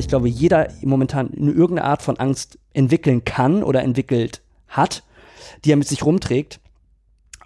Ich 0.00 0.08
glaube, 0.08 0.28
jeder 0.28 0.68
momentan 0.82 1.30
irgendeine 1.32 1.84
Art 1.84 2.02
von 2.02 2.18
Angst 2.18 2.58
entwickeln 2.72 3.24
kann 3.24 3.62
oder 3.62 3.82
entwickelt 3.82 4.42
hat, 4.68 5.04
die 5.64 5.72
er 5.72 5.76
mit 5.76 5.88
sich 5.88 6.04
rumträgt. 6.04 6.60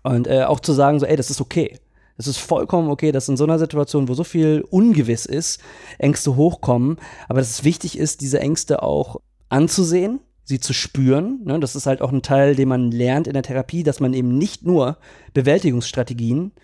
Und 0.02 0.26
äh, 0.26 0.44
auch 0.44 0.60
zu 0.60 0.72
sagen, 0.72 1.00
so, 1.00 1.06
ey, 1.06 1.16
das 1.16 1.30
ist 1.30 1.40
okay. 1.40 1.78
Es 2.16 2.26
ist 2.26 2.38
vollkommen 2.38 2.90
okay, 2.90 3.10
dass 3.10 3.28
in 3.28 3.36
so 3.36 3.44
einer 3.44 3.58
Situation, 3.58 4.08
wo 4.08 4.14
so 4.14 4.24
viel 4.24 4.64
ungewiss 4.70 5.26
ist, 5.26 5.60
Ängste 5.98 6.36
hochkommen. 6.36 6.98
Aber 7.28 7.40
dass 7.40 7.50
es 7.50 7.64
wichtig 7.64 7.98
ist, 7.98 8.20
diese 8.20 8.40
Ängste 8.40 8.82
auch 8.82 9.20
anzusehen, 9.48 10.20
sie 10.44 10.60
zu 10.60 10.72
spüren. 10.72 11.40
Ne? 11.44 11.58
Das 11.58 11.74
ist 11.74 11.86
halt 11.86 12.02
auch 12.02 12.12
ein 12.12 12.22
Teil, 12.22 12.54
den 12.54 12.68
man 12.68 12.90
lernt 12.90 13.26
in 13.26 13.32
der 13.32 13.42
Therapie, 13.42 13.82
dass 13.82 13.98
man 13.98 14.12
eben 14.12 14.38
nicht 14.38 14.64
nur 14.64 14.98
Bewältigungsstrategien 15.32 16.52
äh, 16.56 16.60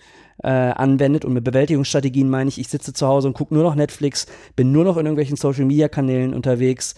anwendet. 0.48 1.24
Und 1.24 1.34
mit 1.34 1.44
Bewältigungsstrategien 1.44 2.28
meine 2.28 2.48
ich, 2.48 2.58
ich 2.58 2.68
sitze 2.68 2.92
zu 2.92 3.06
Hause 3.06 3.28
und 3.28 3.34
gucke 3.34 3.54
nur 3.54 3.62
noch 3.62 3.74
Netflix, 3.74 4.26
bin 4.56 4.72
nur 4.72 4.84
noch 4.84 4.96
in 4.96 5.06
irgendwelchen 5.06 5.36
Social-Media-Kanälen 5.36 6.34
unterwegs 6.34 6.94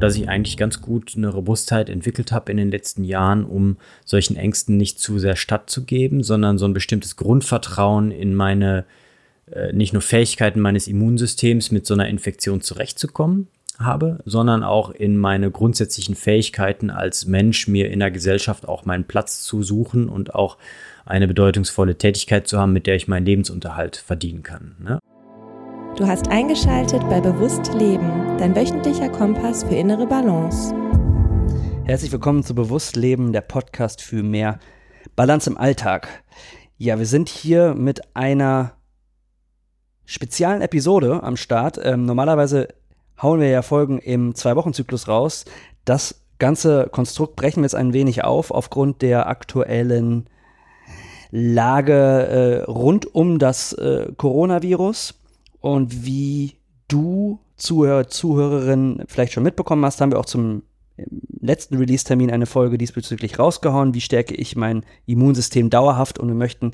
dass 0.00 0.16
ich 0.16 0.28
eigentlich 0.28 0.56
ganz 0.56 0.80
gut 0.80 1.14
eine 1.16 1.28
Robustheit 1.28 1.88
entwickelt 1.88 2.32
habe 2.32 2.50
in 2.50 2.58
den 2.58 2.70
letzten 2.70 3.04
Jahren, 3.04 3.44
um 3.44 3.78
solchen 4.04 4.36
Ängsten 4.36 4.76
nicht 4.76 5.00
zu 5.00 5.18
sehr 5.18 5.36
stattzugeben, 5.36 6.22
sondern 6.22 6.58
so 6.58 6.66
ein 6.66 6.74
bestimmtes 6.74 7.16
Grundvertrauen 7.16 8.10
in 8.10 8.34
meine 8.34 8.84
äh, 9.50 9.72
nicht 9.72 9.92
nur 9.92 10.02
Fähigkeiten 10.02 10.60
meines 10.60 10.88
Immunsystems 10.88 11.70
mit 11.70 11.86
so 11.86 11.94
einer 11.94 12.08
Infektion 12.08 12.60
zurechtzukommen 12.60 13.48
habe, 13.78 14.18
sondern 14.24 14.62
auch 14.62 14.90
in 14.90 15.18
meine 15.18 15.50
grundsätzlichen 15.50 16.14
Fähigkeiten 16.14 16.90
als 16.90 17.26
Mensch, 17.26 17.68
mir 17.68 17.90
in 17.90 18.00
der 18.00 18.10
Gesellschaft 18.10 18.66
auch 18.66 18.84
meinen 18.84 19.04
Platz 19.04 19.42
zu 19.42 19.62
suchen 19.62 20.08
und 20.08 20.34
auch 20.34 20.56
eine 21.06 21.28
bedeutungsvolle 21.28 21.96
Tätigkeit 21.96 22.48
zu 22.48 22.58
haben, 22.58 22.72
mit 22.72 22.88
der 22.88 22.96
ich 22.96 23.06
meinen 23.06 23.24
Lebensunterhalt 23.24 23.96
verdienen 23.96 24.42
kann. 24.42 24.74
Ne? 24.80 24.98
Du 25.96 26.06
hast 26.06 26.28
eingeschaltet 26.28 27.08
bei 27.08 27.20
Bewusst 27.20 27.72
Leben, 27.74 28.36
dein 28.38 28.56
wöchentlicher 28.56 29.08
Kompass 29.08 29.62
für 29.62 29.76
innere 29.76 30.06
Balance. 30.06 30.74
Herzlich 31.84 32.10
willkommen 32.10 32.42
zu 32.42 32.56
Bewusst 32.56 32.96
Leben, 32.96 33.32
der 33.32 33.40
Podcast 33.40 34.02
für 34.02 34.24
mehr 34.24 34.58
Balance 35.14 35.48
im 35.48 35.56
Alltag. 35.56 36.08
Ja, 36.76 36.98
wir 36.98 37.06
sind 37.06 37.28
hier 37.28 37.74
mit 37.74 38.16
einer 38.16 38.72
speziellen 40.04 40.60
Episode 40.60 41.22
am 41.22 41.36
Start. 41.36 41.78
Ähm, 41.80 42.04
normalerweise 42.04 42.66
hauen 43.22 43.40
wir 43.40 43.48
ja 43.48 43.62
Folgen 43.62 43.98
im 44.00 44.34
Zwei-Wochen-Zyklus 44.34 45.06
raus. 45.06 45.44
Das 45.84 46.20
ganze 46.40 46.88
Konstrukt 46.90 47.36
brechen 47.36 47.58
wir 47.58 47.66
jetzt 47.66 47.76
ein 47.76 47.92
wenig 47.92 48.24
auf 48.24 48.50
aufgrund 48.50 49.02
der 49.02 49.28
aktuellen 49.28 50.28
Lage 51.30 51.92
äh, 51.92 52.70
rund 52.70 53.14
um 53.14 53.38
das 53.38 53.72
äh, 53.72 54.12
Coronavirus. 54.16 55.20
Und 55.60 56.04
wie 56.04 56.56
du, 56.88 57.40
Zuhörer, 57.56 58.08
Zuhörerin, 58.08 59.02
vielleicht 59.06 59.32
schon 59.32 59.42
mitbekommen 59.42 59.84
hast, 59.84 60.00
haben 60.00 60.12
wir 60.12 60.18
auch 60.18 60.26
zum 60.26 60.62
letzten 61.40 61.76
Release-Termin 61.76 62.30
eine 62.30 62.46
Folge 62.46 62.78
diesbezüglich 62.78 63.38
rausgehauen. 63.38 63.94
Wie 63.94 64.00
stärke 64.00 64.34
ich 64.34 64.56
mein 64.56 64.84
Immunsystem 65.06 65.70
dauerhaft? 65.70 66.18
Und 66.18 66.28
wir 66.28 66.34
möchten 66.34 66.72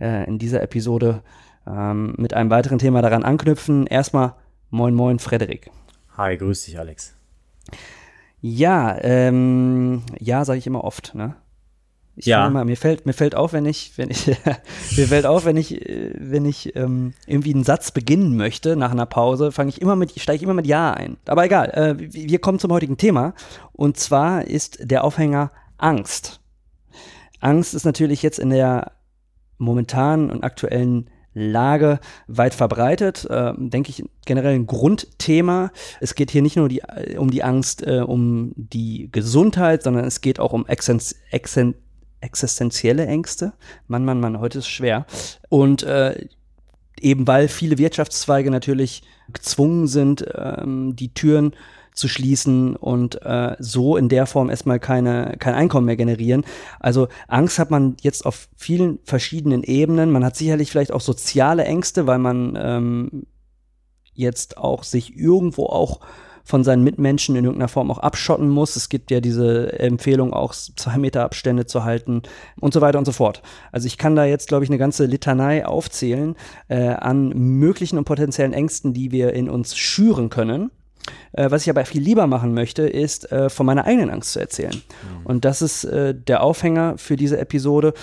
äh, 0.00 0.26
in 0.26 0.38
dieser 0.38 0.62
Episode 0.62 1.22
ähm, 1.66 2.14
mit 2.18 2.34
einem 2.34 2.50
weiteren 2.50 2.78
Thema 2.78 3.02
daran 3.02 3.24
anknüpfen. 3.24 3.86
Erstmal, 3.86 4.34
moin, 4.70 4.94
moin, 4.94 5.18
Frederik. 5.18 5.70
Hi, 6.16 6.36
grüß 6.36 6.64
dich, 6.64 6.78
Alex. 6.78 7.14
Ja, 8.40 8.96
ähm, 9.00 10.02
ja, 10.18 10.44
sage 10.44 10.58
ich 10.58 10.66
immer 10.66 10.84
oft, 10.84 11.14
ne? 11.14 11.36
Ich 12.14 12.26
ja. 12.26 12.46
Immer, 12.46 12.64
mir 12.64 12.76
fällt 12.76 13.06
mir 13.06 13.14
fällt 13.14 13.34
auf, 13.34 13.52
wenn 13.54 13.64
ich 13.64 13.92
wenn 13.96 14.10
ich 14.10 14.26
mir 14.96 15.08
fällt 15.08 15.24
auf, 15.24 15.44
wenn 15.44 15.56
ich 15.56 15.80
wenn 16.14 16.44
ich 16.44 16.76
ähm, 16.76 17.14
irgendwie 17.26 17.54
einen 17.54 17.64
Satz 17.64 17.90
beginnen 17.90 18.36
möchte 18.36 18.76
nach 18.76 18.90
einer 18.90 19.06
Pause, 19.06 19.50
fange 19.50 19.70
ich 19.70 19.80
immer 19.80 19.96
mit 19.96 20.18
steige 20.20 20.36
ich 20.36 20.42
immer 20.42 20.54
mit 20.54 20.66
ja 20.66 20.92
ein. 20.92 21.16
Aber 21.26 21.44
egal, 21.44 21.70
äh, 21.70 21.94
wir 21.98 22.38
kommen 22.38 22.58
zum 22.58 22.72
heutigen 22.72 22.98
Thema 22.98 23.34
und 23.72 23.96
zwar 23.96 24.46
ist 24.46 24.78
der 24.82 25.04
Aufhänger 25.04 25.52
Angst. 25.78 26.40
Angst 27.40 27.74
ist 27.74 27.84
natürlich 27.84 28.22
jetzt 28.22 28.38
in 28.38 28.50
der 28.50 28.92
momentanen 29.58 30.30
und 30.30 30.44
aktuellen 30.44 31.08
Lage 31.34 31.98
weit 32.26 32.54
verbreitet, 32.54 33.24
äh, 33.30 33.52
denke 33.56 33.90
ich 33.90 34.04
generell 34.26 34.54
ein 34.54 34.66
Grundthema. 34.66 35.70
Es 36.00 36.14
geht 36.14 36.30
hier 36.30 36.42
nicht 36.42 36.56
nur 36.56 36.68
die, 36.68 36.82
um 37.16 37.30
die 37.30 37.42
Angst 37.42 37.86
äh, 37.86 38.00
um 38.00 38.52
die 38.54 39.08
Gesundheit, 39.10 39.82
sondern 39.82 40.04
es 40.04 40.20
geht 40.20 40.38
auch 40.38 40.52
um 40.52 40.66
Exzent, 40.66 41.16
existenzielle 42.22 43.06
Ängste. 43.06 43.52
Mann, 43.86 44.04
Mann, 44.04 44.20
Mann, 44.20 44.40
heute 44.40 44.58
ist 44.58 44.68
schwer. 44.68 45.06
Und 45.48 45.82
äh, 45.82 46.26
eben 47.00 47.26
weil 47.26 47.48
viele 47.48 47.78
Wirtschaftszweige 47.78 48.50
natürlich 48.50 49.02
gezwungen 49.32 49.86
sind, 49.86 50.24
ähm, 50.34 50.96
die 50.96 51.12
Türen 51.12 51.54
zu 51.94 52.08
schließen 52.08 52.74
und 52.76 53.20
äh, 53.22 53.54
so 53.58 53.96
in 53.96 54.08
der 54.08 54.26
Form 54.26 54.48
erstmal 54.48 54.80
keine, 54.80 55.36
kein 55.38 55.54
Einkommen 55.54 55.86
mehr 55.86 55.96
generieren. 55.96 56.44
Also 56.80 57.08
Angst 57.28 57.58
hat 57.58 57.70
man 57.70 57.96
jetzt 58.00 58.24
auf 58.24 58.48
vielen 58.56 58.98
verschiedenen 59.04 59.62
Ebenen. 59.62 60.10
Man 60.10 60.24
hat 60.24 60.36
sicherlich 60.36 60.70
vielleicht 60.70 60.92
auch 60.92 61.02
soziale 61.02 61.64
Ängste, 61.64 62.06
weil 62.06 62.18
man 62.18 62.58
ähm, 62.60 63.26
jetzt 64.14 64.56
auch 64.56 64.84
sich 64.84 65.16
irgendwo 65.16 65.66
auch 65.66 66.00
von 66.44 66.64
seinen 66.64 66.84
Mitmenschen 66.84 67.36
in 67.36 67.44
irgendeiner 67.44 67.68
Form 67.68 67.90
auch 67.90 67.98
abschotten 67.98 68.48
muss. 68.48 68.76
Es 68.76 68.88
gibt 68.88 69.10
ja 69.10 69.20
diese 69.20 69.78
Empfehlung, 69.78 70.32
auch 70.32 70.52
zwei 70.52 70.98
Meter 70.98 71.24
Abstände 71.24 71.66
zu 71.66 71.84
halten 71.84 72.22
und 72.60 72.74
so 72.74 72.80
weiter 72.80 72.98
und 72.98 73.04
so 73.04 73.12
fort. 73.12 73.42
Also 73.70 73.86
ich 73.86 73.98
kann 73.98 74.16
da 74.16 74.24
jetzt, 74.24 74.48
glaube 74.48 74.64
ich, 74.64 74.70
eine 74.70 74.78
ganze 74.78 75.06
Litanei 75.06 75.64
aufzählen 75.66 76.36
äh, 76.68 76.88
an 76.88 77.28
möglichen 77.30 77.98
und 77.98 78.04
potenziellen 78.04 78.52
Ängsten, 78.52 78.92
die 78.92 79.12
wir 79.12 79.32
in 79.32 79.48
uns 79.48 79.76
schüren 79.76 80.30
können. 80.30 80.70
Äh, 81.32 81.50
was 81.50 81.62
ich 81.62 81.70
aber 81.70 81.84
viel 81.84 82.02
lieber 82.02 82.26
machen 82.26 82.54
möchte, 82.54 82.82
ist 82.82 83.30
äh, 83.32 83.50
von 83.50 83.66
meiner 83.66 83.84
eigenen 83.84 84.10
Angst 84.10 84.32
zu 84.32 84.40
erzählen. 84.40 84.74
Mhm. 84.74 85.26
Und 85.26 85.44
das 85.44 85.62
ist 85.62 85.84
äh, 85.84 86.14
der 86.14 86.42
Aufhänger 86.42 86.98
für 86.98 87.16
diese 87.16 87.38
Episode 87.38 87.94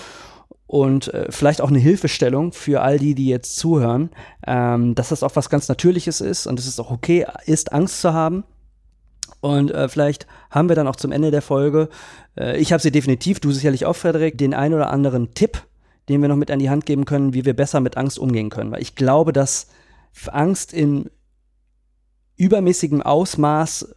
und 0.70 1.12
äh, 1.12 1.26
vielleicht 1.30 1.62
auch 1.62 1.70
eine 1.70 1.80
Hilfestellung 1.80 2.52
für 2.52 2.80
all 2.80 2.96
die, 2.96 3.16
die 3.16 3.26
jetzt 3.26 3.56
zuhören, 3.56 4.10
ähm, 4.46 4.94
dass 4.94 5.08
das 5.08 5.24
auch 5.24 5.34
was 5.34 5.50
ganz 5.50 5.66
Natürliches 5.66 6.20
ist 6.20 6.46
und 6.46 6.60
es 6.60 6.78
auch 6.78 6.92
okay 6.92 7.26
ist, 7.44 7.72
Angst 7.72 8.00
zu 8.00 8.14
haben. 8.14 8.44
Und 9.40 9.72
äh, 9.72 9.88
vielleicht 9.88 10.28
haben 10.48 10.68
wir 10.68 10.76
dann 10.76 10.86
auch 10.86 10.94
zum 10.94 11.10
Ende 11.10 11.32
der 11.32 11.42
Folge, 11.42 11.88
äh, 12.38 12.56
ich 12.56 12.72
habe 12.72 12.80
sie 12.80 12.92
definitiv, 12.92 13.40
du 13.40 13.50
sicherlich 13.50 13.84
auch, 13.84 13.96
Frederik, 13.96 14.38
den 14.38 14.54
ein 14.54 14.72
oder 14.72 14.90
anderen 14.90 15.34
Tipp, 15.34 15.60
den 16.08 16.22
wir 16.22 16.28
noch 16.28 16.36
mit 16.36 16.52
an 16.52 16.60
die 16.60 16.70
Hand 16.70 16.86
geben 16.86 17.04
können, 17.04 17.34
wie 17.34 17.44
wir 17.44 17.54
besser 17.54 17.80
mit 17.80 17.96
Angst 17.96 18.20
umgehen 18.20 18.48
können. 18.48 18.70
Weil 18.70 18.82
ich 18.82 18.94
glaube, 18.94 19.32
dass 19.32 19.66
Angst 20.28 20.72
in 20.72 21.10
übermäßigem 22.36 23.02
Ausmaß 23.02 23.92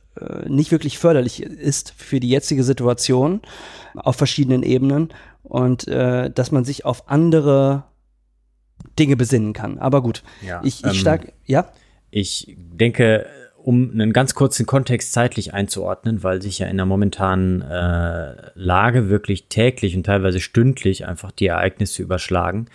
nicht 0.48 0.72
wirklich 0.72 0.98
förderlich 0.98 1.42
ist 1.42 1.94
für 1.98 2.20
die 2.20 2.30
jetzige 2.30 2.64
Situation 2.64 3.42
auf 3.96 4.16
verschiedenen 4.16 4.64
Ebenen 4.64 5.10
und 5.44 5.88
äh, 5.88 6.30
dass 6.30 6.52
man 6.52 6.66
sich 6.66 6.86
auf 6.86 7.10
andere 7.10 7.84
Dinge 8.98 9.16
besinnen 9.16 9.54
kann. 9.54 9.80
Aber 9.80 10.02
gut, 10.02 10.24
ja, 10.46 10.62
ich, 10.64 10.84
ich 10.84 10.92
ähm, 10.92 10.94
stark, 10.94 11.34
ja? 11.46 11.68
Ich 12.12 12.56
denke, 12.58 13.26
um 13.64 13.92
einen 13.92 14.12
ganz 14.12 14.36
kurzen 14.36 14.66
Kontext 14.66 15.14
zeitlich 15.14 15.54
einzuordnen, 15.54 16.22
weil 16.22 16.42
sich 16.42 16.60
ja 16.60 16.68
in 16.68 16.76
der 16.76 16.86
momentanen 16.86 17.62
äh, 17.62 18.36
Lage 18.56 19.10
wirklich 19.10 19.48
täglich 19.48 19.96
und 19.96 20.06
teilweise 20.06 20.42
stündlich 20.42 21.08
einfach 21.08 21.32
die 21.32 21.48
Ereignisse 21.48 22.04
überschlagen. 22.04 22.68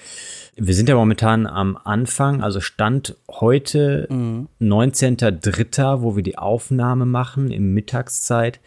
Wir 0.56 0.74
sind 0.74 0.88
ja 0.88 0.94
momentan 0.94 1.46
am 1.46 1.78
Anfang, 1.84 2.42
also 2.42 2.60
Stand 2.60 3.16
heute, 3.30 4.06
mhm. 4.10 4.48
19.03., 4.60 6.00
wo 6.00 6.16
wir 6.16 6.22
die 6.22 6.38
Aufnahme 6.38 7.04
machen, 7.04 7.50
im 7.50 7.74
Mittagszeit 7.74 8.58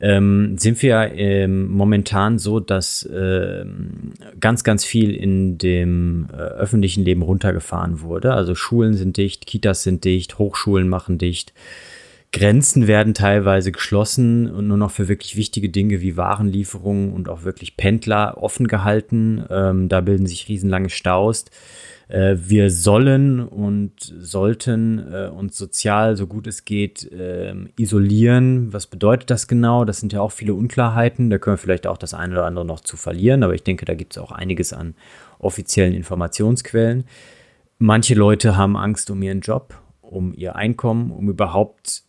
ähm, 0.00 0.56
sind 0.58 0.80
wir 0.82 1.12
ähm, 1.14 1.68
momentan 1.68 2.38
so, 2.38 2.60
dass 2.60 3.02
äh, 3.04 3.64
ganz, 4.38 4.62
ganz 4.62 4.84
viel 4.84 5.14
in 5.14 5.58
dem 5.58 6.28
äh, 6.32 6.36
öffentlichen 6.36 7.04
Leben 7.04 7.22
runtergefahren 7.22 8.00
wurde. 8.00 8.32
Also 8.32 8.54
Schulen 8.54 8.94
sind 8.94 9.16
dicht, 9.16 9.46
Kitas 9.46 9.82
sind 9.82 10.04
dicht, 10.04 10.38
Hochschulen 10.38 10.88
machen 10.88 11.18
dicht. 11.18 11.52
Grenzen 12.30 12.86
werden 12.86 13.14
teilweise 13.14 13.72
geschlossen 13.72 14.50
und 14.50 14.68
nur 14.68 14.76
noch 14.76 14.90
für 14.90 15.08
wirklich 15.08 15.36
wichtige 15.36 15.70
Dinge 15.70 16.02
wie 16.02 16.16
Warenlieferungen 16.16 17.12
und 17.12 17.28
auch 17.28 17.42
wirklich 17.42 17.76
Pendler 17.76 18.36
offen 18.40 18.68
gehalten. 18.68 19.44
Ähm, 19.50 19.88
da 19.88 20.02
bilden 20.02 20.26
sich 20.26 20.48
riesenlange 20.48 20.90
Staus. 20.90 21.46
Äh, 22.08 22.36
wir 22.38 22.70
sollen 22.70 23.40
und 23.40 23.92
sollten 24.00 24.98
äh, 25.12 25.28
uns 25.28 25.56
sozial, 25.56 26.16
so 26.16 26.26
gut 26.26 26.46
es 26.46 26.64
geht, 26.64 27.10
äh, 27.12 27.54
isolieren. 27.76 28.72
Was 28.72 28.86
bedeutet 28.86 29.30
das 29.30 29.46
genau? 29.46 29.84
Das 29.84 30.00
sind 30.00 30.12
ja 30.14 30.20
auch 30.20 30.32
viele 30.32 30.54
Unklarheiten. 30.54 31.28
Da 31.28 31.38
können 31.38 31.54
wir 31.54 31.58
vielleicht 31.58 31.86
auch 31.86 31.98
das 31.98 32.14
eine 32.14 32.32
oder 32.32 32.46
andere 32.46 32.64
noch 32.64 32.80
zu 32.80 32.96
verlieren, 32.96 33.42
aber 33.42 33.54
ich 33.54 33.62
denke, 33.62 33.84
da 33.84 33.94
gibt 33.94 34.16
es 34.16 34.22
auch 34.22 34.32
einiges 34.32 34.72
an 34.72 34.94
offiziellen 35.38 35.94
Informationsquellen. 35.94 37.04
Manche 37.78 38.14
Leute 38.14 38.56
haben 38.56 38.76
Angst 38.76 39.10
um 39.10 39.22
ihren 39.22 39.40
Job, 39.40 39.74
um 40.00 40.32
ihr 40.34 40.56
Einkommen, 40.56 41.12
um 41.12 41.28
überhaupt 41.28 42.02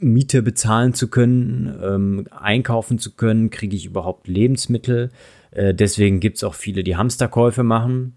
Miete 0.00 0.42
bezahlen 0.42 0.92
zu 0.92 1.08
können, 1.08 1.72
ähm, 1.82 2.26
einkaufen 2.30 2.98
zu 2.98 3.14
können, 3.14 3.50
kriege 3.50 3.76
ich 3.76 3.86
überhaupt 3.86 4.26
Lebensmittel. 4.26 5.10
Äh, 5.52 5.72
deswegen 5.72 6.18
gibt 6.18 6.38
es 6.38 6.44
auch 6.44 6.54
viele, 6.54 6.82
die 6.82 6.96
Hamsterkäufe 6.96 7.62
machen 7.62 8.16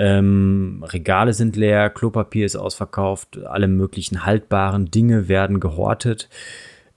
Ähm, 0.00 0.82
Regale 0.88 1.34
sind 1.34 1.56
leer, 1.56 1.90
Klopapier 1.90 2.46
ist 2.46 2.56
ausverkauft, 2.56 3.38
alle 3.44 3.68
möglichen 3.68 4.24
haltbaren 4.24 4.90
Dinge 4.90 5.28
werden 5.28 5.60
gehortet. 5.60 6.30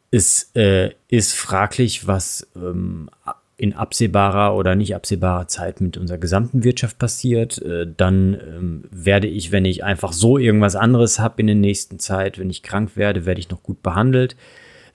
Es 0.10 0.52
äh, 0.56 0.92
ist 1.10 1.34
fraglich, 1.34 2.08
was 2.08 2.48
ähm, 2.56 3.10
in 3.58 3.74
absehbarer 3.74 4.56
oder 4.56 4.76
nicht 4.76 4.96
absehbarer 4.96 5.50
Zeit 5.50 5.82
mit 5.82 5.98
unserer 5.98 6.18
gesamten 6.18 6.64
Wirtschaft 6.64 6.98
passiert. 6.98 7.62
Äh, 7.62 7.88
dann 7.98 8.36
ähm, 8.36 8.84
werde 8.90 9.28
ich, 9.28 9.52
wenn 9.52 9.66
ich 9.66 9.84
einfach 9.84 10.14
so 10.14 10.38
irgendwas 10.38 10.78
anderes 10.78 11.20
habe 11.20 11.42
in 11.42 11.48
der 11.48 11.58
nächsten 11.58 12.00
Zeit, 12.00 12.40
wenn 12.40 12.50
ich 12.50 12.64
krank 12.64 12.96
werde, 12.96 13.26
werde 13.26 13.42
ich 13.42 13.50
noch 13.50 13.64
gut 13.64 13.84
behandelt. 13.84 14.38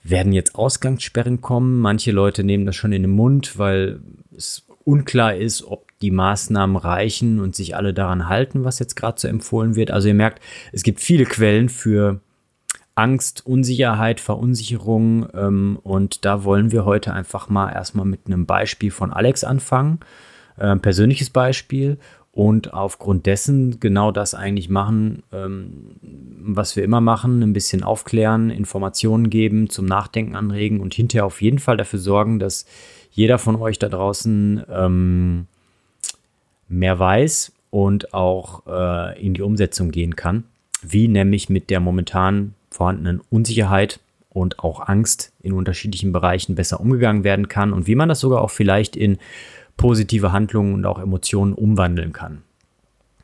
Werden 0.01 0.33
jetzt 0.33 0.55
Ausgangssperren 0.55 1.41
kommen? 1.41 1.77
Manche 1.77 2.11
Leute 2.11 2.43
nehmen 2.43 2.65
das 2.65 2.75
schon 2.75 2.91
in 2.91 3.03
den 3.03 3.11
Mund, 3.11 3.59
weil 3.59 3.99
es 4.35 4.65
unklar 4.83 5.35
ist, 5.35 5.63
ob 5.63 5.88
die 6.01 6.11
Maßnahmen 6.11 6.75
reichen 6.75 7.39
und 7.39 7.55
sich 7.55 7.75
alle 7.75 7.93
daran 7.93 8.29
halten, 8.29 8.63
was 8.63 8.79
jetzt 8.79 8.95
gerade 8.95 9.19
so 9.19 9.27
empfohlen 9.27 9.75
wird. 9.75 9.91
Also 9.91 10.07
ihr 10.07 10.13
merkt, 10.13 10.41
es 10.71 10.83
gibt 10.83 10.99
viele 10.99 11.25
Quellen 11.25 11.69
für 11.69 12.21
Angst, 12.95 13.45
Unsicherheit, 13.45 14.19
Verunsicherung 14.19 15.27
ähm, 15.33 15.79
und 15.83 16.25
da 16.25 16.43
wollen 16.43 16.71
wir 16.71 16.85
heute 16.85 17.13
einfach 17.13 17.49
mal 17.49 17.71
erstmal 17.71 18.05
mit 18.05 18.21
einem 18.25 18.45
Beispiel 18.45 18.91
von 18.91 19.13
Alex 19.13 19.43
anfangen, 19.43 19.99
äh, 20.57 20.75
persönliches 20.75 21.29
Beispiel 21.29 21.97
und 22.31 22.73
aufgrund 22.73 23.25
dessen 23.25 23.79
genau 23.79 24.11
das 24.11 24.33
eigentlich 24.33 24.69
machen, 24.69 25.23
ähm, 25.31 25.95
was 26.01 26.75
wir 26.75 26.83
immer 26.83 27.01
machen, 27.01 27.41
ein 27.41 27.53
bisschen 27.53 27.83
aufklären, 27.83 28.49
Informationen 28.49 29.29
geben, 29.29 29.69
zum 29.69 29.85
Nachdenken 29.85 30.35
anregen 30.35 30.79
und 30.79 30.93
hinterher 30.93 31.25
auf 31.25 31.41
jeden 31.41 31.59
Fall 31.59 31.77
dafür 31.77 31.99
sorgen, 31.99 32.39
dass 32.39 32.65
jeder 33.11 33.39
von 33.39 33.55
euch 33.55 33.79
da 33.79 33.89
draußen 33.89 34.63
ähm, 34.69 35.47
mehr 36.69 36.99
weiß 36.99 37.51
und 37.69 38.13
auch 38.13 38.63
äh, 38.67 39.21
in 39.21 39.33
die 39.33 39.41
Umsetzung 39.41 39.91
gehen 39.91 40.15
kann, 40.15 40.45
wie 40.81 41.07
nämlich 41.07 41.49
mit 41.49 41.69
der 41.69 41.79
momentan 41.79 42.53
vorhandenen 42.71 43.21
Unsicherheit 43.29 43.99
und 44.29 44.59
auch 44.59 44.87
Angst 44.87 45.33
in 45.41 45.53
unterschiedlichen 45.53 46.11
Bereichen 46.11 46.55
besser 46.55 46.79
umgegangen 46.79 47.23
werden 47.23 47.47
kann 47.47 47.73
und 47.73 47.87
wie 47.87 47.95
man 47.95 48.09
das 48.09 48.19
sogar 48.19 48.41
auch 48.41 48.51
vielleicht 48.51 48.95
in 48.95 49.17
positive 49.77 50.31
Handlungen 50.31 50.73
und 50.73 50.85
auch 50.85 50.99
Emotionen 50.99 51.53
umwandeln 51.53 52.13
kann. 52.13 52.43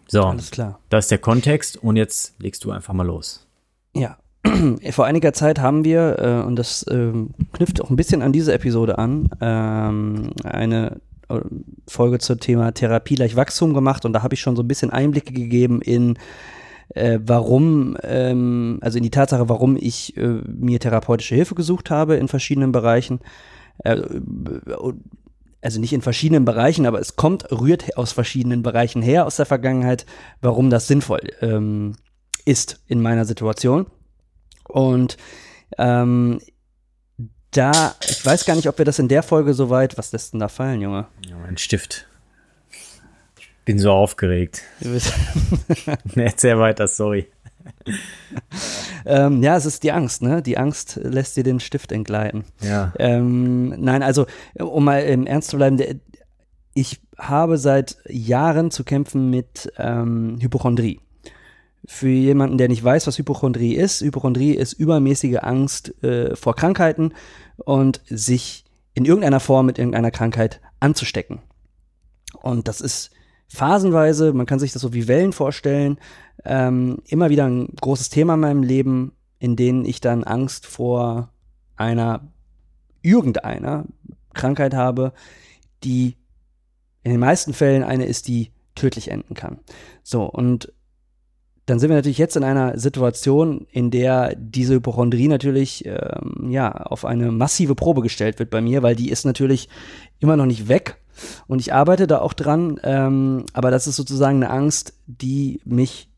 So, 0.08 0.24
Alles 0.24 0.52
klar. 0.52 0.80
das 0.90 1.06
ist 1.06 1.12
der 1.12 1.18
Kontext 1.18 1.78
und 1.78 1.96
jetzt 1.96 2.36
legst 2.40 2.64
du 2.64 2.72
einfach 2.72 2.94
mal 2.94 3.06
los. 3.06 3.46
Ja, 3.94 4.18
vor 4.92 5.06
einiger 5.06 5.34
Zeit 5.34 5.60
haben 5.60 5.84
wir, 5.84 6.20
äh, 6.20 6.46
und 6.46 6.56
das 6.58 6.84
äh, 6.84 7.12
knüpft 7.54 7.82
auch 7.82 7.90
ein 7.90 7.96
bisschen 7.96 8.22
an 8.22 8.32
diese 8.32 8.54
Episode 8.54 8.98
an, 8.98 9.30
ähm, 9.42 10.32
eine 10.44 11.02
Folge 11.88 12.20
zum 12.20 12.40
Thema 12.40 12.72
Therapie 12.72 13.16
gleich 13.16 13.36
Wachstum 13.36 13.74
gemacht 13.74 14.06
und 14.06 14.14
da 14.14 14.24
habe 14.24 14.34
ich 14.34 14.42
schon 14.42 14.56
so 14.56 14.64
ein 14.64 14.68
bisschen 14.68 14.92
Einblicke 14.92 15.34
gegeben 15.34 15.82
in 15.82 16.18
äh, 16.90 17.20
warum, 17.24 17.98
ähm, 18.04 18.80
also 18.82 18.98
in 18.98 19.04
die 19.04 19.12
Tatsache, 19.12 19.50
warum 19.50 19.76
ich 19.76 20.16
äh, 20.18 20.42
mir 20.46 20.80
therapeutische 20.80 21.36
Hilfe 21.36 21.56
gesucht 21.56 21.90
habe 21.90 22.16
in 22.16 22.28
verschiedenen 22.28 22.72
Bereichen. 22.72 23.20
Äh, 23.80 24.02
also 25.62 25.80
nicht 25.80 25.94
in 25.94 26.04
verschiedenen 26.04 26.46
Bereichen, 26.46 26.86
aber 26.86 27.00
es 27.00 27.16
kommt, 27.16 27.52
rührt 27.52 27.98
aus 27.98 28.12
verschiedenen 28.12 28.62
Bereichen 28.62 29.02
her 29.02 29.26
aus 29.26 29.38
der 29.38 29.48
Vergangenheit, 29.48 30.06
warum 30.42 30.70
das 30.70 30.88
sinnvoll 30.88 31.22
ähm, 31.42 31.96
ist 32.46 32.84
in 32.86 33.02
meiner 33.02 33.26
Situation. 33.26 33.88
Und 34.68 35.18
ähm, 35.80 36.40
da, 37.56 37.96
ich 38.10 38.26
weiß 38.26 38.46
gar 38.46 38.56
nicht, 38.56 38.68
ob 38.68 38.78
wir 38.78 38.86
das 38.86 39.00
in 39.00 39.08
der 39.08 39.24
Folge 39.24 39.54
soweit, 39.54 39.98
was 39.98 40.12
lässt 40.12 40.34
denn 40.34 40.40
da 40.40 40.48
fallen, 40.48 40.82
Junge? 40.82 41.08
Ja, 41.28 41.38
ein 41.48 41.58
Stift. 41.58 42.08
Bin 43.64 43.80
so 43.80 43.92
aufgeregt. 43.92 44.62
Erzähl 46.16 46.60
weiter, 46.60 46.88
sorry. 46.88 47.28
ähm, 49.06 49.42
ja, 49.42 49.56
es 49.56 49.66
ist 49.66 49.84
die 49.84 49.92
Angst, 49.92 50.22
ne? 50.22 50.42
Die 50.42 50.58
Angst 50.58 51.00
lässt 51.02 51.36
dir 51.36 51.44
den 51.44 51.60
Stift 51.60 51.92
entgleiten. 51.92 52.44
Ja. 52.62 52.94
Ähm, 53.00 53.70
nein, 53.82 54.04
also, 54.04 54.28
um 54.60 54.86
mal 54.86 55.04
im 55.04 55.26
Ernst 55.26 55.50
zu 55.50 55.58
bleiben, 55.58 55.80
ich 56.74 57.02
habe 57.18 57.58
seit 57.58 57.98
Jahren 58.08 58.70
zu 58.70 58.84
kämpfen 58.84 59.30
mit 59.30 59.72
ähm, 59.78 60.38
Hypochondrie. 60.42 61.00
Für 61.88 62.10
jemanden, 62.10 62.58
der 62.58 62.68
nicht 62.68 62.84
weiß, 62.84 63.06
was 63.08 63.18
Hypochondrie 63.18 63.76
ist, 63.76 64.02
Hypochondrie 64.02 64.54
ist 64.54 64.74
übermäßige 64.74 65.38
Angst 65.42 66.02
äh, 66.04 66.36
vor 66.36 66.56
Krankheiten 66.56 67.14
und 67.58 68.02
sich 68.08 68.66
in 68.94 69.06
irgendeiner 69.06 69.40
Form 69.40 69.68
mit 69.68 69.78
irgendeiner 69.78 70.12
Krankheit 70.12 70.62
anzustecken. 70.80 71.40
Und 72.42 72.68
das 72.68 72.82
ist 72.82 73.12
phasenweise, 73.48 74.34
man 74.34 74.46
kann 74.46 74.60
sich 74.60 74.72
das 74.72 74.82
so 74.82 74.94
wie 74.94 75.08
Wellen 75.08 75.34
vorstellen, 75.34 76.00
ähm, 76.44 77.02
immer 77.08 77.30
wieder 77.30 77.46
ein 77.46 77.68
großes 77.80 78.10
Thema 78.10 78.36
in 78.36 78.40
meinem 78.40 78.64
Leben, 78.64 79.12
in 79.40 79.56
denen 79.56 79.86
ich 79.86 80.02
dann 80.02 80.24
Angst 80.24 80.66
vor 80.66 81.30
einer, 81.76 82.22
irgendeiner 83.02 83.86
Krankheit 84.34 84.74
habe, 84.74 85.14
die 85.84 86.16
in 87.04 87.12
den 87.12 87.20
meisten 87.20 87.54
Fällen 87.54 87.84
eine 87.84 88.06
ist, 88.06 88.28
die 88.28 88.52
tödlich 88.74 89.12
enden 89.12 89.36
kann. 89.36 89.60
So, 90.04 90.24
und 90.24 90.74
dann 91.66 91.80
sind 91.80 91.90
wir 91.90 91.96
natürlich 91.96 92.20
jetzt 92.20 92.36
in 92.36 92.44
einer 92.44 92.78
Situation, 92.78 93.66
in 93.72 93.90
der 93.90 94.36
diese 94.36 94.76
Hypochondrie 94.76 95.28
natürlich 95.28 95.86
ähm, 95.86 96.50
ja 96.50 96.72
auf 96.72 97.06
eine 97.06 97.32
massive 97.32 97.76
Probe 97.76 98.02
gestellt 98.02 98.38
wird 98.38 98.52
bei 98.52 98.62
mir, 98.62 98.84
weil 98.84 98.96
die 98.96 99.10
ist 99.10 99.26
natürlich 99.26 99.68
immer 100.20 100.38
noch 100.38 100.46
nicht 100.46 100.68
weg 100.68 100.98
und 101.48 101.60
ich 101.60 101.74
arbeite 101.74 102.08
da 102.08 102.20
auch 102.20 102.34
dran, 102.34 102.80
ähm, 102.84 103.46
aber 103.54 103.72
das 103.72 103.88
ist 103.88 103.96
sozusagen 103.96 104.44
eine 104.44 104.52
Angst, 104.52 104.94
die 105.08 105.60
mich 105.66 106.10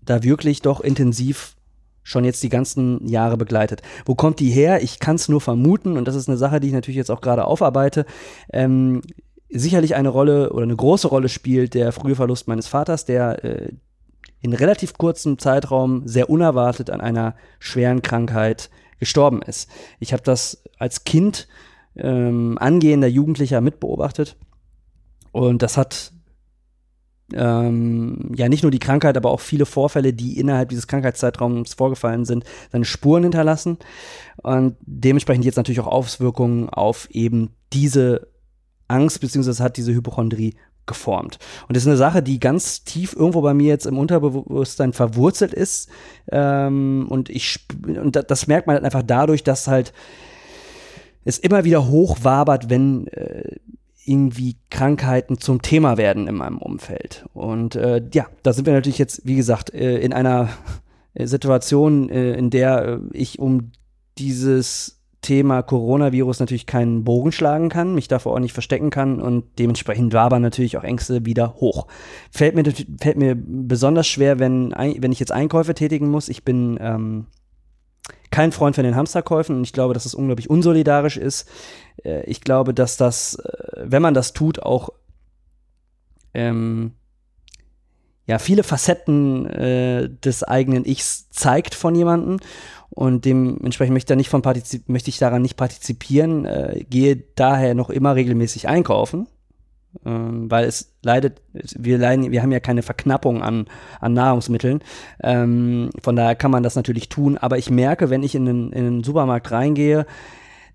da 0.00 0.22
wirklich 0.22 0.62
doch 0.62 0.80
intensiv 0.80 1.56
schon 2.02 2.24
jetzt 2.24 2.42
die 2.42 2.48
ganzen 2.48 3.06
Jahre 3.06 3.36
begleitet. 3.36 3.82
Wo 4.04 4.14
kommt 4.14 4.40
die 4.40 4.50
her? 4.50 4.82
Ich 4.82 4.98
kann 4.98 5.16
es 5.16 5.28
nur 5.28 5.40
vermuten 5.40 5.96
und 5.96 6.08
das 6.08 6.16
ist 6.16 6.28
eine 6.28 6.38
Sache, 6.38 6.58
die 6.58 6.68
ich 6.68 6.72
natürlich 6.72 6.96
jetzt 6.96 7.10
auch 7.10 7.20
gerade 7.20 7.44
aufarbeite. 7.44 8.06
Ähm, 8.52 9.02
sicherlich 9.50 9.94
eine 9.94 10.08
Rolle 10.08 10.52
oder 10.52 10.64
eine 10.64 10.74
große 10.74 11.06
Rolle 11.06 11.28
spielt 11.28 11.74
der 11.74 11.92
frühe 11.92 12.16
Verlust 12.16 12.48
meines 12.48 12.66
Vaters, 12.66 13.04
der 13.04 13.44
äh, 13.44 13.72
in 14.42 14.52
relativ 14.52 14.94
kurzem 14.94 15.38
Zeitraum 15.38 16.06
sehr 16.06 16.28
unerwartet 16.28 16.90
an 16.90 17.00
einer 17.00 17.34
schweren 17.58 18.02
Krankheit 18.02 18.70
gestorben 18.98 19.40
ist. 19.42 19.70
Ich 20.00 20.12
habe 20.12 20.22
das 20.22 20.62
als 20.78 21.04
Kind 21.04 21.48
ähm, 21.96 22.58
angehender 22.58 23.08
Jugendlicher 23.08 23.60
mitbeobachtet. 23.60 24.36
Und 25.30 25.62
das 25.62 25.76
hat 25.76 26.12
ähm, 27.34 28.32
ja 28.34 28.48
nicht 28.48 28.62
nur 28.62 28.72
die 28.72 28.78
Krankheit, 28.78 29.16
aber 29.16 29.30
auch 29.30 29.40
viele 29.40 29.64
Vorfälle, 29.64 30.12
die 30.12 30.38
innerhalb 30.38 30.68
dieses 30.68 30.86
Krankheitszeitraums 30.86 31.74
vorgefallen 31.74 32.24
sind, 32.24 32.44
seine 32.70 32.84
Spuren 32.84 33.22
hinterlassen. 33.22 33.78
Und 34.42 34.76
dementsprechend 34.80 35.44
jetzt 35.44 35.56
natürlich 35.56 35.80
auch 35.80 35.86
Auswirkungen 35.86 36.68
auf 36.68 37.08
eben 37.10 37.50
diese 37.72 38.28
Angst, 38.88 39.20
beziehungsweise 39.20 39.62
hat 39.62 39.76
diese 39.76 39.94
Hypochondrie 39.94 40.56
geformt. 40.86 41.38
Und 41.68 41.76
das 41.76 41.84
ist 41.84 41.88
eine 41.88 41.96
Sache, 41.96 42.22
die 42.22 42.40
ganz 42.40 42.84
tief 42.84 43.14
irgendwo 43.14 43.40
bei 43.40 43.54
mir 43.54 43.68
jetzt 43.68 43.86
im 43.86 43.98
Unterbewusstsein 43.98 44.92
verwurzelt 44.92 45.54
ist. 45.54 45.88
Ähm, 46.30 47.06
und 47.08 47.30
ich 47.30 47.60
und 47.86 48.16
das 48.28 48.46
merkt 48.46 48.66
man 48.66 48.74
halt 48.74 48.84
einfach 48.84 49.02
dadurch, 49.04 49.44
dass 49.44 49.68
halt 49.68 49.92
es 51.24 51.38
immer 51.38 51.64
wieder 51.64 51.88
hochwabert, 51.88 52.68
wenn 52.68 53.06
äh, 53.08 53.56
irgendwie 54.04 54.56
Krankheiten 54.70 55.38
zum 55.38 55.62
Thema 55.62 55.96
werden 55.96 56.26
in 56.26 56.34
meinem 56.34 56.58
Umfeld. 56.58 57.24
Und 57.32 57.76
äh, 57.76 58.02
ja, 58.12 58.26
da 58.42 58.52
sind 58.52 58.66
wir 58.66 58.72
natürlich 58.72 58.98
jetzt, 58.98 59.22
wie 59.24 59.36
gesagt, 59.36 59.72
äh, 59.72 59.98
in 59.98 60.12
einer 60.12 60.48
Situation, 61.14 62.08
äh, 62.08 62.32
in 62.34 62.50
der 62.50 62.84
äh, 62.84 62.98
ich 63.12 63.38
um 63.38 63.72
dieses 64.18 65.01
Thema 65.22 65.62
Coronavirus 65.62 66.40
natürlich 66.40 66.66
keinen 66.66 67.04
Bogen 67.04 67.32
schlagen 67.32 67.68
kann, 67.68 67.94
mich 67.94 68.08
davor 68.08 68.34
auch 68.34 68.40
nicht 68.40 68.52
verstecken 68.52 68.90
kann 68.90 69.20
und 69.20 69.44
dementsprechend 69.58 70.12
wabern 70.12 70.42
natürlich 70.42 70.76
auch 70.76 70.84
Ängste 70.84 71.24
wieder 71.24 71.54
hoch. 71.54 71.86
Fällt 72.30 72.56
mir, 72.56 72.64
fällt 73.00 73.16
mir 73.16 73.36
besonders 73.36 74.08
schwer, 74.08 74.40
wenn, 74.40 74.72
wenn 74.72 75.12
ich 75.12 75.20
jetzt 75.20 75.32
Einkäufe 75.32 75.74
tätigen 75.74 76.10
muss. 76.10 76.28
Ich 76.28 76.44
bin 76.44 76.76
ähm, 76.80 77.26
kein 78.32 78.50
Freund 78.50 78.74
von 78.74 78.84
den 78.84 78.96
Hamsterkäufen 78.96 79.56
und 79.56 79.62
ich 79.62 79.72
glaube, 79.72 79.94
dass 79.94 80.02
das 80.02 80.14
unglaublich 80.14 80.50
unsolidarisch 80.50 81.16
ist. 81.16 81.48
Äh, 82.04 82.24
ich 82.24 82.40
glaube, 82.40 82.74
dass 82.74 82.96
das, 82.96 83.36
äh, 83.36 83.84
wenn 83.84 84.02
man 84.02 84.14
das 84.14 84.32
tut, 84.32 84.60
auch 84.60 84.90
ähm, 86.34 86.92
ja, 88.26 88.38
viele 88.38 88.62
Facetten 88.64 89.46
äh, 89.46 90.08
des 90.08 90.42
eigenen 90.42 90.84
Ichs 90.84 91.28
zeigt 91.30 91.74
von 91.74 91.94
jemandem 91.94 92.38
und 92.94 93.24
dementsprechend 93.24 93.94
möchte, 93.94 94.14
ich, 94.14 94.28
davon 94.28 94.42
möchte 94.86 95.10
ich 95.10 95.18
daran 95.18 95.42
nicht 95.42 95.56
partizipieren, 95.56 96.44
äh, 96.44 96.84
gehe 96.88 97.16
daher 97.34 97.74
noch 97.74 97.88
immer 97.88 98.14
regelmäßig 98.14 98.68
einkaufen, 98.68 99.28
ähm, 100.04 100.50
weil 100.50 100.66
es 100.66 100.92
leidet, 101.02 101.40
wir 101.52 101.96
leiden, 101.96 102.30
wir 102.30 102.42
haben 102.42 102.52
ja 102.52 102.60
keine 102.60 102.82
Verknappung 102.82 103.42
an, 103.42 103.66
an 104.00 104.12
Nahrungsmitteln. 104.12 104.80
Ähm, 105.22 105.90
von 106.02 106.16
daher 106.16 106.34
kann 106.34 106.50
man 106.50 106.62
das 106.62 106.76
natürlich 106.76 107.08
tun, 107.08 107.38
aber 107.38 107.56
ich 107.56 107.70
merke, 107.70 108.10
wenn 108.10 108.22
ich 108.22 108.34
in 108.34 108.44
den, 108.44 108.72
in 108.72 108.84
den 108.84 109.04
Supermarkt 109.04 109.50
reingehe, 109.50 110.04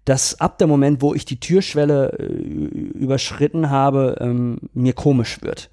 dass 0.03 0.39
ab 0.39 0.57
dem 0.57 0.69
Moment, 0.69 1.01
wo 1.01 1.13
ich 1.13 1.25
die 1.25 1.39
Türschwelle 1.39 2.17
äh, 2.17 2.23
überschritten 2.23 3.69
habe, 3.69 4.17
ähm, 4.21 4.57
mir 4.73 4.93
komisch 4.93 5.41
wird. 5.41 5.69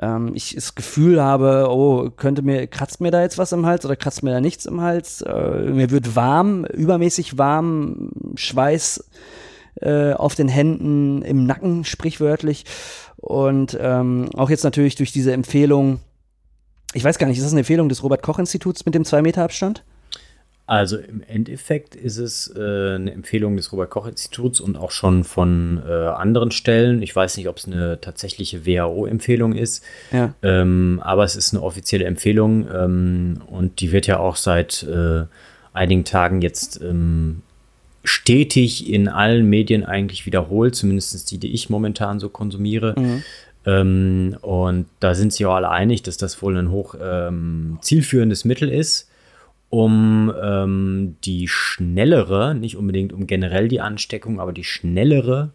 Ähm, 0.00 0.32
ich 0.34 0.54
das 0.54 0.74
Gefühl 0.74 1.22
habe, 1.22 1.68
oh, 1.70 2.10
könnte 2.10 2.42
mir, 2.42 2.66
kratzt 2.66 3.00
mir 3.00 3.10
da 3.10 3.22
jetzt 3.22 3.38
was 3.38 3.52
im 3.52 3.66
Hals 3.66 3.84
oder 3.84 3.96
kratzt 3.96 4.22
mir 4.22 4.32
da 4.32 4.40
nichts 4.40 4.66
im 4.66 4.80
Hals? 4.80 5.22
Äh, 5.22 5.70
mir 5.70 5.90
wird 5.90 6.14
warm, 6.16 6.64
übermäßig 6.64 7.38
warm, 7.38 8.10
Schweiß 8.34 9.04
äh, 9.80 10.12
auf 10.12 10.34
den 10.34 10.48
Händen, 10.48 11.22
im 11.22 11.44
Nacken 11.44 11.84
sprichwörtlich. 11.84 12.64
Und 13.16 13.76
ähm, 13.80 14.30
auch 14.34 14.50
jetzt 14.50 14.64
natürlich 14.64 14.94
durch 14.94 15.12
diese 15.12 15.32
Empfehlung, 15.32 16.00
ich 16.94 17.04
weiß 17.04 17.18
gar 17.18 17.26
nicht, 17.26 17.38
ist 17.38 17.44
das 17.44 17.52
eine 17.52 17.60
Empfehlung 17.60 17.88
des 17.88 18.02
Robert-Koch-Instituts 18.02 18.86
mit 18.86 18.94
dem 18.94 19.02
2-Meter-Abstand? 19.02 19.84
Also 20.68 20.98
im 20.98 21.22
Endeffekt 21.26 21.96
ist 21.96 22.18
es 22.18 22.54
äh, 22.54 22.94
eine 22.94 23.10
Empfehlung 23.12 23.56
des 23.56 23.72
Robert-Koch-Instituts 23.72 24.60
und 24.60 24.76
auch 24.76 24.90
schon 24.90 25.24
von 25.24 25.82
äh, 25.88 25.90
anderen 25.90 26.50
Stellen. 26.50 27.00
Ich 27.00 27.16
weiß 27.16 27.38
nicht, 27.38 27.48
ob 27.48 27.56
es 27.56 27.64
eine 27.64 28.02
tatsächliche 28.02 28.66
WHO-Empfehlung 28.66 29.54
ist, 29.54 29.82
ja. 30.12 30.34
ähm, 30.42 31.00
aber 31.02 31.24
es 31.24 31.36
ist 31.36 31.54
eine 31.54 31.62
offizielle 31.62 32.04
Empfehlung 32.04 32.68
ähm, 32.70 33.40
und 33.46 33.80
die 33.80 33.92
wird 33.92 34.06
ja 34.06 34.18
auch 34.18 34.36
seit 34.36 34.82
äh, 34.82 35.24
einigen 35.72 36.04
Tagen 36.04 36.42
jetzt 36.42 36.82
ähm, 36.82 37.40
stetig 38.04 38.92
in 38.92 39.08
allen 39.08 39.48
Medien 39.48 39.86
eigentlich 39.86 40.26
wiederholt, 40.26 40.74
zumindest 40.74 41.30
die, 41.30 41.38
die 41.38 41.54
ich 41.54 41.70
momentan 41.70 42.20
so 42.20 42.28
konsumiere. 42.28 42.94
Mhm. 42.94 43.22
Ähm, 43.64 44.36
und 44.42 44.84
da 45.00 45.14
sind 45.14 45.32
sie 45.32 45.46
auch 45.46 45.54
alle 45.54 45.70
einig, 45.70 46.02
dass 46.02 46.18
das 46.18 46.42
wohl 46.42 46.58
ein 46.58 46.70
hoch 46.70 46.94
ähm, 47.00 47.78
zielführendes 47.80 48.44
Mittel 48.44 48.68
ist 48.68 49.07
um 49.70 50.32
ähm, 50.42 51.16
die 51.24 51.46
schnellere, 51.48 52.54
nicht 52.54 52.76
unbedingt 52.76 53.12
um 53.12 53.26
generell 53.26 53.68
die 53.68 53.80
Ansteckung, 53.80 54.40
aber 54.40 54.52
die 54.52 54.64
schnellere 54.64 55.50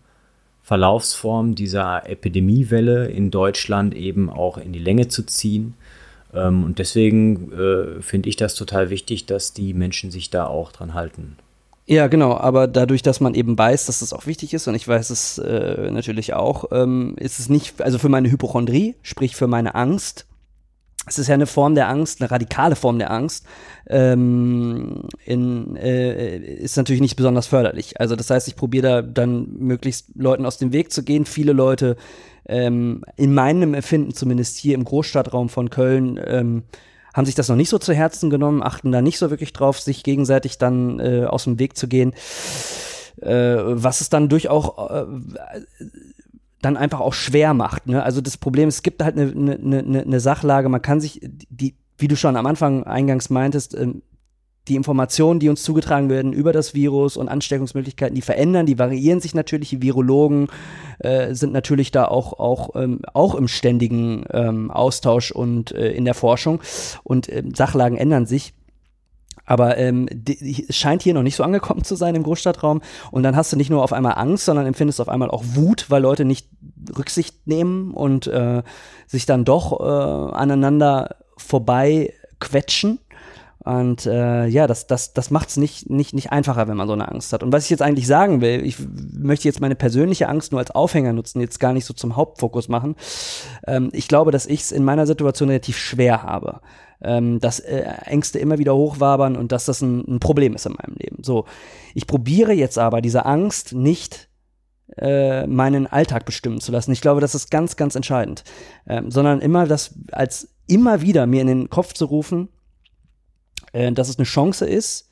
Verlaufsform 0.62 1.56
dieser 1.56 2.10
Epidemiewelle 2.10 3.08
in 3.08 3.32
Deutschland 3.32 3.96
eben 3.96 4.30
auch 4.30 4.58
in 4.58 4.72
die 4.72 4.80
Länge 4.80 5.08
zu 5.08 5.24
ziehen. 5.24 5.74
Ähm, 6.34 6.64
und 6.64 6.80
deswegen 6.80 7.52
äh, 7.52 8.02
finde 8.02 8.30
ich 8.30 8.36
das 8.36 8.56
total 8.56 8.90
wichtig, 8.90 9.26
dass 9.26 9.54
die 9.54 9.74
Menschen 9.74 10.12
sich 10.12 10.30
da 10.30 10.46
auch 10.48 10.72
dran 10.72 10.94
halten. 10.94 11.38
Ja, 11.86 12.08
genau, 12.08 12.38
aber 12.38 12.68
dadurch, 12.68 13.02
dass 13.02 13.20
man 13.20 13.34
eben 13.36 13.58
weiß, 13.58 13.88
dass 13.88 14.00
das 14.00 14.14
auch 14.14 14.26
wichtig 14.26 14.54
ist, 14.54 14.68
und 14.68 14.76
ich 14.76 14.88
weiß 14.88 15.10
es 15.10 15.38
äh, 15.38 15.92
natürlich 15.92 16.34
auch, 16.34 16.66
ähm, 16.72 17.16
ist 17.18 17.40
es 17.40 17.50
nicht, 17.50 17.82
also 17.82 18.00
für 18.00 18.08
meine 18.08 18.32
Hypochondrie, 18.32 18.96
sprich 19.02 19.36
für 19.36 19.48
meine 19.48 19.76
Angst, 19.76 20.26
es 21.06 21.20
ist 21.20 21.28
ja 21.28 21.34
eine 21.34 21.48
Form 21.48 21.76
der 21.76 21.90
Angst, 21.90 22.22
eine 22.22 22.32
radikale 22.32 22.76
Form 22.76 22.98
der 22.98 23.12
Angst, 23.12 23.46
ähm, 23.88 25.04
in, 25.26 25.76
äh, 25.76 26.38
ist 26.38 26.78
natürlich 26.78 27.02
nicht 27.02 27.16
besonders 27.16 27.48
förderlich. 27.48 28.00
Also 28.00 28.16
das 28.16 28.30
heißt, 28.30 28.48
ich 28.48 28.56
probiere 28.56 28.88
da 28.88 29.02
dann 29.02 29.48
möglichst 29.58 30.08
Leuten 30.16 30.46
aus 30.46 30.58
dem 30.58 30.72
Weg 30.72 30.92
zu 30.92 31.04
gehen. 31.04 31.26
Viele 31.26 31.52
Leute, 31.52 31.98
ähm, 32.46 33.04
in 33.18 33.34
meinem 33.34 33.74
Empfinden 33.74 34.14
zumindest 34.14 34.58
hier 34.58 34.76
im 34.76 34.86
Großstadtraum 34.86 35.50
von 35.50 35.70
Köln, 35.70 36.20
ähm, 36.26 36.64
haben 37.14 37.26
sich 37.26 37.36
das 37.36 37.50
noch 37.50 37.56
nicht 37.56 37.70
so 37.70 37.78
zu 37.78 37.94
Herzen 37.94 38.30
genommen, 38.30 38.64
achten 38.64 38.92
da 38.92 39.02
nicht 39.02 39.20
so 39.20 39.30
wirklich 39.30 39.54
drauf, 39.54 39.80
sich 39.80 40.04
gegenseitig 40.04 40.58
dann 40.58 41.00
äh, 41.00 41.26
aus 41.26 41.44
dem 41.44 41.60
Weg 41.60 41.78
zu 41.78 41.88
gehen. 41.88 42.14
Äh, 43.22 43.58
was 43.66 44.02
es 44.02 44.10
dann 44.10 44.30
durchaus 44.30 44.72
äh, 44.90 45.06
dann 46.64 46.78
einfach 46.78 47.00
auch 47.00 47.14
schwer 47.14 47.54
macht. 47.54 47.88
Ne? 47.88 48.02
Also 48.02 48.22
das 48.22 48.38
Problem, 48.38 48.70
es 48.70 48.84
gibt 48.84 49.04
halt 49.04 49.18
eine, 49.18 49.32
eine, 49.32 49.80
eine, 49.80 50.02
eine 50.02 50.20
Sachlage, 50.20 50.70
man 50.70 50.82
kann 50.82 51.02
sich, 51.02 51.20
die, 51.22 51.76
wie 51.98 52.08
du 52.08 52.16
schon 52.16 52.36
am 52.36 52.46
Anfang 52.46 52.84
eingangs 52.84 53.30
meintest, 53.30 53.76
ähm, 53.76 54.02
die 54.70 54.76
Informationen, 54.76 55.42
die 55.42 55.50
uns 55.50 55.62
zugetragen 55.64 56.10
werden 56.10 56.32
über 56.32 56.54
das 56.54 56.74
Virus 56.74 57.18
und 57.18 57.28
Ansteckungsmöglichkeiten, 57.28 58.16
die 58.16 58.22
verändern, 58.22 58.66
die 58.66 58.80
variieren 58.80 59.20
sich 59.20 59.36
natürlich. 59.36 59.72
Die 59.72 59.82
Virologen 59.82 60.48
äh, 61.00 61.34
sind 61.36 61.52
natürlich 61.52 61.92
da 61.92 62.06
auch, 62.06 62.40
auch, 62.40 62.70
ähm, 62.76 63.02
auch 63.14 63.36
im 63.36 63.50
ständigen 63.50 64.24
ähm, 64.32 64.72
Austausch 64.72 65.32
und 65.32 65.74
äh, 65.74 65.92
in 65.92 66.06
der 66.06 66.14
Forschung. 66.14 66.62
Und 67.04 67.28
äh, 67.28 67.44
Sachlagen 67.54 67.98
ändern 67.98 68.26
sich. 68.26 68.54
Aber 69.46 69.78
ähm, 69.78 70.08
es 70.26 70.76
scheint 70.76 71.04
hier 71.04 71.14
noch 71.14 71.24
nicht 71.24 71.36
so 71.36 71.44
angekommen 71.44 71.84
zu 71.84 71.96
sein 71.96 72.16
im 72.16 72.24
Großstadtraum. 72.24 72.82
Und 73.12 73.24
dann 73.24 73.36
hast 73.36 73.52
du 73.52 73.58
nicht 73.58 73.70
nur 73.70 73.84
auf 73.84 73.94
einmal 73.94 74.14
Angst, 74.16 74.46
sondern 74.46 74.66
empfindest 74.66 75.02
auf 75.02 75.10
einmal 75.10 75.30
auch 75.30 75.44
Wut, 75.46 75.90
weil 75.90 76.02
Leute 76.02 76.26
nicht 76.26 76.48
Rücksicht 76.98 77.48
nehmen 77.48 77.94
und 77.94 78.28
äh, 78.28 78.64
sich 79.08 79.26
dann 79.26 79.46
doch 79.46 79.80
äh, 79.80 80.36
aneinander 80.36 81.18
vorbei 81.38 82.14
quetschen. 82.40 83.00
Und 83.64 84.06
äh, 84.06 84.46
ja, 84.48 84.68
das, 84.68 84.88
das, 84.88 85.14
das 85.14 85.32
macht 85.32 85.50
es 85.50 85.58
nicht, 85.58 85.90
nicht, 85.90 86.14
nicht 86.14 86.32
einfacher, 86.32 86.68
wenn 86.68 86.78
man 86.78 86.88
so 86.88 86.94
eine 86.94 87.10
Angst 87.10 87.32
hat. 87.32 87.44
Und 87.44 87.52
was 87.54 87.64
ich 87.64 87.70
jetzt 87.70 87.82
eigentlich 87.82 88.08
sagen 88.08 88.42
will, 88.42 88.66
ich 88.66 88.78
möchte 89.14 89.48
jetzt 89.48 89.62
meine 89.62 89.76
persönliche 89.76 90.28
Angst 90.28 90.52
nur 90.52 90.60
als 90.60 90.72
Aufhänger 90.72 91.14
nutzen, 91.14 91.40
jetzt 91.40 91.60
gar 91.60 91.74
nicht 91.74 91.86
so 91.86 91.94
zum 91.94 92.16
Hauptfokus 92.16 92.68
machen. 92.68 92.96
Ähm, 93.66 93.90
ich 93.94 94.08
glaube, 94.08 94.32
dass 94.32 94.46
ich 94.46 94.62
es 94.62 94.72
in 94.72 94.84
meiner 94.84 95.08
Situation 95.08 95.50
relativ 95.50 95.78
schwer 95.78 96.24
habe 96.24 96.60
ähm, 97.04 97.40
dass 97.40 97.60
äh, 97.60 97.84
Ängste 98.06 98.40
immer 98.40 98.58
wieder 98.58 98.76
hochwabern 98.76 99.36
und 99.36 99.52
dass 99.52 99.66
das 99.66 99.82
ein, 99.82 100.04
ein, 100.08 100.20
Problem 100.20 100.56
ist 100.56 100.66
in 100.66 100.74
meinem 100.74 100.96
Leben. 100.96 101.24
So, 101.24 101.46
ich 101.94 102.08
probiere 102.08 102.54
jetzt 102.54 102.80
aber 102.80 103.02
diese 103.02 103.26
Angst 103.26 103.74
nicht 103.74 104.30
äh, 104.98 105.46
meinen 105.48 105.88
Alltag 105.88 106.26
bestimmen 106.26 106.62
zu 106.62 106.72
lassen. 106.72 106.92
Ich 106.92 107.02
glaube, 107.02 107.22
das 107.22 107.36
ist 107.36 107.52
ganz, 107.52 107.76
ganz 107.76 107.96
entscheidend, 107.96 108.44
ähm, 108.88 109.12
sondern 109.12 109.42
immer 109.42 109.68
das 109.68 109.96
als 110.12 110.50
immer 110.68 111.02
wieder 111.02 111.28
mir 111.28 111.42
in 111.42 111.48
den 111.48 111.70
Kopf 111.70 111.94
zu 111.94 112.06
rufen, 112.06 112.48
äh, 113.74 113.92
dass 113.92 114.10
es 114.10 114.18
eine 114.18 114.26
Chance 114.26 114.66
ist, 114.66 115.10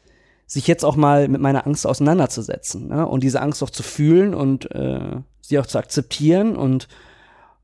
sich 0.48 0.68
jetzt 0.68 0.84
auch 0.84 0.96
mal 0.96 1.27
mit 1.27 1.41
meiner 1.41 1.68
Angst 1.68 1.86
auseinanderzusetzen 1.86 2.88
ne? 2.88 3.08
und 3.08 3.24
diese 3.24 3.41
Angst 3.41 3.62
auch 3.63 3.70
zu 3.70 3.84
fühlen 3.84 4.34
und 4.34 4.72
äh, 4.72 5.18
sie 5.41 5.60
auch 5.60 5.65
zu 5.65 5.77
akzeptieren 5.77 6.56
und 6.56 6.88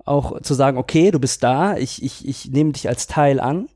auch 0.06 0.42
zu 0.42 0.54
sagen, 0.54 0.78
okay, 0.78 1.12
du 1.12 1.20
bist 1.20 1.44
da, 1.44 1.76
ich, 1.76 2.04
ich, 2.04 2.28
ich 2.28 2.50
nehme 2.52 2.72
dich 2.72 2.88
als 2.88 3.08
Teil 3.08 3.40
an 3.40 3.68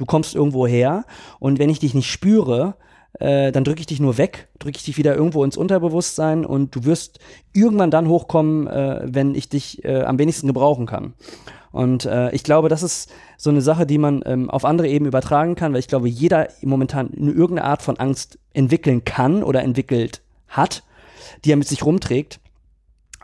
du 0.00 0.06
kommst 0.06 0.34
irgendwo 0.34 0.66
her 0.66 1.04
und 1.38 1.58
wenn 1.58 1.70
ich 1.70 1.78
dich 1.78 1.94
nicht 1.94 2.10
spüre, 2.10 2.74
äh, 3.18 3.52
dann 3.52 3.64
drücke 3.64 3.80
ich 3.80 3.86
dich 3.86 4.00
nur 4.00 4.18
weg, 4.18 4.48
drücke 4.58 4.76
ich 4.76 4.84
dich 4.84 4.96
wieder 4.96 5.14
irgendwo 5.14 5.44
ins 5.44 5.56
Unterbewusstsein 5.56 6.44
und 6.44 6.74
du 6.74 6.84
wirst 6.84 7.18
irgendwann 7.52 7.90
dann 7.90 8.08
hochkommen, 8.08 8.66
äh, 8.66 9.00
wenn 9.04 9.34
ich 9.34 9.48
dich 9.48 9.84
äh, 9.84 10.02
am 10.02 10.18
wenigsten 10.18 10.46
gebrauchen 10.46 10.86
kann. 10.86 11.14
Und 11.72 12.04
äh, 12.04 12.30
ich 12.32 12.42
glaube, 12.42 12.68
das 12.68 12.82
ist 12.82 13.10
so 13.36 13.50
eine 13.50 13.62
Sache, 13.62 13.86
die 13.86 13.98
man 13.98 14.22
ähm, 14.26 14.50
auf 14.50 14.64
andere 14.64 14.88
Ebenen 14.88 15.08
übertragen 15.08 15.54
kann, 15.54 15.72
weil 15.72 15.80
ich 15.80 15.88
glaube, 15.88 16.08
jeder 16.08 16.48
momentan 16.62 17.10
irgendeine 17.12 17.64
Art 17.64 17.82
von 17.82 17.98
Angst 17.98 18.38
entwickeln 18.52 19.04
kann 19.04 19.42
oder 19.42 19.62
entwickelt 19.62 20.20
hat, 20.48 20.82
die 21.44 21.52
er 21.52 21.56
mit 21.56 21.68
sich 21.68 21.84
rumträgt. 21.84 22.40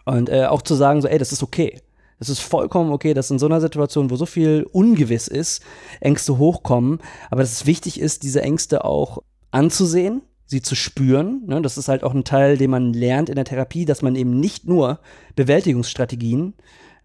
Und 0.04 0.28
äh, 0.28 0.46
auch 0.46 0.62
zu 0.62 0.74
sagen, 0.74 1.02
so, 1.02 1.08
ey, 1.08 1.18
das 1.18 1.32
ist 1.32 1.42
okay. 1.42 1.80
Es 2.18 2.28
ist 2.28 2.40
vollkommen 2.40 2.92
okay, 2.92 3.12
dass 3.12 3.30
in 3.30 3.38
so 3.38 3.46
einer 3.46 3.60
Situation, 3.60 4.10
wo 4.10 4.16
so 4.16 4.26
viel 4.26 4.66
ungewiss 4.72 5.28
ist, 5.28 5.62
Ängste 6.00 6.38
hochkommen. 6.38 7.00
Aber 7.30 7.42
dass 7.42 7.52
es 7.52 7.66
wichtig 7.66 8.00
ist, 8.00 8.22
diese 8.22 8.42
Ängste 8.42 8.84
auch 8.84 9.22
anzusehen, 9.56 10.22
sie 10.44 10.62
zu 10.62 10.76
spüren. 10.76 11.42
Ne? 11.46 11.62
Das 11.62 11.78
ist 11.78 11.88
halt 11.88 12.04
auch 12.04 12.14
ein 12.14 12.24
Teil, 12.24 12.58
den 12.58 12.70
man 12.70 12.92
lernt 12.92 13.28
in 13.28 13.36
der 13.36 13.44
Therapie, 13.44 13.84
dass 13.84 14.02
man 14.02 14.14
eben 14.14 14.38
nicht 14.38 14.66
nur 14.66 15.00
Bewältigungsstrategien 15.34 16.54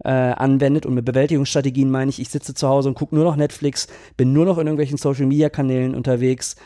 äh, 0.03 0.10
anwendet. 0.10 0.86
Und 0.86 0.93
mit 0.93 1.05
Bewältigungsstrategien 1.05 1.89
meine 1.89 2.10
ich, 2.10 2.20
ich 2.20 2.29
sitze 2.29 2.53
zu 2.53 2.67
Hause 2.67 2.89
und 2.89 2.96
gucke 2.96 3.15
nur 3.15 3.24
noch 3.24 3.38
Netflix, 3.38 3.88
bin 4.17 4.34
nur 4.34 4.46
noch 4.46 4.58
in 4.58 4.67
irgendwelchen 4.67 4.98
Social-Media-Kanälen 4.98 5.96
unterwegs, 5.96 6.58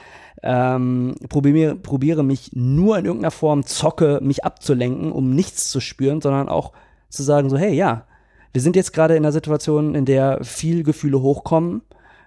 ähm, 0.43 1.15
probiere, 1.29 1.75
probiere 1.75 2.23
mich 2.23 2.51
nur 2.53 2.97
in 2.97 3.05
irgendeiner 3.05 3.31
Form, 3.31 3.65
zocke, 3.65 4.19
mich 4.21 4.43
abzulenken, 4.43 5.11
um 5.11 5.33
nichts 5.33 5.69
zu 5.69 5.79
spüren, 5.79 6.19
sondern 6.19 6.49
auch 6.49 6.73
zu 7.09 7.23
sagen, 7.23 7.49
so, 7.49 7.57
hey, 7.57 7.73
ja, 7.73 8.05
wir 8.53 8.61
sind 8.61 8.75
jetzt 8.75 8.91
gerade 8.91 9.15
in 9.15 9.23
einer 9.23 9.31
Situation, 9.31 9.95
in 9.95 10.05
der 10.05 10.43
viel 10.43 10.83
Gefühle 10.83 11.21
hochkommen. 11.21 11.81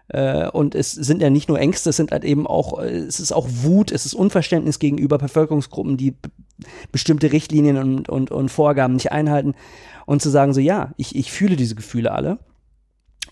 Äh, 0.09 0.49
und 0.49 0.75
es 0.75 0.93
sind 0.93 1.21
ja 1.21 1.31
nicht 1.31 1.49
nur 1.49 1.59
Ängste, 1.59 1.91
es 1.91 1.97
sind 1.97 2.12
halt 2.12 2.25
eben 2.25 2.47
auch, 2.47 2.81
äh, 2.81 2.88
es 2.88 3.21
ist 3.21 3.33
auch 3.33 3.47
Wut, 3.49 3.93
es 3.93 4.07
ist 4.07 4.15
Unverständnis 4.15 4.79
gegenüber 4.79 5.19
Bevölkerungsgruppen, 5.19 5.97
die 5.97 6.15
bestimmte 6.93 7.33
Richtlinien 7.33 7.77
und, 7.77 8.09
und, 8.09 8.31
und 8.31 8.49
Vorgaben 8.49 8.95
nicht 8.95 9.12
einhalten. 9.12 9.55
Und 10.07 10.23
zu 10.23 10.31
sagen, 10.31 10.55
so 10.55 10.61
ja, 10.61 10.95
ich, 10.97 11.15
ich 11.15 11.31
fühle 11.31 11.57
diese 11.57 11.75
Gefühle 11.75 12.12
alle. 12.12 12.38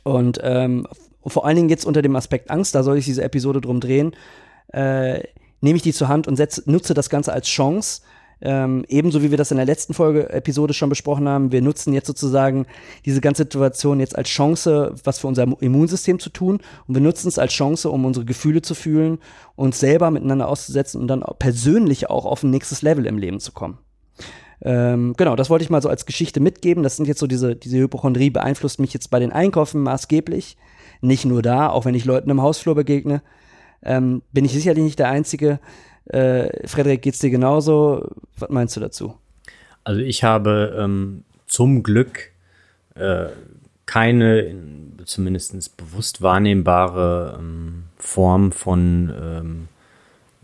Und 0.05 0.39
ähm, 0.43 0.87
vor 1.27 1.47
allen 1.47 1.57
Dingen 1.57 1.69
jetzt 1.71 1.87
unter 1.87 2.03
dem 2.03 2.15
Aspekt 2.15 2.51
Angst, 2.51 2.75
da 2.75 2.83
soll 2.83 2.99
ich 2.99 3.07
diese 3.07 3.25
Episode 3.25 3.61
drum 3.61 3.81
drehen, 3.81 4.15
äh, 4.73 5.23
nehme 5.61 5.77
ich 5.77 5.83
die 5.83 5.95
zur 5.95 6.09
Hand 6.09 6.29
und 6.29 6.37
setze, 6.37 6.63
nutze 6.67 6.93
das 6.93 7.09
Ganze 7.09 7.33
als 7.33 7.49
Chance, 7.49 8.03
ähm, 8.43 8.85
ebenso 8.89 9.23
wie 9.23 9.31
wir 9.31 9.39
das 9.39 9.51
in 9.51 9.57
der 9.57 9.67
letzten 9.67 9.95
Folge 9.95 10.29
Episode 10.29 10.75
schon 10.75 10.91
besprochen 10.91 11.29
haben, 11.29 11.53
wir 11.53 11.63
nutzen 11.63 11.95
jetzt 11.95 12.07
sozusagen 12.07 12.67
diese 13.07 13.23
ganze 13.23 13.45
Situation 13.45 13.99
jetzt 13.99 14.17
als 14.17 14.29
Chance, 14.29 14.95
was 15.05 15.19
für 15.19 15.27
unser 15.27 15.47
Immunsystem 15.61 16.19
zu 16.19 16.29
tun. 16.29 16.61
Und 16.87 16.95
wir 16.95 17.01
nutzen 17.01 17.29
es 17.29 17.39
als 17.39 17.53
Chance, 17.55 17.91
um 17.91 18.05
unsere 18.05 18.27
Gefühle 18.27 18.61
zu 18.61 18.75
fühlen, 18.75 19.19
uns 19.55 19.81
selber 19.81 20.11
miteinander 20.11 20.49
auszusetzen 20.49 21.01
und 21.01 21.09
dann 21.09 21.25
persönlich 21.39 22.11
auch 22.11 22.27
auf 22.27 22.43
ein 22.43 22.51
nächstes 22.51 22.83
Level 22.83 23.07
im 23.07 23.17
Leben 23.17 23.41
zu 23.41 23.53
kommen. 23.53 23.79
Ähm, 24.63 25.15
genau, 25.17 25.37
das 25.37 25.51
wollte 25.51 25.65
ich 25.65 25.71
mal 25.71 25.83
so 25.83 25.89
als 25.89 26.07
Geschichte 26.07 26.41
mitgeben. 26.41 26.83
Das 26.83 26.97
sind 26.97 27.09
jetzt 27.09 27.21
so 27.21 27.27
diese, 27.27 27.57
diese 27.57 27.79
Hypochondrie 27.79 28.31
beeinflusst 28.31 28.81
mich 28.81 28.93
jetzt 28.93 29.11
bei 29.11 29.19
den 29.19 29.33
Einkäufen 29.33 29.83
maßgeblich. 29.83 30.57
Nicht 31.01 31.25
nur 31.25 31.43
da, 31.43 31.69
auch 31.69 31.85
wenn 31.85 31.95
ich 31.95 32.05
Leuten 32.05 32.31
im 32.31 32.43
Hausflur 32.43 32.75
begegne, 32.75 33.23
ähm, 33.83 34.23
bin 34.33 34.45
ich 34.45 34.53
sicherlich 34.53 34.85
nicht 34.85 34.99
der 34.99 35.09
Einzige. 35.09 35.61
Äh, 36.07 36.67
Frederik, 36.67 37.03
geht's 37.03 37.19
dir 37.19 37.31
genauso? 37.31 38.09
Was 38.39 38.51
meinst 38.51 38.77
du 38.77 38.81
dazu? 38.81 39.17
Also 39.85 40.01
ich 40.01 40.25
habe 40.25 40.77
ähm, 40.79 41.25
zum 41.47 41.83
Glück 41.83 42.31
äh, 42.95 43.27
keine 43.87 44.55
zumindest 45.05 45.77
bewusst 45.77 46.23
wahrnehmbare 46.23 47.37
ähm, 47.39 47.85
Form 47.97 48.53
von 48.53 49.13
ähm, 49.21 49.69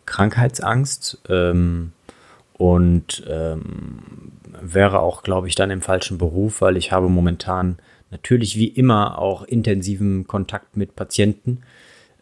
Krankheitsangst 0.07 1.21
ähm, 1.29 1.93
und 2.55 3.25
ähm, 3.29 3.99
wäre 4.61 5.01
auch, 5.01 5.23
glaube 5.23 5.49
ich, 5.49 5.55
dann 5.55 5.71
im 5.71 5.83
falschen 5.83 6.19
Beruf, 6.19 6.61
weil 6.61 6.77
ich 6.77 6.93
habe 6.93 7.09
momentan 7.09 7.79
natürlich 8.11 8.57
wie 8.57 8.69
immer 8.69 9.19
auch 9.19 9.43
intensiven 9.43 10.27
Kontakt 10.27 10.77
mit 10.77 10.95
Patienten. 10.95 11.63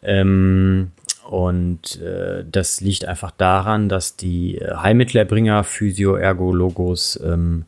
Ähm, 0.01 0.91
und 1.31 2.01
äh, 2.01 2.43
das 2.43 2.81
liegt 2.81 3.05
einfach 3.05 3.31
daran, 3.31 3.87
dass 3.87 4.17
die 4.17 4.59
Heilmittelerbringer, 4.61 5.63
Physio, 5.63 6.15
Ergo, 6.17 6.51
Logos, 6.51 7.17
ähm, 7.23 7.63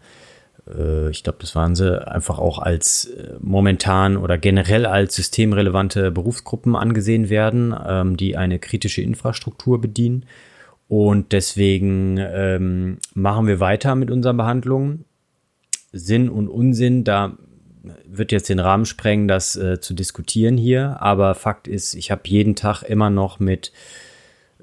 äh, 0.68 1.10
ich 1.12 1.24
glaube, 1.24 1.38
das 1.40 1.56
waren 1.56 1.74
sie, 1.74 2.06
einfach 2.06 2.40
auch 2.40 2.60
als 2.60 3.06
äh, 3.06 3.36
momentan 3.40 4.18
oder 4.18 4.38
generell 4.38 4.86
als 4.86 5.16
systemrelevante 5.16 6.12
Berufsgruppen 6.12 6.76
angesehen 6.76 7.30
werden, 7.30 7.74
ähm, 7.88 8.18
die 8.18 8.36
eine 8.36 8.60
kritische 8.60 9.02
Infrastruktur 9.02 9.80
bedienen. 9.80 10.26
Und 10.90 11.32
deswegen 11.32 12.18
ähm, 12.18 12.98
machen 13.14 13.48
wir 13.48 13.62
weiter 13.62 13.96
mit 13.96 14.12
unseren 14.12 14.36
Behandlungen. 14.36 15.06
Sinn 15.94 16.28
und 16.28 16.50
Unsinn, 16.50 17.06
da 17.06 17.38
wird 18.06 18.32
jetzt 18.32 18.50
den 18.50 18.60
Rahmen 18.60 18.86
sprengen, 18.86 19.28
das 19.28 19.56
äh, 19.56 19.80
zu 19.80 19.94
diskutieren 19.94 20.58
hier. 20.58 21.02
Aber 21.02 21.36
Fakt 21.36 21.68
ist, 21.68 21.94
ich 21.96 22.12
habe 22.12 22.22
jeden 22.26 22.56
Tag 22.56 22.84
immer 22.84 23.10
noch 23.10 23.40
mit 23.40 23.72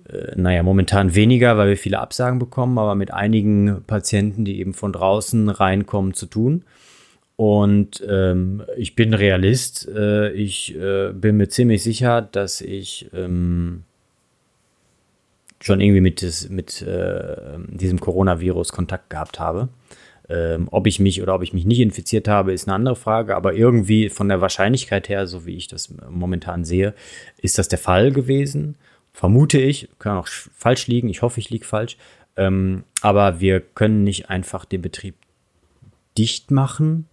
äh, 0.08 0.32
naja, 0.36 0.62
momentan 0.62 1.14
weniger, 1.14 1.56
weil 1.56 1.70
wir 1.70 1.76
viele 1.76 2.00
Absagen 2.00 2.38
bekommen, 2.38 2.78
aber 2.78 2.94
mit 2.94 3.12
einigen 3.12 3.82
Patienten, 3.86 4.44
die 4.44 4.58
eben 4.58 4.74
von 4.74 4.92
draußen 4.92 5.48
reinkommen, 5.48 6.14
zu 6.14 6.26
tun. 6.26 6.64
Und 7.36 8.04
ähm, 8.06 8.62
ich 8.76 8.94
bin 8.94 9.14
Realist. 9.14 9.88
Äh, 9.88 10.32
ich 10.32 10.76
äh, 10.76 11.12
bin 11.12 11.36
mir 11.36 11.48
ziemlich 11.48 11.82
sicher, 11.82 12.20
dass 12.20 12.60
ich 12.60 13.08
ähm, 13.14 13.84
schon 15.60 15.80
irgendwie 15.80 16.02
mit, 16.02 16.22
des, 16.22 16.50
mit 16.50 16.82
äh, 16.82 17.36
diesem 17.68 18.00
Coronavirus 18.00 18.72
Kontakt 18.72 19.08
gehabt 19.10 19.40
habe. 19.40 19.68
Ähm, 20.30 20.68
ob 20.70 20.86
ich 20.86 21.00
mich 21.00 21.20
oder 21.22 21.34
ob 21.34 21.42
ich 21.42 21.52
mich 21.52 21.64
nicht 21.64 21.80
infiziert 21.80 22.28
habe, 22.28 22.52
ist 22.52 22.68
eine 22.68 22.74
andere 22.76 22.94
Frage. 22.94 23.34
Aber 23.34 23.54
irgendwie 23.54 24.08
von 24.08 24.28
der 24.28 24.40
Wahrscheinlichkeit 24.40 25.08
her, 25.08 25.26
so 25.26 25.44
wie 25.44 25.56
ich 25.56 25.66
das 25.66 25.92
momentan 26.08 26.64
sehe, 26.64 26.94
ist 27.38 27.58
das 27.58 27.68
der 27.68 27.78
Fall 27.78 28.12
gewesen. 28.12 28.76
Vermute 29.12 29.58
ich, 29.58 29.88
kann 29.98 30.16
auch 30.16 30.28
falsch 30.28 30.86
liegen, 30.86 31.08
ich 31.08 31.22
hoffe, 31.22 31.40
ich 31.40 31.50
liege 31.50 31.64
falsch, 31.64 31.96
ähm, 32.36 32.84
aber 33.02 33.40
wir 33.40 33.60
können 33.60 34.04
nicht 34.04 34.30
einfach 34.30 34.64
den 34.64 34.82
Betrieb 34.82 35.16
dicht 36.16 36.52
machen, 36.52 37.08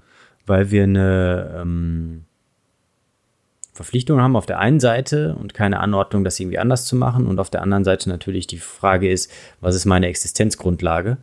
weil 0.45 0.69
wir 0.69 0.83
eine 0.83 1.59
ähm, 1.59 2.25
Verpflichtung 3.73 4.21
haben 4.21 4.35
auf 4.35 4.45
der 4.45 4.59
einen 4.59 4.79
Seite 4.79 5.35
und 5.39 5.53
keine 5.53 5.79
Anordnung, 5.79 6.23
das 6.23 6.39
irgendwie 6.39 6.59
anders 6.59 6.85
zu 6.85 6.95
machen. 6.95 7.25
Und 7.25 7.39
auf 7.39 7.49
der 7.49 7.61
anderen 7.61 7.83
Seite 7.83 8.09
natürlich 8.09 8.45
die 8.47 8.57
Frage 8.59 9.09
ist, 9.09 9.31
was 9.59 9.75
ist 9.75 9.85
meine 9.85 10.07
Existenzgrundlage? 10.07 11.17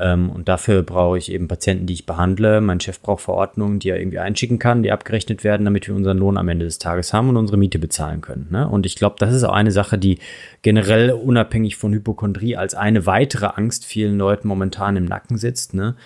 Ähm, 0.00 0.30
und 0.30 0.48
dafür 0.48 0.82
brauche 0.82 1.18
ich 1.18 1.30
eben 1.30 1.46
Patienten, 1.46 1.86
die 1.86 1.92
ich 1.92 2.06
behandle. 2.06 2.60
Mein 2.62 2.80
Chef 2.80 3.00
braucht 3.00 3.22
Verordnungen, 3.22 3.78
die 3.78 3.90
er 3.90 4.00
irgendwie 4.00 4.18
einschicken 4.18 4.58
kann, 4.58 4.82
die 4.82 4.90
abgerechnet 4.90 5.44
werden, 5.44 5.64
damit 5.64 5.86
wir 5.86 5.94
unseren 5.94 6.16
Lohn 6.16 6.38
am 6.38 6.48
Ende 6.48 6.64
des 6.64 6.78
Tages 6.78 7.12
haben 7.12 7.28
und 7.28 7.36
unsere 7.36 7.58
Miete 7.58 7.78
bezahlen 7.78 8.22
können. 8.22 8.48
Ne? 8.50 8.66
Und 8.66 8.86
ich 8.86 8.96
glaube, 8.96 9.16
das 9.18 9.34
ist 9.34 9.44
auch 9.44 9.52
eine 9.52 9.72
Sache, 9.72 9.98
die 9.98 10.18
generell 10.62 11.10
unabhängig 11.10 11.76
von 11.76 11.92
Hypochondrie 11.92 12.56
als 12.56 12.74
eine 12.74 13.04
weitere 13.04 13.46
Angst 13.46 13.84
vielen 13.84 14.16
Leuten 14.16 14.48
momentan 14.48 14.96
im 14.96 15.04
Nacken 15.04 15.36
sitzt. 15.36 15.74
Ne? 15.74 15.96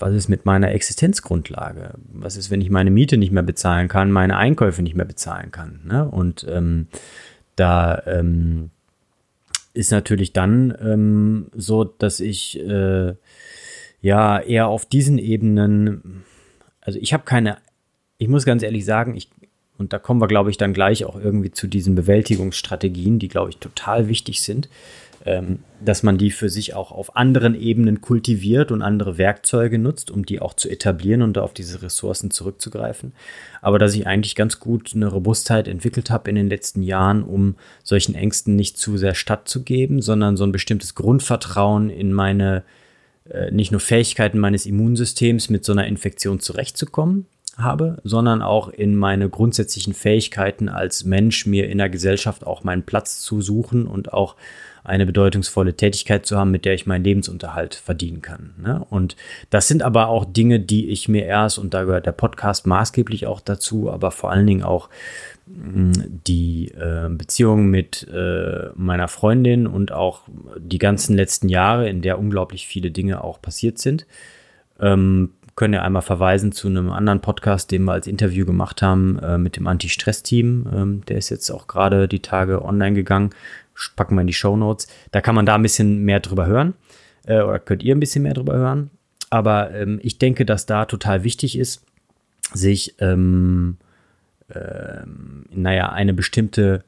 Was 0.00 0.12
ist 0.12 0.28
mit 0.28 0.44
meiner 0.44 0.72
Existenzgrundlage? 0.72 1.94
Was 2.12 2.36
ist, 2.36 2.50
wenn 2.50 2.60
ich 2.60 2.70
meine 2.70 2.90
Miete 2.90 3.18
nicht 3.18 3.30
mehr 3.30 3.44
bezahlen 3.44 3.86
kann, 3.86 4.10
meine 4.10 4.36
Einkäufe 4.36 4.82
nicht 4.82 4.96
mehr 4.96 5.06
bezahlen 5.06 5.52
kann? 5.52 5.80
Ne? 5.84 6.04
Und 6.08 6.44
ähm, 6.50 6.88
da 7.54 8.02
ähm, 8.06 8.71
ist 9.74 9.90
natürlich 9.90 10.32
dann 10.32 10.76
ähm, 10.80 11.46
so, 11.54 11.84
dass 11.84 12.20
ich 12.20 12.60
äh, 12.60 13.14
ja 14.00 14.40
eher 14.40 14.68
auf 14.68 14.86
diesen 14.86 15.18
Ebenen, 15.18 16.24
also 16.80 16.98
ich 16.98 17.12
habe 17.12 17.24
keine, 17.24 17.58
ich 18.18 18.28
muss 18.28 18.44
ganz 18.44 18.62
ehrlich 18.62 18.84
sagen, 18.84 19.16
ich, 19.16 19.30
und 19.78 19.92
da 19.92 19.98
kommen 19.98 20.20
wir, 20.20 20.28
glaube 20.28 20.50
ich, 20.50 20.58
dann 20.58 20.74
gleich 20.74 21.04
auch 21.04 21.18
irgendwie 21.18 21.50
zu 21.50 21.66
diesen 21.66 21.94
Bewältigungsstrategien, 21.94 23.18
die, 23.18 23.28
glaube 23.28 23.50
ich, 23.50 23.56
total 23.58 24.08
wichtig 24.08 24.42
sind 24.42 24.68
dass 25.80 26.02
man 26.02 26.18
die 26.18 26.30
für 26.30 26.48
sich 26.48 26.74
auch 26.74 26.90
auf 26.90 27.16
anderen 27.16 27.54
Ebenen 27.54 28.00
kultiviert 28.00 28.72
und 28.72 28.82
andere 28.82 29.18
Werkzeuge 29.18 29.78
nutzt, 29.78 30.10
um 30.10 30.26
die 30.26 30.40
auch 30.40 30.54
zu 30.54 30.68
etablieren 30.68 31.22
und 31.22 31.38
auf 31.38 31.54
diese 31.54 31.82
Ressourcen 31.82 32.30
zurückzugreifen. 32.30 33.12
Aber 33.60 33.78
dass 33.78 33.94
ich 33.94 34.06
eigentlich 34.06 34.34
ganz 34.34 34.58
gut 34.58 34.92
eine 34.94 35.06
Robustheit 35.06 35.68
entwickelt 35.68 36.10
habe 36.10 36.30
in 36.30 36.36
den 36.36 36.48
letzten 36.48 36.82
Jahren, 36.82 37.22
um 37.22 37.56
solchen 37.84 38.14
Ängsten 38.14 38.56
nicht 38.56 38.78
zu 38.78 38.96
sehr 38.96 39.14
stattzugeben, 39.14 40.02
sondern 40.02 40.36
so 40.36 40.44
ein 40.44 40.52
bestimmtes 40.52 40.94
Grundvertrauen 40.94 41.88
in 41.88 42.12
meine 42.12 42.64
äh, 43.30 43.50
nicht 43.52 43.70
nur 43.70 43.80
Fähigkeiten 43.80 44.38
meines 44.38 44.66
Immunsystems 44.66 45.50
mit 45.50 45.64
so 45.64 45.72
einer 45.72 45.86
Infektion 45.86 46.40
zurechtzukommen, 46.40 47.26
habe, 47.58 47.98
sondern 48.02 48.42
auch 48.42 48.68
in 48.68 48.96
meine 48.96 49.28
grundsätzlichen 49.28 49.94
Fähigkeiten 49.94 50.68
als 50.68 51.04
Mensch, 51.04 51.46
mir 51.46 51.68
in 51.68 51.78
der 51.78 51.90
Gesellschaft 51.90 52.46
auch 52.46 52.64
meinen 52.64 52.82
Platz 52.82 53.20
zu 53.20 53.40
suchen 53.40 53.86
und 53.86 54.12
auch 54.12 54.36
eine 54.84 55.06
bedeutungsvolle 55.06 55.74
Tätigkeit 55.74 56.26
zu 56.26 56.36
haben, 56.36 56.50
mit 56.50 56.64
der 56.64 56.74
ich 56.74 56.86
meinen 56.86 57.04
Lebensunterhalt 57.04 57.74
verdienen 57.74 58.20
kann. 58.20 58.54
Ne? 58.60 58.84
Und 58.90 59.16
das 59.50 59.68
sind 59.68 59.82
aber 59.82 60.08
auch 60.08 60.24
Dinge, 60.24 60.58
die 60.58 60.88
ich 60.88 61.08
mir 61.08 61.24
erst, 61.24 61.58
und 61.58 61.72
da 61.72 61.84
gehört 61.84 62.06
der 62.06 62.12
Podcast 62.12 62.66
maßgeblich 62.66 63.26
auch 63.26 63.40
dazu, 63.40 63.90
aber 63.90 64.10
vor 64.10 64.32
allen 64.32 64.46
Dingen 64.46 64.64
auch 64.64 64.88
mm, 65.46 65.92
die 66.26 66.68
äh, 66.72 67.08
Beziehung 67.10 67.66
mit 67.66 68.08
äh, 68.12 68.70
meiner 68.74 69.08
Freundin 69.08 69.68
und 69.68 69.92
auch 69.92 70.22
die 70.58 70.78
ganzen 70.78 71.16
letzten 71.16 71.48
Jahre, 71.48 71.88
in 71.88 72.02
der 72.02 72.18
unglaublich 72.18 72.66
viele 72.66 72.90
Dinge 72.90 73.22
auch 73.22 73.40
passiert 73.40 73.78
sind. 73.78 74.06
Ähm, 74.80 75.30
können 75.54 75.74
ja 75.74 75.82
einmal 75.82 76.02
verweisen 76.02 76.50
zu 76.50 76.66
einem 76.68 76.90
anderen 76.90 77.20
Podcast, 77.20 77.70
den 77.70 77.84
wir 77.84 77.92
als 77.92 78.06
Interview 78.06 78.46
gemacht 78.46 78.80
haben 78.82 79.18
äh, 79.18 79.36
mit 79.38 79.56
dem 79.56 79.66
Anti-Stress-Team. 79.66 80.66
Ähm, 80.74 81.02
der 81.06 81.18
ist 81.18 81.28
jetzt 81.28 81.50
auch 81.50 81.66
gerade 81.66 82.08
die 82.08 82.20
Tage 82.20 82.64
online 82.64 82.94
gegangen 82.94 83.30
packen 83.96 84.14
wir 84.14 84.22
in 84.22 84.26
die 84.26 84.32
Show 84.32 84.56
Notes. 84.56 84.86
Da 85.10 85.20
kann 85.20 85.34
man 85.34 85.46
da 85.46 85.54
ein 85.54 85.62
bisschen 85.62 86.04
mehr 86.04 86.20
drüber 86.20 86.46
hören 86.46 86.74
äh, 87.26 87.40
oder 87.40 87.58
könnt 87.58 87.82
ihr 87.82 87.94
ein 87.94 88.00
bisschen 88.00 88.22
mehr 88.22 88.34
drüber 88.34 88.54
hören. 88.54 88.90
Aber 89.30 89.72
ähm, 89.72 89.98
ich 90.02 90.18
denke, 90.18 90.44
dass 90.44 90.66
da 90.66 90.84
total 90.84 91.24
wichtig 91.24 91.58
ist, 91.58 91.82
sich, 92.52 92.96
ähm, 92.98 93.78
äh, 94.48 95.00
naja, 95.50 95.90
eine 95.90 96.12
bestimmte 96.12 96.84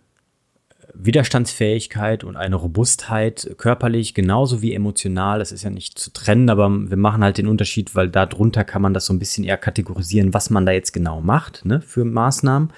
Widerstandsfähigkeit 0.93 2.23
und 2.23 2.37
eine 2.37 2.55
Robustheit 2.55 3.55
körperlich 3.57 4.15
genauso 4.15 4.63
wie 4.63 4.75
emotional. 4.75 5.39
Das 5.39 5.51
ist 5.51 5.65
ja 5.65 5.71
nicht 5.71 5.99
zu 5.99 6.13
trennen, 6.13 6.51
aber 6.51 6.71
wir 6.71 6.97
machen 6.97 7.25
halt 7.25 7.39
den 7.39 7.49
Unterschied, 7.49 7.95
weil 7.97 8.09
darunter 8.09 8.63
kann 8.63 8.83
man 8.83 8.95
das 8.95 9.07
so 9.07 9.13
ein 9.13 9.19
bisschen 9.19 9.43
eher 9.43 9.57
kategorisieren, 9.57 10.35
was 10.35 10.51
man 10.51 10.67
da 10.67 10.73
jetzt 10.73 10.93
genau 10.93 11.21
macht 11.21 11.65
ne, 11.65 11.81
für 11.81 12.05
Maßnahmen 12.05 12.71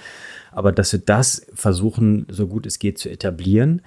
aber 0.57 0.73
dass 0.73 0.91
wir 0.91 1.01
das 1.01 1.47
versuchen, 1.53 2.27
so 2.31 2.47
gut 2.47 2.65
es 2.65 2.79
geht, 2.79 2.99
zu 2.99 3.11
etablieren, 3.11 3.83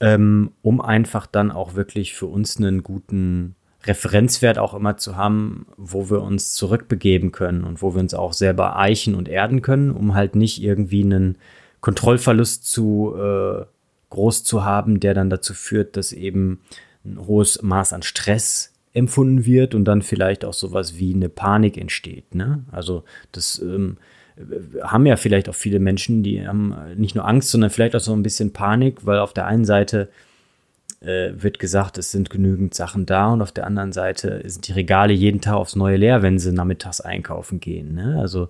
ähm, 0.00 0.52
um 0.62 0.80
einfach 0.80 1.26
dann 1.26 1.50
auch 1.50 1.74
wirklich 1.74 2.14
für 2.14 2.26
uns 2.26 2.56
einen 2.56 2.82
guten 2.82 3.54
Referenzwert 3.84 4.58
auch 4.58 4.74
immer 4.74 4.96
zu 4.96 5.16
haben, 5.16 5.66
wo 5.76 6.10
wir 6.10 6.22
uns 6.22 6.54
zurückbegeben 6.54 7.32
können 7.32 7.64
und 7.64 7.80
wo 7.80 7.94
wir 7.94 8.00
uns 8.00 8.12
auch 8.14 8.32
selber 8.32 8.76
eichen 8.78 9.14
und 9.14 9.28
erden 9.28 9.62
können, 9.62 9.90
um 9.90 10.14
halt 10.14 10.36
nicht 10.36 10.62
irgendwie 10.62 11.02
einen 11.02 11.38
Kontrollverlust 11.80 12.70
zu 12.70 13.14
äh, 13.16 13.64
groß 14.10 14.44
zu 14.44 14.64
haben, 14.64 15.00
der 15.00 15.14
dann 15.14 15.30
dazu 15.30 15.54
führt, 15.54 15.96
dass 15.96 16.12
eben 16.12 16.60
ein 17.04 17.26
hohes 17.26 17.62
Maß 17.62 17.92
an 17.94 18.02
Stress 18.02 18.74
empfunden 18.92 19.46
wird 19.46 19.74
und 19.74 19.84
dann 19.84 20.02
vielleicht 20.02 20.44
auch 20.44 20.52
sowas 20.52 20.98
wie 20.98 21.14
eine 21.14 21.28
Panik 21.28 21.78
entsteht. 21.78 22.34
Ne? 22.34 22.64
Also 22.72 23.04
das 23.32 23.60
ähm, 23.60 23.96
haben 24.82 25.06
ja 25.06 25.16
vielleicht 25.16 25.48
auch 25.48 25.54
viele 25.54 25.78
Menschen, 25.78 26.22
die 26.22 26.46
haben 26.46 26.74
nicht 26.96 27.14
nur 27.14 27.26
Angst, 27.26 27.50
sondern 27.50 27.70
vielleicht 27.70 27.96
auch 27.96 28.00
so 28.00 28.12
ein 28.12 28.22
bisschen 28.22 28.52
Panik, 28.52 29.06
weil 29.06 29.18
auf 29.18 29.32
der 29.32 29.46
einen 29.46 29.64
Seite 29.64 30.08
äh, 31.00 31.30
wird 31.34 31.58
gesagt, 31.58 31.98
es 31.98 32.10
sind 32.10 32.30
genügend 32.30 32.74
Sachen 32.74 33.06
da 33.06 33.32
und 33.32 33.42
auf 33.42 33.52
der 33.52 33.66
anderen 33.66 33.92
Seite 33.92 34.42
sind 34.44 34.68
die 34.68 34.72
Regale 34.72 35.12
jeden 35.12 35.40
Tag 35.40 35.54
aufs 35.54 35.76
Neue 35.76 35.96
leer, 35.96 36.22
wenn 36.22 36.38
sie 36.38 36.52
nachmittags 36.52 37.00
einkaufen 37.00 37.58
gehen. 37.60 37.94
Ne? 37.94 38.18
Also 38.20 38.48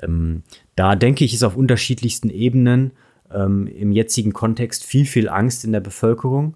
ähm, 0.00 0.42
da 0.74 0.96
denke 0.96 1.24
ich, 1.24 1.34
ist 1.34 1.42
auf 1.42 1.56
unterschiedlichsten 1.56 2.30
Ebenen 2.30 2.92
ähm, 3.32 3.66
im 3.66 3.92
jetzigen 3.92 4.32
Kontext 4.32 4.84
viel, 4.84 5.04
viel 5.04 5.28
Angst 5.28 5.64
in 5.64 5.72
der 5.72 5.80
Bevölkerung. 5.80 6.54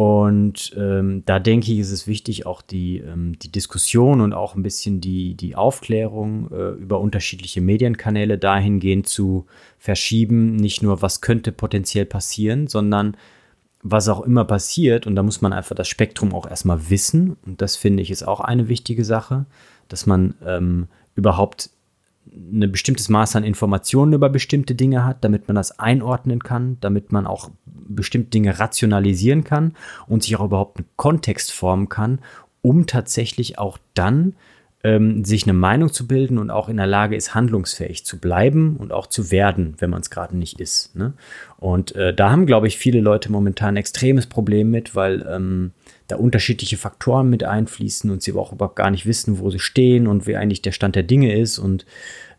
Und 0.00 0.72
ähm, 0.78 1.24
da 1.26 1.38
denke 1.38 1.70
ich, 1.70 1.78
ist 1.78 1.90
es 1.90 2.06
wichtig, 2.06 2.46
auch 2.46 2.62
die, 2.62 3.00
ähm, 3.00 3.38
die 3.38 3.52
Diskussion 3.52 4.22
und 4.22 4.32
auch 4.32 4.54
ein 4.54 4.62
bisschen 4.62 5.02
die, 5.02 5.34
die 5.34 5.56
Aufklärung 5.56 6.50
äh, 6.50 6.70
über 6.70 7.00
unterschiedliche 7.00 7.60
Medienkanäle 7.60 8.38
dahingehend 8.38 9.06
zu 9.08 9.44
verschieben. 9.78 10.56
Nicht 10.56 10.82
nur, 10.82 11.02
was 11.02 11.20
könnte 11.20 11.52
potenziell 11.52 12.06
passieren, 12.06 12.66
sondern 12.66 13.14
was 13.82 14.08
auch 14.08 14.22
immer 14.22 14.46
passiert. 14.46 15.06
Und 15.06 15.16
da 15.16 15.22
muss 15.22 15.42
man 15.42 15.52
einfach 15.52 15.76
das 15.76 15.88
Spektrum 15.88 16.34
auch 16.34 16.48
erstmal 16.48 16.88
wissen. 16.88 17.36
Und 17.44 17.60
das 17.60 17.76
finde 17.76 18.02
ich 18.02 18.10
ist 18.10 18.26
auch 18.26 18.40
eine 18.40 18.68
wichtige 18.68 19.04
Sache, 19.04 19.44
dass 19.88 20.06
man 20.06 20.32
ähm, 20.46 20.88
überhaupt 21.14 21.68
ein 22.32 22.70
bestimmtes 22.70 23.08
Maß 23.08 23.36
an 23.36 23.44
Informationen 23.44 24.12
über 24.12 24.28
bestimmte 24.28 24.74
Dinge 24.74 25.04
hat, 25.04 25.24
damit 25.24 25.48
man 25.48 25.56
das 25.56 25.78
einordnen 25.78 26.42
kann, 26.42 26.78
damit 26.80 27.12
man 27.12 27.26
auch 27.26 27.50
bestimmte 27.64 28.30
Dinge 28.30 28.58
rationalisieren 28.58 29.44
kann 29.44 29.74
und 30.06 30.22
sich 30.22 30.36
auch 30.36 30.44
überhaupt 30.44 30.78
einen 30.78 30.88
Kontext 30.96 31.52
formen 31.52 31.88
kann, 31.88 32.20
um 32.62 32.86
tatsächlich 32.86 33.58
auch 33.58 33.78
dann 33.94 34.34
ähm, 34.82 35.24
sich 35.24 35.44
eine 35.44 35.52
Meinung 35.52 35.92
zu 35.92 36.06
bilden 36.06 36.38
und 36.38 36.50
auch 36.50 36.68
in 36.68 36.78
der 36.78 36.86
Lage 36.86 37.16
ist, 37.16 37.34
handlungsfähig 37.34 38.06
zu 38.06 38.18
bleiben 38.18 38.76
und 38.76 38.92
auch 38.92 39.06
zu 39.06 39.30
werden, 39.30 39.74
wenn 39.78 39.90
man 39.90 40.00
es 40.00 40.10
gerade 40.10 40.36
nicht 40.36 40.58
ist. 40.58 40.96
Ne? 40.96 41.12
Und 41.58 41.94
äh, 41.96 42.14
da 42.14 42.30
haben, 42.30 42.46
glaube 42.46 42.66
ich, 42.66 42.78
viele 42.78 43.00
Leute 43.00 43.30
momentan 43.30 43.74
ein 43.74 43.78
extremes 43.78 44.26
Problem 44.26 44.70
mit, 44.70 44.94
weil 44.94 45.26
ähm, 45.28 45.72
da 46.10 46.16
unterschiedliche 46.16 46.76
Faktoren 46.76 47.30
mit 47.30 47.44
einfließen 47.44 48.10
und 48.10 48.22
sie 48.22 48.32
auch 48.32 48.52
überhaupt 48.52 48.76
gar 48.76 48.90
nicht 48.90 49.06
wissen, 49.06 49.38
wo 49.38 49.50
sie 49.50 49.58
stehen 49.58 50.06
und 50.06 50.26
wie 50.26 50.36
eigentlich 50.36 50.62
der 50.62 50.72
Stand 50.72 50.96
der 50.96 51.02
Dinge 51.02 51.36
ist 51.36 51.58
und 51.58 51.86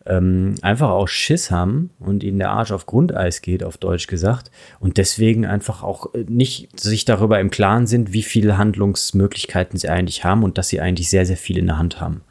ähm, 0.06 0.56
einfach 0.62 0.90
auch 0.90 1.08
Schiss 1.08 1.50
haben 1.50 1.90
und 2.00 2.24
ihnen 2.24 2.38
der 2.38 2.50
Arsch 2.50 2.72
auf 2.72 2.86
Grundeis 2.86 3.40
geht, 3.40 3.62
auf 3.62 3.76
Deutsch 3.76 4.08
gesagt, 4.08 4.50
und 4.80 4.96
deswegen 4.96 5.46
einfach 5.46 5.82
auch 5.82 6.12
äh, 6.14 6.24
nicht 6.28 6.78
sich 6.78 7.04
darüber 7.04 7.38
im 7.38 7.50
Klaren 7.50 7.86
sind, 7.86 8.12
wie 8.12 8.22
viele 8.22 8.58
Handlungsmöglichkeiten 8.58 9.78
sie 9.78 9.88
eigentlich 9.88 10.24
haben 10.24 10.42
und 10.42 10.58
dass 10.58 10.68
sie 10.68 10.80
eigentlich 10.80 11.08
sehr, 11.08 11.26
sehr 11.26 11.36
viel 11.36 11.58
in 11.58 11.66
der 11.66 11.78
Hand 11.78 12.00
haben. 12.00 12.22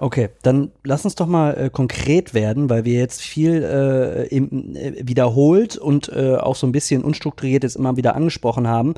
Okay, 0.00 0.28
dann 0.42 0.70
lass 0.84 1.04
uns 1.04 1.16
doch 1.16 1.26
mal 1.26 1.54
äh, 1.54 1.70
konkret 1.70 2.32
werden, 2.32 2.70
weil 2.70 2.84
wir 2.84 2.98
jetzt 2.98 3.20
viel 3.20 3.64
äh, 3.64 4.28
im, 4.28 4.76
äh, 4.76 4.92
wiederholt 5.02 5.76
und 5.76 6.08
äh, 6.10 6.36
auch 6.36 6.54
so 6.54 6.68
ein 6.68 6.72
bisschen 6.72 7.02
unstrukturiert 7.02 7.64
jetzt 7.64 7.74
immer 7.74 7.96
wieder 7.96 8.14
angesprochen 8.14 8.68
haben. 8.68 8.94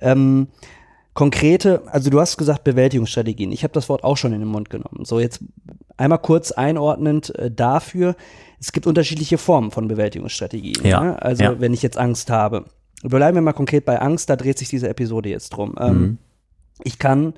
Ähm, 0.00 0.48
konkrete, 1.20 1.82
also 1.84 2.08
du 2.08 2.18
hast 2.18 2.38
gesagt 2.38 2.64
Bewältigungsstrategien. 2.64 3.52
Ich 3.52 3.62
habe 3.62 3.74
das 3.74 3.90
Wort 3.90 4.04
auch 4.04 4.16
schon 4.16 4.32
in 4.32 4.40
den 4.40 4.48
Mund 4.48 4.70
genommen. 4.70 5.04
So 5.04 5.20
jetzt 5.20 5.40
einmal 5.98 6.18
kurz 6.18 6.50
einordnend 6.50 7.34
äh, 7.34 7.50
dafür. 7.50 8.16
Es 8.58 8.72
gibt 8.72 8.86
unterschiedliche 8.86 9.36
Formen 9.36 9.70
von 9.70 9.86
Bewältigungsstrategien. 9.86 10.82
Ja. 10.82 11.00
Ne? 11.02 11.20
Also 11.20 11.44
ja. 11.44 11.60
wenn 11.60 11.74
ich 11.74 11.82
jetzt 11.82 11.98
Angst 11.98 12.30
habe. 12.30 12.64
Bleiben 13.02 13.34
wir 13.34 13.42
mal 13.42 13.52
konkret 13.52 13.84
bei 13.84 14.00
Angst, 14.00 14.30
da 14.30 14.36
dreht 14.36 14.56
sich 14.56 14.70
diese 14.70 14.88
Episode 14.88 15.28
jetzt 15.28 15.50
drum. 15.50 15.74
Ähm, 15.78 16.00
mhm. 16.00 16.18
Ich 16.84 16.98
kann 16.98 17.34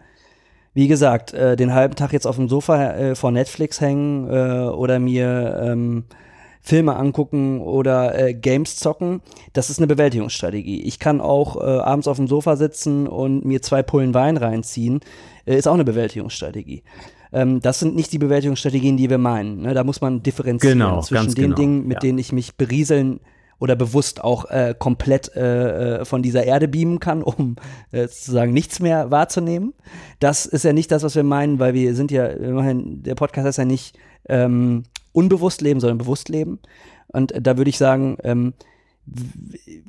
wie 0.74 0.86
gesagt, 0.86 1.34
äh, 1.34 1.56
den 1.56 1.74
halben 1.74 1.96
Tag 1.96 2.12
jetzt 2.12 2.26
auf 2.26 2.36
dem 2.36 2.48
Sofa 2.48 2.92
äh, 2.92 3.14
vor 3.16 3.32
Netflix 3.32 3.80
hängen 3.80 4.30
äh, 4.30 4.68
oder 4.68 5.00
mir 5.00 5.60
ähm, 5.60 6.04
Filme 6.64 6.94
angucken 6.94 7.60
oder 7.60 8.18
äh, 8.18 8.34
Games 8.34 8.76
zocken, 8.76 9.20
das 9.52 9.68
ist 9.68 9.78
eine 9.78 9.88
Bewältigungsstrategie. 9.88 10.82
Ich 10.82 11.00
kann 11.00 11.20
auch 11.20 11.56
äh, 11.56 11.64
abends 11.64 12.06
auf 12.06 12.16
dem 12.16 12.28
Sofa 12.28 12.54
sitzen 12.54 13.08
und 13.08 13.44
mir 13.44 13.62
zwei 13.62 13.82
Pullen 13.82 14.14
Wein 14.14 14.36
reinziehen, 14.36 15.00
äh, 15.44 15.56
ist 15.56 15.66
auch 15.66 15.74
eine 15.74 15.84
Bewältigungsstrategie. 15.84 16.84
Ähm, 17.32 17.60
das 17.60 17.80
sind 17.80 17.96
nicht 17.96 18.12
die 18.12 18.18
Bewältigungsstrategien, 18.18 18.96
die 18.96 19.10
wir 19.10 19.18
meinen. 19.18 19.62
Ne? 19.62 19.74
Da 19.74 19.82
muss 19.82 20.00
man 20.00 20.22
differenzieren 20.22 20.78
genau, 20.78 21.00
zwischen 21.00 21.34
den 21.34 21.44
genau. 21.46 21.56
Dingen, 21.56 21.86
mit 21.88 21.96
ja. 21.96 22.00
denen 22.00 22.18
ich 22.18 22.30
mich 22.30 22.56
berieseln 22.56 23.18
oder 23.58 23.74
bewusst 23.74 24.22
auch 24.22 24.44
äh, 24.46 24.74
komplett 24.78 25.34
äh, 25.34 26.00
äh, 26.00 26.04
von 26.04 26.22
dieser 26.22 26.44
Erde 26.44 26.68
beamen 26.68 27.00
kann, 27.00 27.22
um 27.24 27.56
äh, 27.90 28.02
sozusagen 28.02 28.52
nichts 28.52 28.78
mehr 28.78 29.10
wahrzunehmen. 29.10 29.74
Das 30.20 30.46
ist 30.46 30.64
ja 30.64 30.72
nicht 30.72 30.92
das, 30.92 31.02
was 31.02 31.16
wir 31.16 31.24
meinen, 31.24 31.58
weil 31.58 31.74
wir 31.74 31.96
sind 31.96 32.12
ja, 32.12 32.26
immerhin, 32.26 33.02
der 33.02 33.16
Podcast 33.16 33.48
ist 33.48 33.58
ja 33.58 33.64
nicht 33.64 33.98
ähm, 34.28 34.84
unbewusst 35.12 35.60
leben, 35.60 35.80
sondern 35.80 35.98
bewusst 35.98 36.28
leben. 36.28 36.58
Und 37.08 37.32
da 37.38 37.56
würde 37.56 37.68
ich 37.68 37.78
sagen, 37.78 38.16
ähm, 38.24 38.54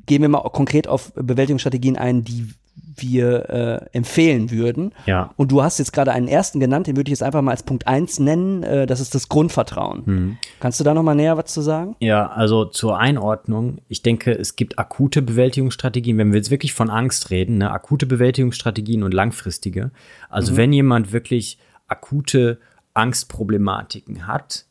gehen 0.06 0.22
wir 0.22 0.28
mal 0.28 0.42
konkret 0.50 0.88
auf 0.88 1.12
Bewältigungsstrategien 1.14 1.96
ein, 1.96 2.24
die 2.24 2.48
wir 2.96 3.50
äh, 3.50 3.96
empfehlen 3.96 4.50
würden. 4.50 4.92
Ja. 5.06 5.30
Und 5.36 5.50
du 5.52 5.62
hast 5.62 5.78
jetzt 5.78 5.92
gerade 5.92 6.12
einen 6.12 6.28
ersten 6.28 6.60
genannt, 6.60 6.86
den 6.86 6.96
würde 6.96 7.08
ich 7.08 7.12
jetzt 7.12 7.22
einfach 7.22 7.42
mal 7.42 7.50
als 7.50 7.62
Punkt 7.62 7.86
1 7.86 8.20
nennen, 8.20 8.62
äh, 8.62 8.86
das 8.86 9.00
ist 9.00 9.14
das 9.14 9.28
Grundvertrauen. 9.28 10.02
Mhm. 10.04 10.38
Kannst 10.60 10.80
du 10.80 10.84
da 10.84 10.94
noch 10.94 11.02
mal 11.02 11.14
näher 11.14 11.36
was 11.36 11.52
zu 11.52 11.60
sagen? 11.60 11.96
Ja, 12.00 12.28
also 12.28 12.64
zur 12.64 12.98
Einordnung, 12.98 13.78
ich 13.88 14.02
denke, 14.02 14.32
es 14.32 14.56
gibt 14.56 14.78
akute 14.78 15.22
Bewältigungsstrategien, 15.22 16.18
wenn 16.18 16.30
wir 16.30 16.36
jetzt 16.36 16.50
wirklich 16.50 16.74
von 16.74 16.90
Angst 16.90 17.30
reden, 17.30 17.58
ne, 17.58 17.70
akute 17.70 18.06
Bewältigungsstrategien 18.06 19.02
und 19.02 19.12
langfristige. 19.12 19.90
Also 20.28 20.52
mhm. 20.52 20.56
wenn 20.56 20.72
jemand 20.72 21.12
wirklich 21.12 21.58
akute 21.88 22.58
Angstproblematiken 22.94 24.26
hat, 24.26 24.66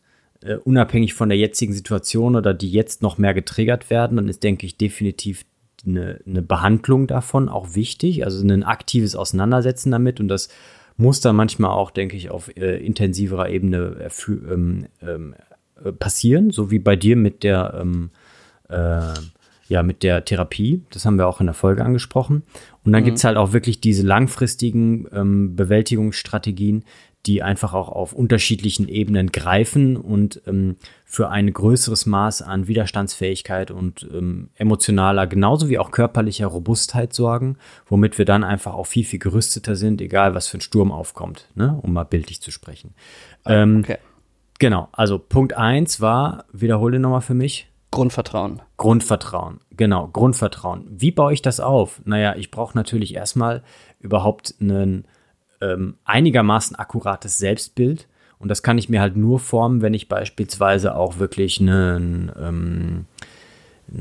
äh, 0.46 0.56
unabhängig 0.56 1.14
von 1.14 1.30
der 1.30 1.38
jetzigen 1.38 1.74
Situation 1.74 2.36
oder 2.36 2.54
die 2.54 2.72
jetzt 2.72 3.02
noch 3.02 3.18
mehr 3.18 3.34
getriggert 3.34 3.90
werden, 3.90 4.18
dann 4.18 4.30
ist, 4.30 4.44
denke 4.44 4.66
ich, 4.66 4.78
definitiv 4.78 5.46
eine, 5.86 6.20
eine 6.26 6.42
Behandlung 6.42 7.08
davon 7.08 7.50
auch 7.50 7.76
wichtig, 7.76 8.26
also 8.26 8.46
ein 8.46 8.64
aktives 8.64 9.16
Auseinandersetzen 9.16 9.92
damit 9.92 10.20
und 10.20 10.28
das 10.28 10.50
muss 10.98 11.22
dann 11.22 11.36
manchmal 11.36 11.72
auch, 11.72 11.92
denke 11.92 12.16
ich, 12.16 12.30
auf 12.30 12.56
äh, 12.56 12.78
intensiverer 12.78 13.50
Ebene 13.50 14.10
ähm, 14.28 14.86
ähm, 15.02 15.36
äh, 15.84 15.92
passieren, 15.92 16.52
so 16.52 16.72
wie 16.72 16.80
bei 16.80 16.96
dir 16.96 17.16
mit 17.16 17.44
der, 17.44 17.78
ähm, 17.80 18.12
äh, 18.70 19.14
ja, 19.68 19.82
mit 19.82 20.04
der 20.04 20.24
Therapie. 20.26 20.84
Das 20.92 21.06
haben 21.06 21.18
wir 21.18 21.28
auch 21.28 21.40
in 21.40 21.48
der 21.48 21.56
Folge 21.56 21.84
angesprochen. 21.84 22.44
Und 22.84 22.92
dann 22.92 23.02
mhm. 23.02 23.06
gibt 23.06 23.18
es 23.18 23.24
halt 23.24 23.38
auch 23.38 23.54
wirklich 23.54 23.82
diese 23.82 24.06
langfristigen 24.06 25.08
ähm, 25.14 25.56
Bewältigungsstrategien, 25.56 26.84
die 27.26 27.42
einfach 27.42 27.74
auch 27.74 27.90
auf 27.90 28.14
unterschiedlichen 28.14 28.90
Ebenen 28.90 29.32
greifen 29.32 29.96
und 29.96 30.42
ähm, 30.46 30.76
für 31.06 31.30
ein 31.30 31.52
größeres 31.52 32.06
Maß 32.06 32.42
an 32.42 32.68
Widerstandsfähigkeit 32.68 33.72
und 33.72 34.08
ähm, 34.14 34.50
emotionaler, 34.56 35.28
genauso 35.28 35.70
wie 35.70 35.80
auch 35.80 35.92
körperlicher 35.92 36.48
Robustheit 36.48 37.14
sorgen, 37.14 37.58
womit 37.88 38.18
wir 38.18 38.26
dann 38.26 38.44
einfach 38.44 38.74
auch 38.74 38.88
viel, 38.88 39.06
viel 39.06 39.20
gerüsteter 39.20 39.76
sind, 39.76 40.02
egal 40.02 40.36
was 40.36 40.48
für 40.48 40.58
ein 40.58 40.62
Sturm 40.62 40.92
aufkommt, 40.92 41.48
ne? 41.56 41.80
um 41.82 41.94
mal 41.94 42.04
bildlich 42.04 42.42
zu 42.42 42.52
sprechen. 42.52 42.94
Ähm, 43.46 43.80
okay. 43.84 43.98
Genau, 44.60 44.90
also 44.92 45.18
Punkt 45.18 45.54
1 45.54 46.02
war, 46.02 46.46
wiederhole 46.52 47.00
nochmal 47.00 47.22
für 47.22 47.34
mich. 47.34 47.70
Grundvertrauen. 47.92 48.62
Grundvertrauen, 48.78 49.60
genau, 49.72 50.08
Grundvertrauen. 50.08 50.88
Wie 50.90 51.12
baue 51.12 51.34
ich 51.34 51.42
das 51.42 51.60
auf? 51.60 52.02
Naja, 52.06 52.36
ich 52.36 52.50
brauche 52.50 52.78
natürlich 52.78 53.14
erstmal 53.14 53.64
überhaupt 54.00 54.56
einen 54.60 55.06
ähm, 55.64 55.96
einigermaßen 56.04 56.76
akkurates 56.76 57.38
Selbstbild. 57.38 58.08
Und 58.40 58.50
das 58.50 58.62
kann 58.62 58.78
ich 58.78 58.90
mir 58.90 59.00
halt 59.00 59.16
nur 59.16 59.40
formen, 59.40 59.82
wenn 59.82 59.94
ich 59.94 60.10
beispielsweise 60.10 60.96
auch 60.96 61.18
wirklich 61.18 61.62
einen, 61.62 62.32
ähm, 62.38 63.06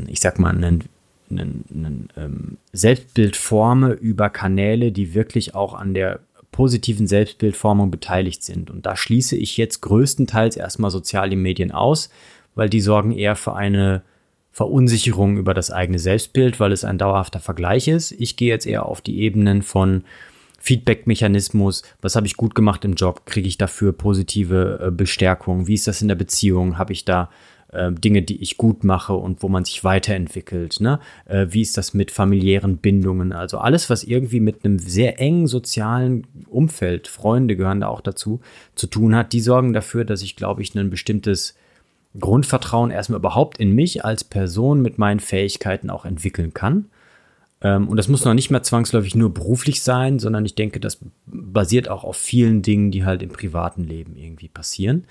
ich 0.09 0.21
sag 0.21 0.39
mal, 0.39 0.51
einen, 0.51 0.85
einen, 1.31 1.65
einen 1.73 2.09
ähm, 2.17 2.57
Selbstbild 2.73 3.37
forme 3.37 3.93
über 3.93 4.31
Kanäle, 4.31 4.91
die 4.91 5.15
wirklich 5.15 5.55
auch 5.55 5.75
an 5.75 5.95
der 5.95 6.21
positiven 6.51 7.07
Selbstbildformung 7.07 7.91
beteiligt 7.91 8.43
sind. 8.43 8.71
Und 8.71 8.85
da 8.85 8.97
schließe 8.97 9.37
ich 9.37 9.57
jetzt 9.57 9.81
größtenteils 9.81 10.57
erstmal 10.57 10.91
soziale 10.91 11.37
Medien 11.37 11.71
aus, 11.71 12.11
weil 12.55 12.69
die 12.69 12.81
sorgen 12.81 13.13
eher 13.13 13.37
für 13.37 13.55
eine 13.55 14.03
Verunsicherung 14.51 15.39
über 15.39 15.55
das 15.55 15.71
eigene 15.71 15.99
Selbstbild, 15.99 16.61
weil 16.61 16.73
es 16.73 16.85
ein 16.85 16.99
dauerhafter 16.99 17.41
Vergleich 17.41 17.89
ist. 17.89 18.13
Ich 18.13 18.37
gehe 18.37 18.49
jetzt 18.49 18.67
eher 18.67 18.85
auf 18.85 19.01
die 19.01 19.21
Ebenen 19.21 19.63
von 19.63 20.05
Feedback-Mechanismus, 20.63 21.83
was 22.01 22.15
habe 22.15 22.29
ich 22.29 22.37
gut 22.37 22.55
gemacht 22.55 22.85
im 22.85 22.95
Job, 22.95 23.27
kriege 23.27 23.49
ich 23.49 23.59
dafür 23.59 23.93
positive 23.93 24.79
äh, 24.81 24.91
Bestärkung, 24.93 25.67
wie 25.67 25.75
ist 25.75 25.89
das 25.89 26.03
in 26.03 26.09
der 26.09 26.15
Beziehung, 26.15 26.79
habe 26.79 26.93
ich 26.93 27.05
da 27.05 27.31
äh, 27.73 27.91
Dinge, 27.91 28.23
die 28.23 28.41
ich 28.41 28.59
gut 28.59 28.85
mache 28.85 29.15
und 29.15 29.43
wo 29.43 29.49
man 29.49 29.65
sich 29.65 29.83
weiterentwickelt, 29.83 30.79
ne? 30.79 31.01
Äh, 31.25 31.49
wie 31.51 31.63
ist 31.63 31.77
das 31.77 31.95
mit 31.95 32.13
familiären 32.13 32.77
Bindungen, 32.77 33.33
also 33.33 33.59
alles, 33.59 33.91
was 33.91 34.05
irgendwie 34.05 34.39
mit 34.39 34.65
einem 34.65 34.79
sehr 34.79 35.19
engen 35.19 35.49
sozialen 35.49 36.29
Umfeld, 36.47 37.09
Freunde 37.09 37.57
gehören 37.57 37.81
da 37.81 37.89
auch 37.89 38.01
dazu, 38.01 38.41
zu 38.77 38.87
tun 38.87 39.17
hat, 39.17 39.33
die 39.33 39.41
sorgen 39.41 39.73
dafür, 39.73 40.05
dass 40.05 40.23
ich, 40.23 40.37
glaube 40.37 40.63
ich, 40.63 40.77
ein 40.77 40.91
bestimmtes 40.91 41.57
Grundvertrauen 42.21 42.93
erstmal 42.93 43.19
überhaupt 43.19 43.59
in 43.59 43.73
mich 43.73 44.05
als 44.05 44.23
Person 44.23 44.81
mit 44.81 44.97
meinen 44.97 45.19
Fähigkeiten 45.19 45.91
auch 45.91 46.05
entwickeln 46.05 46.55
kann 46.55 46.87
und 47.63 47.97
das 47.97 48.09
muss 48.09 48.25
noch 48.25 48.35
nicht 48.35 48.51
mehr 48.51 48.63
zwangsläufig 48.63 49.15
nur 49.15 49.33
beruflich 49.33 49.83
sein, 49.83 50.19
sondern 50.19 50.45
ich 50.45 50.55
denke, 50.55 50.81
das 50.81 50.99
basiert 51.27 51.89
auch 51.89 52.05
auf 52.05 52.17
vielen 52.17 52.63
Dingen, 52.63 52.91
die 52.91 53.05
halt 53.05 53.23
im 53.23 53.31
privaten 53.31 53.85
Leben 53.85 54.17
irgendwie 54.17 54.49
passieren. 54.49 55.05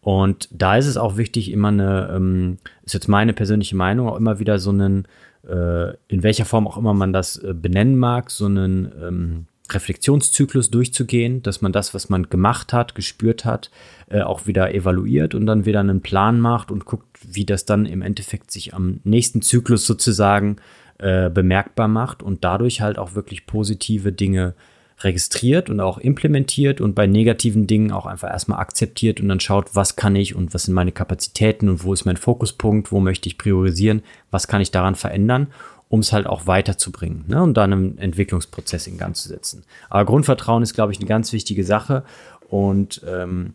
Und 0.00 0.48
da 0.52 0.76
ist 0.76 0.86
es 0.86 0.98
auch 0.98 1.16
wichtig, 1.16 1.50
immer 1.50 1.68
eine, 1.68 2.10
ähm, 2.14 2.58
ist 2.84 2.92
jetzt 2.92 3.08
meine 3.08 3.32
persönliche 3.32 3.74
Meinung, 3.74 4.08
auch 4.08 4.18
immer 4.18 4.38
wieder 4.38 4.58
so 4.58 4.68
einen, 4.68 5.08
äh, 5.48 5.94
in 6.08 6.22
welcher 6.22 6.44
Form 6.44 6.66
auch 6.66 6.76
immer 6.76 6.92
man 6.92 7.14
das 7.14 7.38
äh, 7.38 7.54
benennen 7.54 7.96
mag, 7.96 8.30
so 8.30 8.44
einen 8.44 8.92
ähm, 9.02 9.46
Reflexionszyklus 9.70 10.70
durchzugehen, 10.70 11.42
dass 11.42 11.62
man 11.62 11.72
das, 11.72 11.94
was 11.94 12.10
man 12.10 12.28
gemacht 12.28 12.74
hat, 12.74 12.94
gespürt 12.94 13.46
hat, 13.46 13.70
äh, 14.10 14.20
auch 14.20 14.46
wieder 14.46 14.74
evaluiert 14.74 15.34
und 15.34 15.46
dann 15.46 15.64
wieder 15.64 15.80
einen 15.80 16.02
Plan 16.02 16.38
macht 16.38 16.70
und 16.70 16.84
guckt, 16.84 17.06
wie 17.26 17.46
das 17.46 17.64
dann 17.64 17.86
im 17.86 18.02
Endeffekt 18.02 18.50
sich 18.50 18.74
am 18.74 19.00
nächsten 19.04 19.40
Zyklus 19.40 19.86
sozusagen 19.86 20.56
äh, 20.56 20.60
bemerkbar 20.98 21.88
macht 21.88 22.22
und 22.22 22.44
dadurch 22.44 22.80
halt 22.80 22.98
auch 22.98 23.14
wirklich 23.14 23.46
positive 23.46 24.12
Dinge 24.12 24.54
registriert 25.00 25.70
und 25.70 25.80
auch 25.80 25.98
implementiert 25.98 26.80
und 26.80 26.94
bei 26.94 27.06
negativen 27.06 27.66
Dingen 27.66 27.90
auch 27.90 28.06
einfach 28.06 28.30
erstmal 28.30 28.60
akzeptiert 28.60 29.20
und 29.20 29.28
dann 29.28 29.40
schaut, 29.40 29.74
was 29.74 29.96
kann 29.96 30.14
ich 30.14 30.34
und 30.34 30.54
was 30.54 30.64
sind 30.64 30.74
meine 30.74 30.92
Kapazitäten 30.92 31.68
und 31.68 31.84
wo 31.84 31.92
ist 31.92 32.04
mein 32.04 32.16
Fokuspunkt, 32.16 32.92
wo 32.92 33.00
möchte 33.00 33.28
ich 33.28 33.38
priorisieren, 33.38 34.02
was 34.30 34.46
kann 34.46 34.60
ich 34.60 34.70
daran 34.70 34.94
verändern, 34.94 35.48
um 35.88 36.00
es 36.00 36.12
halt 36.12 36.26
auch 36.26 36.46
weiterzubringen 36.46 37.24
ne, 37.26 37.42
und 37.42 37.54
dann 37.54 37.72
einen 37.72 37.98
Entwicklungsprozess 37.98 38.86
in 38.86 38.98
Gang 38.98 39.16
zu 39.16 39.28
setzen. 39.28 39.64
Aber 39.90 40.04
Grundvertrauen 40.04 40.62
ist, 40.62 40.74
glaube 40.74 40.92
ich, 40.92 40.98
eine 40.98 41.08
ganz 41.08 41.32
wichtige 41.32 41.64
Sache 41.64 42.04
und 42.48 43.02
ähm, 43.06 43.54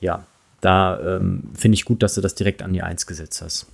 ja, 0.00 0.24
da 0.60 0.98
ähm, 1.16 1.44
finde 1.54 1.74
ich 1.74 1.84
gut, 1.84 2.02
dass 2.02 2.14
du 2.14 2.20
das 2.20 2.34
direkt 2.34 2.62
an 2.62 2.72
die 2.72 2.82
Eins 2.82 3.06
gesetzt 3.06 3.42
hast. 3.42 3.66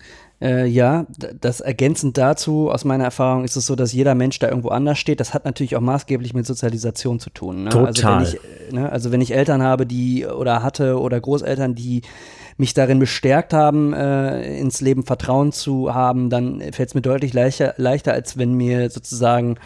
Äh, 0.42 0.66
ja, 0.66 1.06
das 1.40 1.60
ergänzend 1.60 2.18
dazu, 2.18 2.68
aus 2.68 2.84
meiner 2.84 3.04
Erfahrung 3.04 3.44
ist 3.44 3.54
es 3.54 3.64
so, 3.64 3.76
dass 3.76 3.92
jeder 3.92 4.16
Mensch 4.16 4.40
da 4.40 4.48
irgendwo 4.48 4.70
anders 4.70 4.98
steht. 4.98 5.20
Das 5.20 5.34
hat 5.34 5.44
natürlich 5.44 5.76
auch 5.76 5.80
maßgeblich 5.80 6.34
mit 6.34 6.46
Sozialisation 6.46 7.20
zu 7.20 7.30
tun. 7.30 7.64
Ne? 7.64 7.70
Total. 7.70 7.86
Also 7.86 8.02
wenn, 8.08 8.22
ich, 8.66 8.72
ne, 8.72 8.90
also 8.90 9.12
wenn 9.12 9.20
ich 9.20 9.34
Eltern 9.34 9.62
habe, 9.62 9.86
die 9.86 10.26
oder 10.26 10.64
hatte 10.64 10.98
oder 10.98 11.20
Großeltern, 11.20 11.76
die 11.76 12.02
mich 12.56 12.74
darin 12.74 12.98
bestärkt 12.98 13.54
haben, 13.54 13.92
äh, 13.92 14.58
ins 14.58 14.80
Leben 14.80 15.04
Vertrauen 15.04 15.52
zu 15.52 15.94
haben, 15.94 16.28
dann 16.28 16.60
fällt 16.72 16.88
es 16.88 16.94
mir 16.94 17.02
deutlich 17.02 17.32
leichter, 17.32 17.74
leichter, 17.76 18.12
als 18.12 18.36
wenn 18.36 18.54
mir 18.54 18.90
sozusagen 18.90 19.58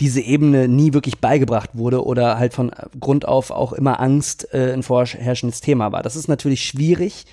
diese 0.00 0.20
Ebene 0.20 0.68
nie 0.68 0.92
wirklich 0.92 1.20
beigebracht 1.20 1.70
wurde 1.72 2.04
oder 2.04 2.38
halt 2.38 2.52
von 2.52 2.70
Grund 3.00 3.26
auf 3.26 3.50
auch 3.50 3.72
immer 3.72 3.98
Angst 3.98 4.52
äh, 4.52 4.74
ein 4.74 4.82
vorherrschendes 4.82 5.62
Thema 5.62 5.90
war. 5.90 6.02
Das 6.02 6.16
ist 6.16 6.28
natürlich 6.28 6.66
schwierig, 6.66 7.24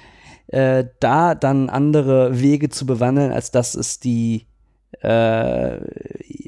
äh, 0.47 0.85
da 0.99 1.35
dann 1.35 1.69
andere 1.69 2.39
Wege 2.39 2.69
zu 2.69 2.85
bewandeln, 2.85 3.31
als 3.31 3.51
dass 3.51 3.75
es 3.75 3.99
die 3.99 4.47
äh, 5.01 5.79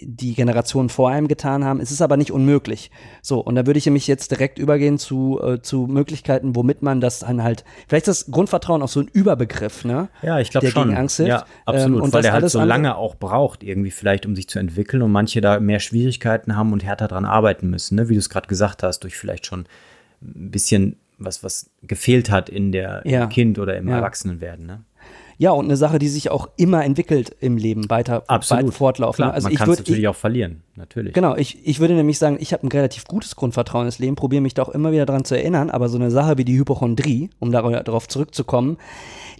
die 0.02 0.34
Generationen 0.34 0.90
vor 0.90 1.10
einem 1.10 1.28
getan 1.28 1.66
haben. 1.66 1.80
Es 1.80 1.92
ist 1.92 2.02
aber 2.02 2.16
nicht 2.16 2.32
unmöglich. 2.32 2.92
So, 3.22 3.40
und 3.40 3.56
da 3.56 3.66
würde 3.66 3.78
ich 3.78 3.86
nämlich 3.86 4.08
jetzt 4.08 4.32
direkt 4.32 4.60
übergehen 4.60 4.98
zu, 4.98 5.42
äh, 5.42 5.62
zu 5.62 5.88
Möglichkeiten, 5.88 6.56
womit 6.56 6.82
man 6.82 7.02
das 7.02 7.20
dann 7.20 7.44
halt, 7.44 7.66
vielleicht 7.88 8.08
ist 8.08 8.28
das 8.28 8.32
Grundvertrauen 8.32 8.82
auch 8.82 8.88
so 8.88 9.02
ein 9.02 9.10
Überbegriff, 9.12 9.84
ne? 9.84 10.10
Ja, 10.22 10.40
ich 10.40 10.52
glaube 10.52 10.68
schon. 10.68 10.90
Gegen 10.90 10.98
Angst 10.98 11.18
hilft. 11.18 11.30
Ja, 11.30 11.46
absolut, 11.66 11.98
ähm, 11.98 12.04
und 12.04 12.14
weil 12.14 12.22
der 12.22 12.34
halt 12.34 12.50
so 12.50 12.62
lange 12.62 12.96
auch 12.96 13.16
braucht, 13.16 13.64
irgendwie 13.64 13.92
vielleicht, 13.92 14.26
um 14.26 14.36
sich 14.36 14.48
zu 14.48 14.60
entwickeln 14.60 15.02
und 15.02 15.12
manche 15.12 15.42
da 15.42 15.60
mehr 15.60 15.80
Schwierigkeiten 15.80 16.56
haben 16.56 16.72
und 16.72 16.84
härter 16.84 17.08
dran 17.08 17.26
arbeiten 17.26 17.70
müssen, 17.70 17.96
ne? 17.96 18.10
Wie 18.10 18.14
du 18.14 18.20
es 18.20 18.30
gerade 18.30 18.48
gesagt 18.48 18.84
hast, 18.84 19.02
durch 19.02 19.18
vielleicht 19.18 19.46
schon 19.46 19.66
ein 20.22 20.52
bisschen 20.52 20.98
was, 21.18 21.44
was 21.44 21.70
gefehlt 21.84 22.30
hat 22.30 22.50
in 22.50 22.72
der 22.72 23.02
ja. 23.06 23.24
im 23.24 23.30
Kind 23.30 23.60
oder 23.60 23.78
im 23.78 23.88
ja. 23.88 23.98
Erwachsenenwerden, 23.98 24.66
ne? 24.66 24.84
Ja, 25.38 25.52
und 25.52 25.66
eine 25.66 25.76
Sache, 25.76 26.00
die 26.00 26.08
sich 26.08 26.32
auch 26.32 26.48
immer 26.56 26.86
entwickelt 26.86 27.36
im 27.42 27.58
Leben, 27.58 27.90
weiter, 27.90 28.24
Absolut. 28.28 28.64
weiter 28.64 28.72
fortlaufen. 28.72 29.24
Klar, 29.24 29.34
also 29.34 29.50
man 29.50 29.58
kann 29.58 29.70
es 29.70 29.80
natürlich 29.80 30.02
ich, 30.04 30.08
auch 30.08 30.16
verlieren, 30.16 30.62
natürlich. 30.76 31.14
Genau, 31.14 31.36
ich, 31.36 31.66
ich 31.68 31.80
würde 31.80 31.94
nämlich 31.94 32.18
sagen, 32.18 32.38
ich 32.40 32.54
habe 32.54 32.66
ein 32.66 32.72
relativ 32.72 33.06
gutes 33.06 33.36
Grundvertrauen 33.36 33.86
ins 33.86 34.00
Leben, 34.00 34.16
probiere 34.16 34.42
mich 34.42 34.54
da 34.54 34.64
auch 34.64 34.70
immer 34.70 34.94
wieder 34.94 35.06
daran 35.06 35.26
zu 35.26 35.36
erinnern, 35.36 35.70
aber 35.70 35.90
so 35.90 35.98
eine 35.98 36.10
Sache 36.10 36.38
wie 36.38 36.46
die 36.46 36.58
Hypochondrie, 36.58 37.32
um 37.40 37.52
darauf 37.52 38.08
zurückzukommen, 38.08 38.78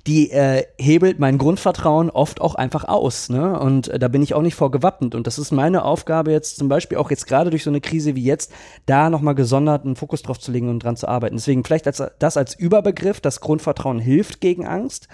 die 0.08 0.30
äh, 0.30 0.66
hebelt 0.78 1.20
mein 1.20 1.38
Grundvertrauen 1.38 2.12
oft 2.12 2.40
auch 2.40 2.56
einfach 2.56 2.84
aus. 2.84 3.30
Ne? 3.30 3.60
Und 3.60 3.88
äh, 3.88 3.98
da 3.98 4.08
bin 4.08 4.22
ich 4.22 4.34
auch 4.36 4.42
nicht 4.42 4.56
vor 4.56 4.70
gewappnet. 4.70 5.16
Und 5.16 5.26
das 5.26 5.40
ist 5.40 5.52
meine 5.52 5.84
Aufgabe 5.84 6.32
jetzt 6.32 6.58
zum 6.58 6.70
Beispiel 6.70 6.98
auch 6.98 7.10
jetzt 7.10 7.26
gerade 7.26 7.50
durch 7.50 7.64
so 7.64 7.72
eine 7.72 7.82
Krise 7.82 8.16
wie 8.16 8.24
jetzt, 8.24 8.52
da 8.86 9.10
nochmal 9.10 9.36
gesondert 9.36 9.84
einen 9.84 9.96
Fokus 9.96 10.22
drauf 10.22 10.40
zu 10.40 10.52
legen 10.52 10.70
und 10.70 10.84
dran 10.84 10.96
zu 10.96 11.08
arbeiten. 11.08 11.38
Deswegen 11.38 11.64
vielleicht 11.64 11.88
als, 11.88 12.04
das 12.20 12.38
als 12.38 12.54
Überbegriff, 12.54 13.20
das 13.20 13.42
Grundvertrauen 13.42 14.00
hilft 14.00 14.42
gegen 14.42 14.66
Angst. 14.66 15.08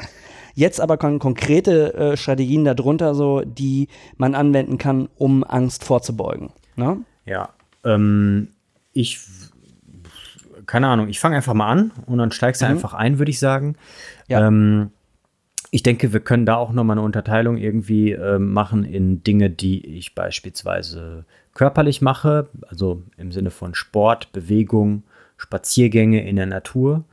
Jetzt 0.54 0.82
aber 0.82 0.98
kon 0.98 1.20
konkrete 1.20 1.94
äh, 1.94 2.18
Strategien 2.18 2.66
darunter, 2.66 3.16
so, 3.16 3.42
die 3.42 3.88
man 4.18 4.36
anwenden 4.36 4.78
kann, 4.78 5.08
um 5.16 5.46
Angst 5.46 5.86
vorzubeugen. 5.86 6.50
Ne? 6.76 6.98
Ja, 7.26 7.50
ähm, 7.86 8.50
ich, 8.92 9.20
keine 10.72 10.88
Ahnung, 10.88 11.10
ich 11.10 11.20
fange 11.20 11.36
einfach 11.36 11.54
mal 11.54 11.68
an 11.68 11.92
und 12.06 12.18
dann 12.18 12.32
steigst 12.32 12.62
du 12.62 12.66
mhm. 12.66 12.72
einfach 12.72 12.94
ein, 12.94 13.20
würde 13.20 13.30
ich 13.30 13.40
sagen. 13.40 13.76
Ja. 14.30 14.48
Ähm, 14.48 14.92
ich 15.70 15.84
denke, 15.84 16.14
wir 16.14 16.22
können 16.22 16.46
da 16.46 16.56
auch 16.56 16.72
nochmal 16.72 16.94
eine 16.98 17.06
Unterteilung 17.06 17.58
irgendwie 17.58 18.14
äh, 18.14 18.40
machen 18.40 18.86
in 18.86 19.22
Dinge, 19.22 19.50
die 19.50 19.86
ich 19.86 20.16
beispielsweise 20.16 21.26
körperlich 21.56 22.02
mache, 22.02 22.48
also 22.70 23.04
im 23.18 23.34
Sinne 23.34 23.52
von 23.52 23.76
Sport, 23.76 24.32
Bewegung, 24.32 25.04
Spaziergänge 25.36 26.26
in 26.26 26.38
der 26.38 26.46
Natur 26.46 27.04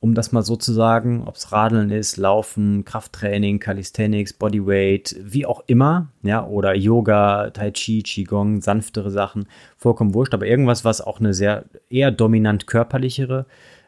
um 0.00 0.14
das 0.14 0.32
mal 0.32 0.42
so 0.42 0.56
zu 0.56 0.72
sagen, 0.72 1.24
ob 1.26 1.36
es 1.36 1.52
Radeln 1.52 1.90
ist, 1.90 2.16
Laufen, 2.16 2.86
Krafttraining, 2.86 3.58
Calisthenics, 3.58 4.32
Bodyweight, 4.32 5.14
wie 5.22 5.44
auch 5.44 5.62
immer, 5.66 6.08
ja, 6.22 6.44
oder 6.44 6.74
Yoga, 6.74 7.50
Tai 7.50 7.70
Chi, 7.72 8.02
Qigong, 8.02 8.62
sanftere 8.62 9.10
Sachen, 9.10 9.46
vollkommen 9.76 10.14
wurscht, 10.14 10.32
aber 10.32 10.46
irgendwas, 10.46 10.86
was 10.86 11.02
auch 11.02 11.20
eine 11.20 11.34
sehr 11.34 11.64
eher 11.90 12.10
dominant 12.10 12.66
körperlichere 12.66 13.44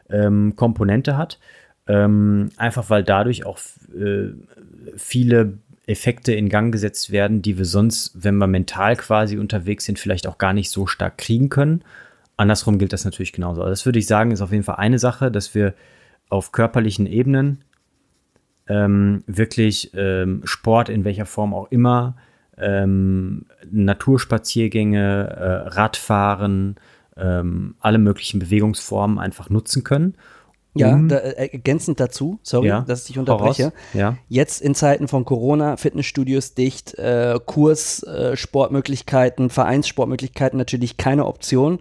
ähm, 0.09 0.55
Komponente 0.55 1.17
hat, 1.17 1.39
ähm, 1.87 2.49
einfach 2.57 2.91
weil 2.91 3.03
dadurch 3.03 3.45
auch 3.47 3.57
äh, 3.97 4.29
viele 4.95 5.57
Effekte 5.87 6.31
in 6.33 6.47
Gang 6.47 6.71
gesetzt 6.71 7.11
werden, 7.11 7.41
die 7.41 7.57
wir 7.57 7.65
sonst, 7.65 8.11
wenn 8.23 8.37
wir 8.37 8.47
mental 8.47 8.95
quasi 8.97 9.37
unterwegs 9.39 9.85
sind, 9.85 9.97
vielleicht 9.97 10.27
auch 10.27 10.37
gar 10.37 10.53
nicht 10.53 10.69
so 10.69 10.85
stark 10.85 11.17
kriegen 11.17 11.49
können. 11.49 11.83
Andersrum 12.37 12.77
gilt 12.77 12.93
das 12.93 13.03
natürlich 13.03 13.33
genauso. 13.33 13.61
Also 13.61 13.71
das 13.71 13.85
würde 13.85 13.99
ich 13.99 14.07
sagen, 14.07 14.31
ist 14.31 14.41
auf 14.41 14.51
jeden 14.51 14.63
Fall 14.63 14.75
eine 14.75 14.99
Sache, 14.99 15.31
dass 15.31 15.55
wir 15.55 15.73
auf 16.33 16.51
körperlichen 16.51 17.05
Ebenen 17.05 17.63
ähm, 18.67 19.23
wirklich 19.27 19.91
ähm, 19.93 20.41
Sport 20.45 20.89
in 20.89 21.05
welcher 21.05 21.27
Form 21.27 21.53
auch 21.53 21.71
immer, 21.71 22.15
ähm, 22.57 23.45
Naturspaziergänge, 23.71 25.27
äh, 25.29 25.67
Radfahren, 25.69 26.75
ähm, 27.17 27.75
alle 27.79 27.99
möglichen 27.99 28.39
Bewegungsformen 28.39 29.19
einfach 29.19 29.49
nutzen 29.49 29.83
können. 29.83 30.15
Ja, 30.75 30.97
da, 30.97 31.17
äh, 31.17 31.51
ergänzend 31.51 31.99
dazu, 31.99 32.39
sorry, 32.41 32.69
ja, 32.69 32.81
dass 32.81 33.01
ich 33.01 33.07
dich 33.07 33.19
unterbreche. 33.19 33.71
Ja. 33.93 34.17
Jetzt 34.27 34.59
in 34.59 34.73
Zeiten 34.73 35.07
von 35.07 35.23
Corona, 35.23 35.77
Fitnessstudios 35.77 36.55
dicht, 36.55 36.97
äh, 36.97 37.39
Kurs, 37.45 38.01
äh, 38.01 38.35
Sportmöglichkeiten, 38.35 39.51
Vereinssportmöglichkeiten 39.51 40.57
natürlich 40.57 40.97
keine 40.97 41.27
Option. 41.27 41.79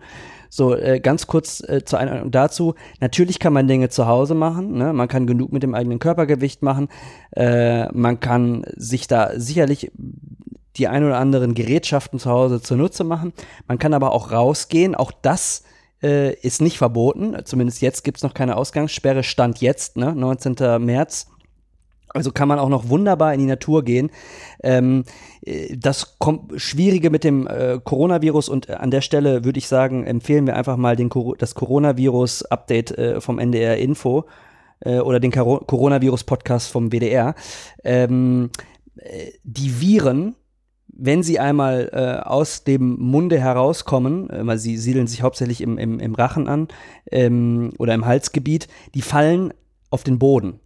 So, 0.54 0.76
äh, 0.76 1.00
ganz 1.00 1.26
kurz 1.26 1.66
äh, 1.66 1.82
zur 1.82 1.98
Einordnung 1.98 2.30
dazu. 2.30 2.74
Natürlich 3.00 3.38
kann 3.38 3.54
man 3.54 3.68
Dinge 3.68 3.88
zu 3.88 4.06
Hause 4.06 4.34
machen. 4.34 4.76
Ne? 4.76 4.92
Man 4.92 5.08
kann 5.08 5.26
genug 5.26 5.50
mit 5.50 5.62
dem 5.62 5.74
eigenen 5.74 5.98
Körpergewicht 5.98 6.60
machen. 6.60 6.90
Äh, 7.34 7.90
man 7.92 8.20
kann 8.20 8.62
sich 8.76 9.06
da 9.06 9.30
sicherlich 9.34 9.90
die 10.76 10.88
ein 10.88 11.04
oder 11.04 11.16
anderen 11.16 11.54
Gerätschaften 11.54 12.18
zu 12.18 12.28
Hause 12.28 12.60
zunutze 12.60 13.02
machen. 13.02 13.32
Man 13.66 13.78
kann 13.78 13.94
aber 13.94 14.12
auch 14.12 14.30
rausgehen. 14.30 14.94
Auch 14.94 15.10
das 15.22 15.64
äh, 16.02 16.34
ist 16.34 16.60
nicht 16.60 16.76
verboten. 16.76 17.34
Zumindest 17.46 17.80
jetzt 17.80 18.04
gibt 18.04 18.18
es 18.18 18.22
noch 18.22 18.34
keine 18.34 18.58
Ausgangssperre. 18.58 19.22
Stand 19.22 19.62
jetzt, 19.62 19.96
ne? 19.96 20.14
19. 20.14 20.84
März. 20.84 21.31
Also 22.14 22.30
kann 22.30 22.48
man 22.48 22.58
auch 22.58 22.68
noch 22.68 22.88
wunderbar 22.88 23.32
in 23.32 23.40
die 23.40 23.46
Natur 23.46 23.84
gehen. 23.84 24.10
Ähm, 24.62 25.04
äh, 25.44 25.76
das 25.76 26.16
Schwierige 26.56 27.10
mit 27.10 27.24
dem 27.24 27.46
äh, 27.46 27.80
Coronavirus 27.82 28.48
und 28.48 28.68
äh, 28.68 28.74
an 28.74 28.90
der 28.90 29.00
Stelle 29.00 29.44
würde 29.44 29.58
ich 29.58 29.68
sagen, 29.68 30.04
empfehlen 30.04 30.46
wir 30.46 30.56
einfach 30.56 30.76
mal 30.76 30.96
den, 30.96 31.10
das 31.38 31.54
Coronavirus-Update 31.54 32.98
äh, 32.98 33.20
vom 33.20 33.38
NDR 33.38 33.78
Info 33.78 34.26
äh, 34.80 34.98
oder 34.98 35.20
den 35.20 35.32
Coronavirus-Podcast 35.32 36.70
vom 36.70 36.92
WDR. 36.92 37.34
Ähm, 37.82 38.50
äh, 38.96 39.30
die 39.42 39.80
Viren, 39.80 40.36
wenn 40.94 41.22
sie 41.22 41.38
einmal 41.38 42.22
aus 42.22 42.64
dem 42.64 42.96
Munde 43.00 43.40
herauskommen, 43.40 44.28
weil 44.30 44.58
sie 44.58 44.76
siedeln 44.76 45.06
sich 45.06 45.22
hauptsächlich 45.22 45.62
im, 45.62 45.78
im, 45.78 45.98
im 45.98 46.14
Rachen 46.14 46.48
an 46.48 46.68
ähm, 47.10 47.72
oder 47.78 47.94
im 47.94 48.04
Halsgebiet, 48.04 48.68
die 48.94 49.00
fallen 49.00 49.54
auf 49.88 50.04
den 50.04 50.18
Boden 50.18 50.60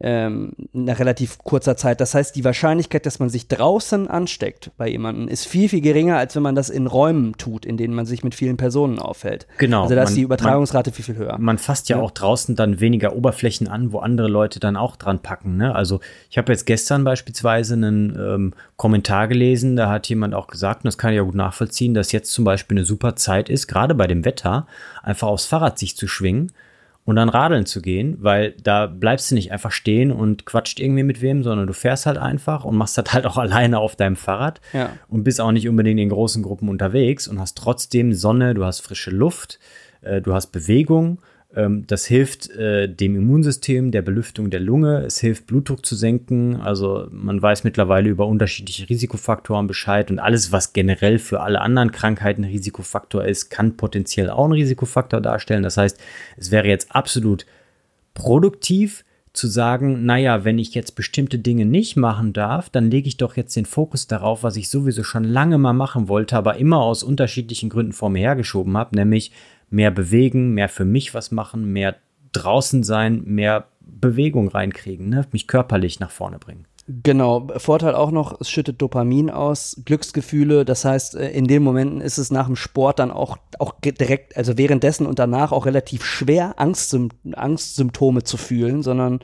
ähm, 0.00 0.52
nach 0.72 0.98
relativ 0.98 1.38
kurzer 1.38 1.76
Zeit. 1.76 2.00
Das 2.00 2.14
heißt, 2.14 2.34
die 2.34 2.44
Wahrscheinlichkeit, 2.44 3.06
dass 3.06 3.20
man 3.20 3.28
sich 3.28 3.46
draußen 3.46 4.08
ansteckt 4.08 4.72
bei 4.76 4.88
jemandem, 4.88 5.28
ist 5.28 5.46
viel, 5.46 5.68
viel 5.68 5.80
geringer, 5.80 6.18
als 6.18 6.34
wenn 6.34 6.42
man 6.42 6.54
das 6.54 6.68
in 6.68 6.86
Räumen 6.86 7.36
tut, 7.38 7.64
in 7.64 7.76
denen 7.76 7.94
man 7.94 8.04
sich 8.04 8.24
mit 8.24 8.34
vielen 8.34 8.56
Personen 8.56 8.98
aufhält. 8.98 9.46
Genau. 9.58 9.82
Also 9.82 9.94
da 9.94 10.02
ist 10.02 10.16
die 10.16 10.22
Übertragungsrate 10.22 10.90
man, 10.90 10.94
viel, 10.94 11.04
viel 11.04 11.16
höher. 11.16 11.38
Man 11.38 11.58
fasst 11.58 11.88
ja, 11.88 11.96
ja, 11.96 12.02
auch 12.02 12.10
draußen 12.10 12.56
dann 12.56 12.80
weniger 12.80 13.14
Oberflächen 13.14 13.68
an, 13.68 13.92
wo 13.92 14.00
andere 14.00 14.28
Leute 14.28 14.58
dann 14.58 14.76
auch 14.76 14.96
dran 14.96 15.20
packen. 15.20 15.56
Ne? 15.56 15.74
Also 15.74 16.00
ich 16.28 16.38
habe 16.38 16.50
jetzt 16.50 16.66
gestern 16.66 17.04
beispielsweise 17.04 17.74
einen 17.74 18.16
ähm, 18.18 18.54
Kommentar 18.76 19.28
gelesen, 19.28 19.76
da 19.76 19.88
hat 19.88 20.08
jemand 20.08 20.34
auch 20.34 20.48
gesagt, 20.48 20.84
und 20.84 20.86
das 20.86 20.98
kann 20.98 21.12
ich 21.12 21.16
ja 21.16 21.22
gut 21.22 21.36
nachvollziehen, 21.36 21.94
dass 21.94 22.10
jetzt 22.10 22.32
zum 22.32 22.44
Beispiel 22.44 22.76
eine 22.78 22.84
super 22.84 23.14
Zeit 23.14 23.48
ist, 23.48 23.68
gerade 23.68 23.94
bei 23.94 24.08
dem 24.08 24.24
Wetter, 24.24 24.66
einfach 25.02 25.28
aufs 25.28 25.46
Fahrrad 25.46 25.78
sich 25.78 25.96
zu 25.96 26.08
schwingen 26.08 26.50
und 27.04 27.16
dann 27.16 27.28
radeln 27.28 27.66
zu 27.66 27.82
gehen, 27.82 28.16
weil 28.20 28.52
da 28.62 28.86
bleibst 28.86 29.30
du 29.30 29.34
nicht 29.34 29.52
einfach 29.52 29.72
stehen 29.72 30.10
und 30.10 30.46
quatscht 30.46 30.80
irgendwie 30.80 31.02
mit 31.02 31.20
wem, 31.20 31.42
sondern 31.42 31.66
du 31.66 31.74
fährst 31.74 32.06
halt 32.06 32.16
einfach 32.16 32.64
und 32.64 32.76
machst 32.76 32.96
das 32.96 33.12
halt 33.12 33.26
auch 33.26 33.36
alleine 33.38 33.78
auf 33.78 33.96
deinem 33.96 34.16
Fahrrad 34.16 34.60
ja. 34.72 34.90
und 35.08 35.24
bist 35.24 35.40
auch 35.40 35.52
nicht 35.52 35.68
unbedingt 35.68 36.00
in 36.00 36.08
großen 36.08 36.42
Gruppen 36.42 36.68
unterwegs 36.68 37.28
und 37.28 37.38
hast 37.38 37.58
trotzdem 37.58 38.12
Sonne, 38.12 38.54
du 38.54 38.64
hast 38.64 38.80
frische 38.80 39.10
Luft, 39.10 39.58
äh, 40.00 40.22
du 40.22 40.32
hast 40.32 40.48
Bewegung 40.48 41.18
das 41.54 42.06
hilft 42.06 42.50
äh, 42.50 42.88
dem 42.88 43.14
Immunsystem, 43.16 43.92
der 43.92 44.02
Belüftung 44.02 44.50
der 44.50 44.60
Lunge. 44.60 45.04
Es 45.04 45.20
hilft, 45.20 45.46
Blutdruck 45.46 45.86
zu 45.86 45.94
senken. 45.94 46.56
Also 46.56 47.06
man 47.10 47.40
weiß 47.40 47.62
mittlerweile 47.64 48.08
über 48.08 48.26
unterschiedliche 48.26 48.88
Risikofaktoren 48.88 49.66
Bescheid 49.66 50.10
und 50.10 50.18
alles, 50.18 50.50
was 50.50 50.72
generell 50.72 51.18
für 51.18 51.40
alle 51.40 51.60
anderen 51.60 51.92
Krankheiten 51.92 52.44
Risikofaktor 52.44 53.24
ist, 53.24 53.50
kann 53.50 53.76
potenziell 53.76 54.30
auch 54.30 54.44
einen 54.44 54.54
Risikofaktor 54.54 55.20
darstellen. 55.20 55.62
Das 55.62 55.76
heißt, 55.76 55.98
es 56.36 56.50
wäre 56.50 56.66
jetzt 56.66 56.94
absolut 56.94 57.46
produktiv, 58.14 59.04
zu 59.34 59.48
sagen, 59.48 60.06
naja, 60.06 60.44
wenn 60.44 60.60
ich 60.60 60.74
jetzt 60.74 60.94
bestimmte 60.94 61.40
Dinge 61.40 61.66
nicht 61.66 61.96
machen 61.96 62.32
darf, 62.32 62.70
dann 62.70 62.88
lege 62.88 63.08
ich 63.08 63.16
doch 63.16 63.36
jetzt 63.36 63.56
den 63.56 63.66
Fokus 63.66 64.06
darauf, 64.06 64.44
was 64.44 64.56
ich 64.56 64.70
sowieso 64.70 65.02
schon 65.02 65.24
lange 65.24 65.58
mal 65.58 65.72
machen 65.72 66.08
wollte, 66.08 66.36
aber 66.36 66.56
immer 66.56 66.78
aus 66.78 67.02
unterschiedlichen 67.02 67.68
Gründen 67.68 67.92
vor 67.92 68.10
mir 68.10 68.20
hergeschoben 68.20 68.76
habe, 68.76 68.94
nämlich 68.94 69.32
mehr 69.74 69.90
bewegen, 69.90 70.54
mehr 70.54 70.68
für 70.68 70.84
mich 70.84 71.14
was 71.14 71.30
machen, 71.30 71.72
mehr 71.72 71.96
draußen 72.32 72.82
sein, 72.82 73.22
mehr 73.24 73.66
Bewegung 73.80 74.48
reinkriegen, 74.48 75.08
ne? 75.08 75.26
mich 75.32 75.46
körperlich 75.46 76.00
nach 76.00 76.10
vorne 76.10 76.38
bringen. 76.38 76.66
Genau, 76.86 77.48
Vorteil 77.56 77.94
auch 77.94 78.10
noch, 78.10 78.40
es 78.40 78.50
schüttet 78.50 78.82
Dopamin 78.82 79.30
aus, 79.30 79.80
Glücksgefühle, 79.86 80.66
das 80.66 80.84
heißt, 80.84 81.14
äh, 81.16 81.30
in 81.30 81.46
den 81.46 81.62
Momenten 81.62 82.02
ist 82.02 82.18
es 82.18 82.30
nach 82.30 82.46
dem 82.46 82.56
Sport 82.56 82.98
dann 82.98 83.10
auch, 83.10 83.38
auch 83.58 83.74
direkt, 83.80 84.36
also 84.36 84.58
währenddessen 84.58 85.06
und 85.06 85.18
danach 85.18 85.50
auch 85.50 85.64
relativ 85.64 86.04
schwer, 86.04 86.54
Angstsym 86.58 87.08
Angstsymptome 87.32 88.22
zu 88.22 88.36
fühlen, 88.36 88.82
sondern 88.82 89.20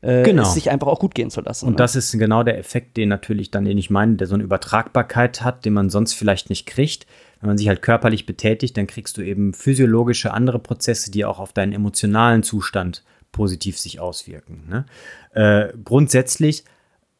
äh, 0.00 0.22
genau. 0.22 0.42
es 0.42 0.54
sich 0.54 0.70
einfach 0.70 0.86
auch 0.86 1.00
gut 1.00 1.14
gehen 1.14 1.30
zu 1.30 1.42
lassen. 1.42 1.66
Und 1.66 1.72
ne? 1.72 1.76
das 1.76 1.96
ist 1.96 2.12
genau 2.18 2.42
der 2.42 2.58
Effekt, 2.58 2.96
den 2.96 3.10
natürlich 3.10 3.50
dann, 3.50 3.66
den 3.66 3.76
ich 3.76 3.90
meine, 3.90 4.16
der 4.16 4.26
so 4.26 4.34
eine 4.34 4.42
Übertragbarkeit 4.42 5.42
hat, 5.42 5.66
den 5.66 5.74
man 5.74 5.90
sonst 5.90 6.14
vielleicht 6.14 6.48
nicht 6.48 6.64
kriegt. 6.64 7.06
Wenn 7.42 7.48
man 7.48 7.58
sich 7.58 7.68
halt 7.68 7.82
körperlich 7.82 8.24
betätigt, 8.24 8.76
dann 8.78 8.86
kriegst 8.86 9.18
du 9.18 9.22
eben 9.22 9.52
physiologische 9.52 10.32
andere 10.32 10.58
Prozesse, 10.58 11.10
die 11.10 11.26
auch 11.26 11.38
auf 11.38 11.52
deinen 11.52 11.74
emotionalen 11.74 12.42
Zustand 12.42 13.04
positiv 13.32 13.78
sich 13.78 14.00
auswirken. 14.00 14.64
Ne? 14.68 14.86
Äh, 15.34 15.76
grundsätzlich 15.84 16.64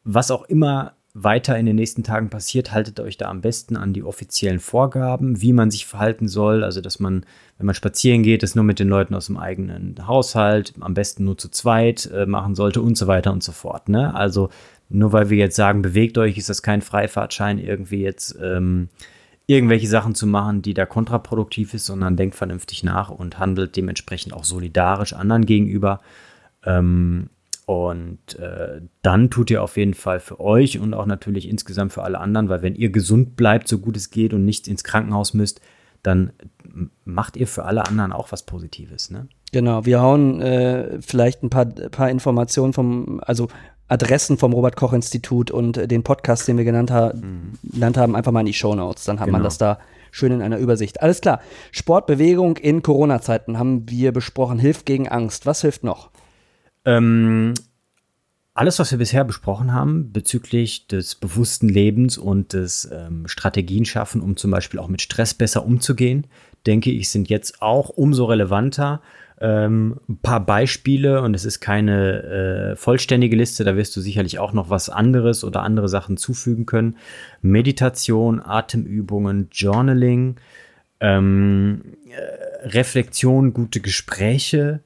was 0.03 0.31
auch 0.31 0.43
immer 0.43 0.93
weiter 1.15 1.57
in 1.59 1.67
den 1.67 1.75
nächsten 1.75 2.03
Tagen 2.03 2.29
passiert, 2.29 2.71
haltet 2.71 2.99
euch 2.99 3.17
da 3.17 3.29
am 3.29 3.41
besten 3.41 3.77
an 3.77 3.93
die 3.93 4.03
offiziellen 4.03 4.59
Vorgaben, 4.59 5.41
wie 5.41 5.53
man 5.53 5.69
sich 5.69 5.85
verhalten 5.85 6.27
soll. 6.27 6.63
Also, 6.63 6.81
dass 6.81 6.99
man, 6.99 7.25
wenn 7.57 7.67
man 7.67 7.75
spazieren 7.75 8.23
geht, 8.23 8.41
das 8.41 8.55
nur 8.55 8.63
mit 8.63 8.79
den 8.79 8.87
Leuten 8.87 9.13
aus 9.13 9.27
dem 9.27 9.37
eigenen 9.37 10.07
Haushalt, 10.07 10.73
am 10.79 10.95
besten 10.95 11.25
nur 11.25 11.37
zu 11.37 11.49
zweit 11.49 12.09
äh, 12.11 12.25
machen 12.25 12.55
sollte 12.55 12.81
und 12.81 12.97
so 12.97 13.05
weiter 13.05 13.31
und 13.31 13.43
so 13.43 13.51
fort. 13.51 13.89
Ne? 13.89 14.13
Also, 14.15 14.49
nur 14.89 15.13
weil 15.13 15.29
wir 15.29 15.37
jetzt 15.37 15.55
sagen, 15.55 15.83
bewegt 15.83 16.17
euch, 16.17 16.37
ist 16.37 16.49
das 16.49 16.63
kein 16.63 16.81
Freifahrtschein, 16.81 17.59
irgendwie 17.59 18.01
jetzt 18.01 18.35
ähm, 18.41 18.89
irgendwelche 19.45 19.87
Sachen 19.87 20.15
zu 20.15 20.25
machen, 20.25 20.61
die 20.61 20.73
da 20.73 20.85
kontraproduktiv 20.85 21.73
ist, 21.73 21.85
sondern 21.85 22.15
denkt 22.15 22.35
vernünftig 22.35 22.83
nach 22.83 23.09
und 23.09 23.39
handelt 23.39 23.75
dementsprechend 23.75 24.33
auch 24.33 24.43
solidarisch 24.43 25.13
anderen 25.13 25.45
gegenüber. 25.45 26.01
Ähm, 26.65 27.29
und 27.65 28.37
äh, 28.39 28.81
dann 29.01 29.29
tut 29.29 29.49
ihr 29.49 29.63
auf 29.63 29.77
jeden 29.77 29.93
Fall 29.93 30.19
für 30.19 30.39
euch 30.39 30.79
und 30.79 30.93
auch 30.93 31.05
natürlich 31.05 31.47
insgesamt 31.47 31.93
für 31.93 32.03
alle 32.03 32.19
anderen, 32.19 32.49
weil 32.49 32.61
wenn 32.61 32.75
ihr 32.75 32.89
gesund 32.89 33.35
bleibt, 33.35 33.67
so 33.67 33.79
gut 33.79 33.95
es 33.95 34.09
geht 34.09 34.33
und 34.33 34.43
nicht 34.43 34.67
ins 34.67 34.83
Krankenhaus 34.83 35.33
müsst, 35.33 35.61
dann 36.01 36.33
macht 37.05 37.37
ihr 37.37 37.47
für 37.47 37.63
alle 37.63 37.85
anderen 37.87 38.11
auch 38.11 38.33
was 38.33 38.45
Positives. 38.45 39.09
Ne? 39.09 39.27
Genau, 39.53 39.85
wir 39.85 40.01
hauen 40.01 40.41
äh, 40.41 41.01
vielleicht 41.01 41.43
ein 41.43 41.49
paar, 41.49 41.65
paar 41.65 42.09
Informationen 42.09 42.73
vom, 42.73 43.21
also 43.23 43.47
Adressen 43.93 44.37
vom 44.37 44.53
Robert-Koch-Institut 44.53 45.51
und 45.51 45.77
äh, 45.77 45.87
den 45.87 46.03
Podcast, 46.03 46.47
den 46.47 46.57
wir 46.57 46.65
genannt, 46.65 46.91
ha 46.91 47.13
mhm. 47.13 47.53
genannt, 47.63 47.97
haben, 47.97 48.15
einfach 48.15 48.31
mal 48.31 48.41
in 48.41 48.47
die 48.47 48.53
Show 48.53 48.73
Notes. 48.73 49.05
Dann 49.05 49.19
hat 49.19 49.27
genau. 49.27 49.37
man 49.37 49.43
das 49.43 49.57
da 49.57 49.79
schön 50.11 50.31
in 50.31 50.41
einer 50.41 50.57
Übersicht. 50.57 51.01
Alles 51.01 51.21
klar. 51.21 51.41
Sportbewegung 51.71 52.57
in 52.57 52.81
Corona-Zeiten 52.81 53.57
haben 53.57 53.89
wir 53.89 54.11
besprochen. 54.11 54.59
Hilft 54.59 54.85
gegen 54.85 55.07
Angst. 55.07 55.45
Was 55.45 55.61
hilft 55.61 55.83
noch? 55.83 56.09
Ähm, 56.85 57.53
alles, 58.55 58.79
was 58.79 58.91
wir 58.91 58.97
bisher 58.97 59.23
besprochen 59.23 59.73
haben 59.73 60.11
bezüglich 60.11 60.87
des 60.87 61.15
bewussten 61.15 61.69
Lebens 61.69 62.17
und 62.17 62.53
des 62.53 62.89
ähm, 62.91 63.27
Strategien 63.27 63.85
schaffen, 63.85 64.21
um 64.21 64.37
zum 64.37 64.51
Beispiel 64.51 64.79
auch 64.79 64.87
mit 64.87 65.01
Stress 65.01 65.33
besser 65.33 65.65
umzugehen, 65.65 66.27
denke 66.65 66.91
ich, 66.91 67.09
sind 67.09 67.29
jetzt 67.29 67.61
auch 67.61 67.89
umso 67.89 68.25
relevanter. 68.25 69.01
Ähm, 69.43 69.99
ein 70.07 70.19
paar 70.19 70.45
Beispiele 70.45 71.21
und 71.21 71.33
es 71.33 71.43
ist 71.43 71.59
keine 71.59 72.23
äh, 72.71 72.75
vollständige 72.77 73.35
Liste, 73.35 73.65
da 73.65 73.75
wirst 73.75 73.93
du 73.93 73.99
sicherlich 73.99 74.39
auch 74.39 74.53
noch 74.53 74.69
was 74.69 74.89
anderes 74.89 75.43
oder 75.43 75.63
andere 75.63 75.89
Sachen 75.89 76.15
zufügen 76.15 76.65
können. 76.65 76.95
Meditation, 77.41 78.41
Atemübungen, 78.41 79.49
Journaling, 79.51 80.37
ähm, 81.01 81.81
äh, 82.09 82.69
Reflexion, 82.69 83.51
gute 83.51 83.81
Gespräche, 83.81 84.79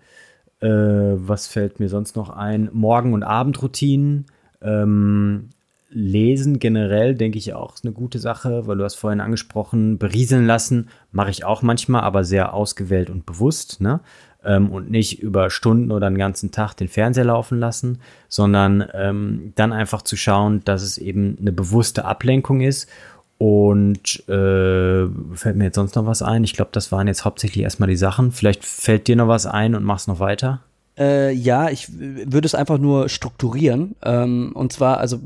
äh, 0.59 0.67
was 0.67 1.45
fällt 1.45 1.79
mir 1.79 1.87
sonst 1.87 2.15
noch 2.15 2.31
ein? 2.31 2.71
Morgen- 2.73 3.13
und 3.13 3.21
Abendroutinen. 3.21 4.25
Ähm, 4.59 5.49
Lesen 5.89 6.59
generell, 6.59 7.15
denke 7.15 7.37
ich 7.37 7.53
auch, 7.53 7.75
ist 7.75 7.85
eine 7.85 7.93
gute 7.93 8.19
Sache, 8.19 8.67
weil 8.67 8.77
du 8.77 8.83
hast 8.83 8.95
vorhin 8.95 9.21
angesprochen, 9.21 9.97
berieseln 9.97 10.45
lassen 10.45 10.89
mache 11.11 11.29
ich 11.29 11.45
auch 11.45 11.61
manchmal, 11.61 12.01
aber 12.01 12.25
sehr 12.25 12.53
ausgewählt 12.53 13.09
und 13.09 13.25
bewusst, 13.25 13.79
ne? 13.79 14.01
Ähm, 14.43 14.69
und 14.69 14.89
nicht 14.91 15.19
über 15.21 15.49
Stunden 15.49 15.91
oder 15.91 16.09
den 16.09 16.17
ganzen 16.17 16.51
Tag 16.51 16.75
den 16.75 16.87
Fernseher 16.87 17.25
laufen 17.25 17.59
lassen, 17.59 17.99
sondern 18.29 18.87
ähm, 18.93 19.53
dann 19.55 19.73
einfach 19.73 20.01
zu 20.01 20.15
schauen, 20.15 20.63
dass 20.63 20.83
es 20.83 20.97
eben 20.97 21.37
eine 21.39 21.51
bewusste 21.51 22.05
Ablenkung 22.05 22.61
ist 22.61 22.89
und 23.37 24.27
äh, 24.27 25.07
fällt 25.35 25.55
mir 25.55 25.65
jetzt 25.65 25.75
sonst 25.75 25.95
noch 25.95 26.07
was 26.07 26.21
ein? 26.21 26.43
Ich 26.43 26.53
glaube, 26.53 26.71
das 26.73 26.91
waren 26.91 27.07
jetzt 27.07 27.23
hauptsächlich 27.23 27.63
erstmal 27.63 27.89
die 27.89 27.95
Sachen. 27.95 28.31
Vielleicht 28.31 28.65
fällt 28.65 29.07
dir 29.07 29.15
noch 29.15 29.27
was 29.27 29.45
ein 29.45 29.75
und 29.75 29.83
machst 29.83 30.07
noch 30.07 30.19
weiter? 30.19 30.61
Äh, 30.97 31.31
ja, 31.33 31.69
ich 31.69 31.87
würde 31.91 32.47
es 32.47 32.55
einfach 32.55 32.79
nur 32.79 33.09
strukturieren. 33.09 33.95
Ähm, 34.03 34.51
und 34.55 34.73
zwar, 34.73 34.97
also, 34.97 35.19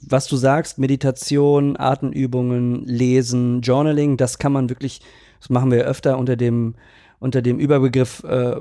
was 0.00 0.26
du 0.26 0.36
sagst, 0.36 0.78
Meditation, 0.78 1.78
Atemübungen, 1.78 2.84
Lesen, 2.84 3.62
Journaling, 3.62 4.18
das 4.18 4.38
kann 4.38 4.52
man 4.52 4.68
wirklich, 4.68 5.00
das 5.40 5.48
machen 5.48 5.70
wir 5.70 5.84
öfter 5.84 6.18
unter 6.18 6.36
dem, 6.36 6.74
unter 7.22 7.40
dem 7.40 7.58
Überbegriff 7.58 8.24
äh, 8.24 8.56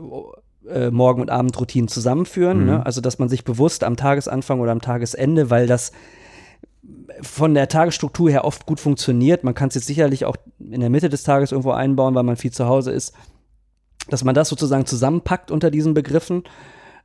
äh, 0.69 0.91
Morgen- 0.91 1.21
und 1.21 1.29
Abendroutinen 1.29 1.87
zusammenführen. 1.87 2.59
Mhm. 2.59 2.65
Ne? 2.65 2.85
Also, 2.85 3.01
dass 3.01 3.19
man 3.19 3.27
sich 3.27 3.43
bewusst 3.43 3.83
am 3.83 3.97
Tagesanfang 3.97 4.59
oder 4.59 4.71
am 4.71 4.81
Tagesende, 4.81 5.49
weil 5.49 5.67
das 5.67 5.91
von 7.21 7.53
der 7.53 7.67
Tagesstruktur 7.67 8.29
her 8.29 8.45
oft 8.45 8.65
gut 8.65 8.79
funktioniert. 8.79 9.43
Man 9.43 9.53
kann 9.53 9.69
es 9.69 9.75
jetzt 9.75 9.87
sicherlich 9.87 10.25
auch 10.25 10.37
in 10.59 10.79
der 10.79 10.89
Mitte 10.89 11.09
des 11.09 11.23
Tages 11.23 11.51
irgendwo 11.51 11.71
einbauen, 11.71 12.15
weil 12.15 12.23
man 12.23 12.37
viel 12.37 12.51
zu 12.51 12.67
Hause 12.67 12.91
ist, 12.91 13.13
dass 14.09 14.23
man 14.23 14.35
das 14.35 14.49
sozusagen 14.49 14.85
zusammenpackt 14.85 15.51
unter 15.51 15.69
diesen 15.71 15.93
Begriffen 15.93 16.43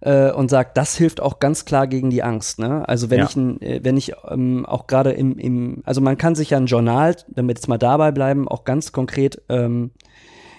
äh, 0.01 0.31
und 0.31 0.51
sagt, 0.51 0.77
das 0.77 0.97
hilft 0.97 1.21
auch 1.21 1.38
ganz 1.40 1.64
klar 1.64 1.87
gegen 1.87 2.11
die 2.11 2.23
Angst. 2.23 2.59
Ne? 2.59 2.88
Also 2.88 3.11
wenn 3.11 3.21
ja. 3.21 3.27
ich, 3.27 3.37
äh, 3.37 3.81
wenn 3.83 3.97
ich 3.97 4.12
ähm, 4.29 4.64
auch 4.66 4.87
gerade 4.87 5.12
im, 5.12 5.38
im, 5.38 5.83
also 5.85 6.01
man 6.01 6.16
kann 6.16 6.35
sich 6.35 6.51
ja 6.51 6.59
ein 6.59 6.66
Journal, 6.66 7.16
wenn 7.29 7.47
wir 7.47 7.55
jetzt 7.55 7.69
mal 7.69 7.79
dabei 7.79 8.12
bleiben, 8.12 8.49
auch 8.49 8.64
ganz 8.64 8.92
konkret 8.92 9.42
ähm, 9.49 9.90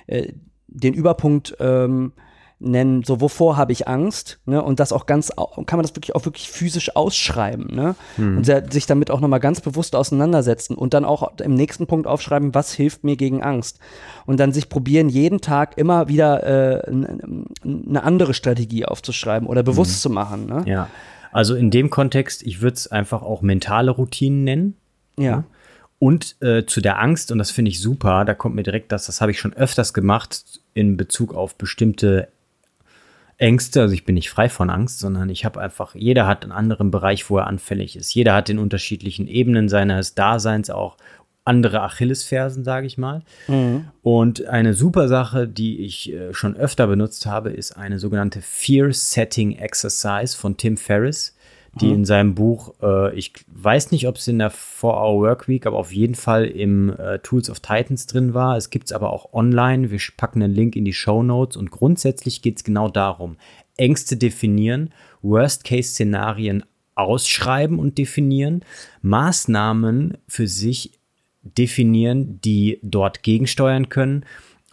äh, 0.08 0.34
den 0.68 0.94
Überpunkt 0.94 1.56
ähm, 1.60 2.12
nennen, 2.60 3.04
so 3.04 3.22
wovor 3.22 3.56
habe 3.56 3.72
ich 3.72 3.88
Angst, 3.88 4.40
ne? 4.46 4.64
Und 4.64 4.80
das 4.80 4.92
auch 4.92 5.06
ganz, 5.06 5.32
kann 5.36 5.78
man 5.78 5.84
das 5.84 5.96
wirklich 5.96 6.16
auch 6.16 6.26
wirklich 6.26 6.50
physisch 6.50 6.96
ausschreiben, 6.96 7.68
ne? 7.68 7.96
Hm. 8.16 8.38
Und 8.38 8.74
sich 8.74 8.88
damit 8.88 9.12
auch 9.12 9.20
nochmal 9.20 9.40
ganz 9.40 9.62
bewusst 9.62 9.96
auseinandersetzen 9.96 10.76
und 10.76 10.94
dann 10.94 11.06
auch 11.06 11.40
im 11.40 11.54
nächsten 11.54 11.86
Punkt 11.86 12.08
aufschreiben, 12.08 12.56
was 12.56 12.74
hilft 12.74 13.04
mir 13.04 13.16
gegen 13.16 13.44
Angst. 13.44 13.80
Und 14.26 14.40
dann 14.40 14.54
sich 14.54 14.70
probieren, 14.70 15.10
jeden 15.10 15.40
Tag 15.40 15.78
immer 15.78 16.08
wieder 16.08 16.80
äh, 16.88 16.90
eine 16.90 18.04
andere 18.04 18.34
Strategie 18.34 18.86
aufzuschreiben 18.86 19.48
oder 19.48 19.62
bewusst 19.62 19.94
hm. 19.94 20.00
zu 20.00 20.10
machen. 20.10 20.46
Ne? 20.48 20.64
Ja. 20.66 20.90
Also 21.32 21.54
in 21.54 21.70
dem 21.70 21.92
Kontext, 21.92 22.42
ich 22.42 22.62
würde 22.62 22.76
es 22.76 22.88
einfach 22.88 23.22
auch 23.22 23.44
mentale 23.44 23.92
Routinen 23.92 24.44
nennen. 24.44 24.78
Ja. 25.20 25.44
Und 26.00 26.36
äh, 26.42 26.66
zu 26.66 26.82
der 26.82 27.00
Angst, 27.00 27.32
und 27.32 27.40
das 27.40 27.52
finde 27.52 27.70
ich 27.70 27.82
super, 27.82 28.24
da 28.24 28.34
kommt 28.36 28.56
mir 28.56 28.64
direkt 28.64 28.92
das, 28.92 29.08
das 29.08 29.20
habe 29.20 29.32
ich 29.32 29.40
schon 29.40 29.54
öfters 29.54 29.94
gemacht 29.94 30.62
in 30.74 30.96
Bezug 30.96 31.34
auf 31.34 31.56
bestimmte 31.56 32.28
Ängste, 33.40 33.82
also 33.82 33.94
ich 33.94 34.04
bin 34.04 34.16
nicht 34.16 34.30
frei 34.30 34.50
von 34.50 34.70
Angst, 34.70 35.00
sondern 35.00 35.30
ich 35.30 35.46
habe 35.46 35.60
einfach, 35.60 35.94
jeder 35.94 36.26
hat 36.26 36.44
einen 36.44 36.52
anderen 36.52 36.90
Bereich, 36.90 37.30
wo 37.30 37.38
er 37.38 37.48
anfällig 37.48 37.96
ist. 37.96 38.14
Jeder 38.14 38.34
hat 38.34 38.50
in 38.50 38.58
unterschiedlichen 38.58 39.28
Ebenen 39.28 39.70
seines 39.70 40.16
Daseins 40.16 40.70
auch 40.70 40.98
andere 41.48 41.82
Achillesfersen, 41.82 42.64
sage 42.64 42.88
ich 42.88 42.98
mal. 42.98 43.22
Mhm. 43.48 43.88
Und 44.02 44.46
eine 44.48 44.74
super 44.74 45.08
Sache, 45.08 45.48
die 45.48 45.80
ich 45.80 46.12
äh, 46.12 46.34
schon 46.34 46.58
öfter 46.58 46.88
benutzt 46.88 47.26
habe, 47.26 47.52
ist 47.52 47.72
eine 47.78 48.00
sogenannte 48.00 48.42
Fear 48.42 48.92
Setting 48.92 49.58
Exercise 49.58 50.36
von 50.36 50.58
Tim 50.58 50.76
Ferriss 50.76 51.37
die 51.76 51.88
mhm. 51.88 51.94
in 51.94 52.06
seinem 52.06 52.36
Buch, 52.36 52.74
äh, 52.82 53.16
ich 53.16 53.34
weiß 53.48 53.92
nicht, 53.92 54.08
ob 54.08 54.16
es 54.16 54.28
in 54.28 54.40
der 54.40 54.52
4-Hour 54.52 55.22
Workweek, 55.22 55.66
aber 55.66 55.78
auf 55.78 55.94
jeden 55.94 56.16
Fall 56.16 56.46
im 56.46 56.90
äh, 56.98 57.20
Tools 57.20 57.50
of 57.50 57.60
Titans 57.60 58.08
drin 58.08 58.34
war. 58.34 58.58
Es 58.58 58.70
gibt 58.70 58.88
es 58.88 58.92
aber 58.92 59.14
auch 59.14 59.34
online. 59.34 59.92
Wir 59.92 60.00
packen 60.16 60.42
einen 60.42 60.54
Link 60.54 60.76
in 60.76 60.86
die 60.86 60.94
Show 60.94 61.24
Notes 61.24 61.58
und 61.58 61.72
grundsätzlich 61.72 62.42
geht 62.42 62.58
es 62.58 62.64
genau 62.64 62.90
darum, 62.90 63.38
Ängste 63.78 64.18
definieren, 64.18 64.92
Worst-Case-Szenarien 65.22 66.64
ausschreiben 66.96 67.78
und 67.78 67.98
definieren, 67.98 68.62
Maßnahmen 69.02 70.18
für 70.28 70.48
sich 70.48 70.94
definieren, 71.44 72.42
die 72.42 72.80
dort 72.82 73.24
gegensteuern 73.24 73.90
können 73.90 74.26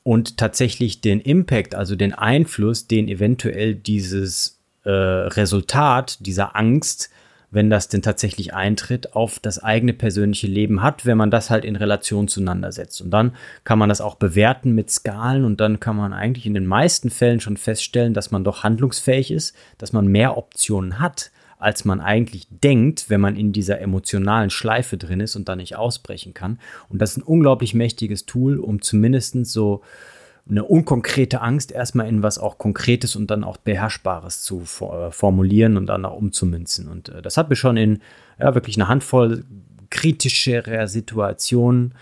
und 0.02 0.36
tatsächlich 0.36 1.00
den 1.00 1.20
Impact, 1.20 1.74
also 1.74 1.96
den 1.96 2.12
Einfluss, 2.12 2.86
den 2.86 3.08
eventuell 3.08 3.74
dieses 3.74 4.60
äh, 4.84 4.90
Resultat 4.90 6.24
dieser 6.24 6.56
Angst, 6.56 7.10
wenn 7.54 7.70
das 7.70 7.88
denn 7.88 8.02
tatsächlich 8.02 8.52
eintritt, 8.52 9.14
auf 9.14 9.38
das 9.38 9.62
eigene 9.62 9.92
persönliche 9.92 10.48
Leben 10.48 10.82
hat, 10.82 11.06
wenn 11.06 11.16
man 11.16 11.30
das 11.30 11.50
halt 11.50 11.64
in 11.64 11.76
Relation 11.76 12.26
zueinander 12.26 12.72
setzt. 12.72 13.00
Und 13.00 13.10
dann 13.10 13.36
kann 13.62 13.78
man 13.78 13.88
das 13.88 14.00
auch 14.00 14.16
bewerten 14.16 14.72
mit 14.72 14.90
Skalen 14.90 15.44
und 15.44 15.60
dann 15.60 15.78
kann 15.78 15.96
man 15.96 16.12
eigentlich 16.12 16.46
in 16.46 16.54
den 16.54 16.66
meisten 16.66 17.10
Fällen 17.10 17.40
schon 17.40 17.56
feststellen, 17.56 18.12
dass 18.12 18.32
man 18.32 18.42
doch 18.42 18.64
handlungsfähig 18.64 19.30
ist, 19.30 19.56
dass 19.78 19.92
man 19.92 20.08
mehr 20.08 20.36
Optionen 20.36 20.98
hat, 20.98 21.30
als 21.58 21.84
man 21.84 22.00
eigentlich 22.00 22.48
denkt, 22.50 23.08
wenn 23.08 23.20
man 23.20 23.36
in 23.36 23.52
dieser 23.52 23.80
emotionalen 23.80 24.50
Schleife 24.50 24.96
drin 24.96 25.20
ist 25.20 25.36
und 25.36 25.48
da 25.48 25.54
nicht 25.54 25.76
ausbrechen 25.76 26.34
kann. 26.34 26.58
Und 26.88 27.00
das 27.00 27.12
ist 27.12 27.18
ein 27.18 27.22
unglaublich 27.22 27.72
mächtiges 27.72 28.26
Tool, 28.26 28.58
um 28.58 28.82
zumindest 28.82 29.46
so 29.46 29.82
eine 30.48 30.64
unkonkrete 30.64 31.40
Angst 31.40 31.72
erstmal 31.72 32.06
in 32.08 32.22
was 32.22 32.38
auch 32.38 32.58
Konkretes 32.58 33.16
und 33.16 33.30
dann 33.30 33.44
auch 33.44 33.56
Beherrschbares 33.56 34.42
zu 34.42 34.62
äh, 34.80 35.10
formulieren 35.10 35.76
und 35.76 35.86
dann 35.86 36.04
auch 36.04 36.16
umzumünzen. 36.16 36.88
Und 36.88 37.08
äh, 37.08 37.22
das 37.22 37.36
hat 37.36 37.48
mir 37.48 37.56
schon 37.56 37.76
in 37.76 38.00
ja, 38.38 38.54
wirklich 38.54 38.76
eine 38.76 38.88
Handvoll 38.88 39.44
kritischerer 39.90 40.86
Situationen 40.86 41.94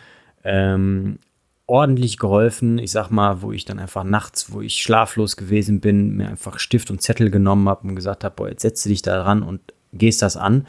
ähm, 0.45 1.19
ordentlich 1.67 2.19
geholfen. 2.19 2.79
Ich 2.79 2.91
sag 2.91 3.11
mal, 3.11 3.43
wo 3.43 3.53
ich 3.53 3.65
dann 3.65 3.79
einfach 3.79 4.03
nachts, 4.03 4.53
wo 4.53 4.61
ich 4.61 4.83
schlaflos 4.83 5.37
gewesen 5.37 5.81
bin, 5.81 6.17
mir 6.17 6.29
einfach 6.29 6.59
Stift 6.59 6.91
und 6.91 7.01
Zettel 7.01 7.31
genommen 7.31 7.69
habe 7.69 7.87
und 7.87 7.95
gesagt 7.95 8.25
habe, 8.25 8.35
boah, 8.35 8.49
jetzt 8.49 8.63
setze 8.63 8.89
dich 8.89 9.03
da 9.03 9.23
dran 9.23 9.43
und 9.43 9.61
gehst 9.93 10.21
das 10.23 10.37
an. 10.37 10.67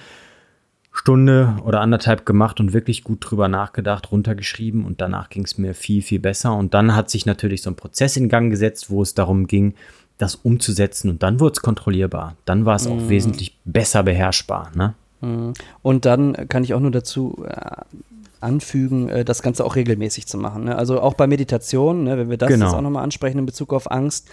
Stunde 0.96 1.56
oder 1.66 1.82
anderthalb 1.82 2.26
gemacht 2.26 2.60
und 2.60 2.72
wirklich 2.72 3.04
gut 3.04 3.18
drüber 3.20 3.48
nachgedacht, 3.48 4.12
runtergeschrieben 4.12 4.86
und 4.86 5.02
danach 5.02 5.30
ging 5.30 5.44
es 5.44 5.58
mir 5.58 5.74
viel, 5.74 6.04
viel 6.04 6.20
besser. 6.20 6.56
Und 6.56 6.76
dann 6.76 6.96
hat 6.96 7.10
sich 7.10 7.26
natürlich 7.26 7.64
so 7.64 7.72
ein 7.72 7.76
Prozess 7.76 8.16
in 8.16 8.30
Gang 8.30 8.52
gesetzt, 8.52 8.92
wo 8.92 9.02
es 9.02 9.16
darum 9.16 9.48
ging, 9.48 9.74
das 10.20 10.36
umzusetzen 10.36 11.10
und 11.10 11.24
dann 11.24 11.40
wurde 11.40 11.54
es 11.54 11.62
kontrollierbar. 11.62 12.36
Dann 12.46 12.66
war 12.66 12.76
es 12.76 12.86
auch 12.86 12.96
mm. 12.96 13.10
wesentlich 13.10 13.58
besser 13.66 14.04
beherrschbar. 14.04 14.72
Ne? 14.76 14.94
Mhm. 15.22 15.54
Und 15.82 16.06
dann 16.06 16.48
kann 16.48 16.64
ich 16.64 16.76
auch 16.76 16.80
nur 16.80 16.92
dazu 16.92 17.44
äh, 17.48 17.82
anfügen, 18.40 19.10
äh, 19.10 19.26
das 19.26 19.42
Ganze 19.42 19.66
auch 19.66 19.76
regelmäßig 19.76 20.28
zu 20.28 20.38
machen. 20.38 20.66
Ne? 20.66 20.76
Also 20.76 21.02
auch 21.02 21.16
bei 21.16 21.26
Meditation, 21.26 22.04
ne, 22.04 22.18
wenn 22.20 22.30
wir 22.30 22.38
das 22.38 22.50
genau. 22.50 22.66
jetzt 22.66 22.76
auch 22.76 22.82
nochmal 22.82 23.04
ansprechen 23.04 23.40
in 23.40 23.46
Bezug 23.48 23.74
auf 23.74 23.90
Angst, 23.90 24.30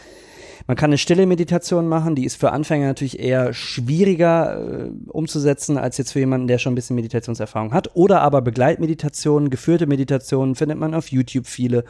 man 0.71 0.77
kann 0.77 0.91
eine 0.91 0.99
stille 0.99 1.27
Meditation 1.27 1.89
machen, 1.89 2.15
die 2.15 2.25
ist 2.25 2.37
für 2.37 2.53
Anfänger 2.53 2.87
natürlich 2.87 3.19
eher 3.19 3.53
schwieriger 3.53 4.85
äh, 4.85 4.91
umzusetzen 5.09 5.77
als 5.77 5.99
jetzt 5.99 6.13
für 6.13 6.21
jemanden, 6.21 6.47
der 6.47 6.59
schon 6.59 6.75
ein 6.75 6.77
bisschen 6.77 6.95
Meditationserfahrung 6.95 7.75
hat. 7.75 7.91
Oder 7.95 8.21
aber 8.21 8.41
Begleitmeditationen, 8.41 9.51
geführte 9.51 9.89
Meditationen 9.89 10.55
findet 10.55 10.79
man 10.79 10.95
auf 10.95 11.09
YouTube 11.09 11.49
viele. 11.49 11.83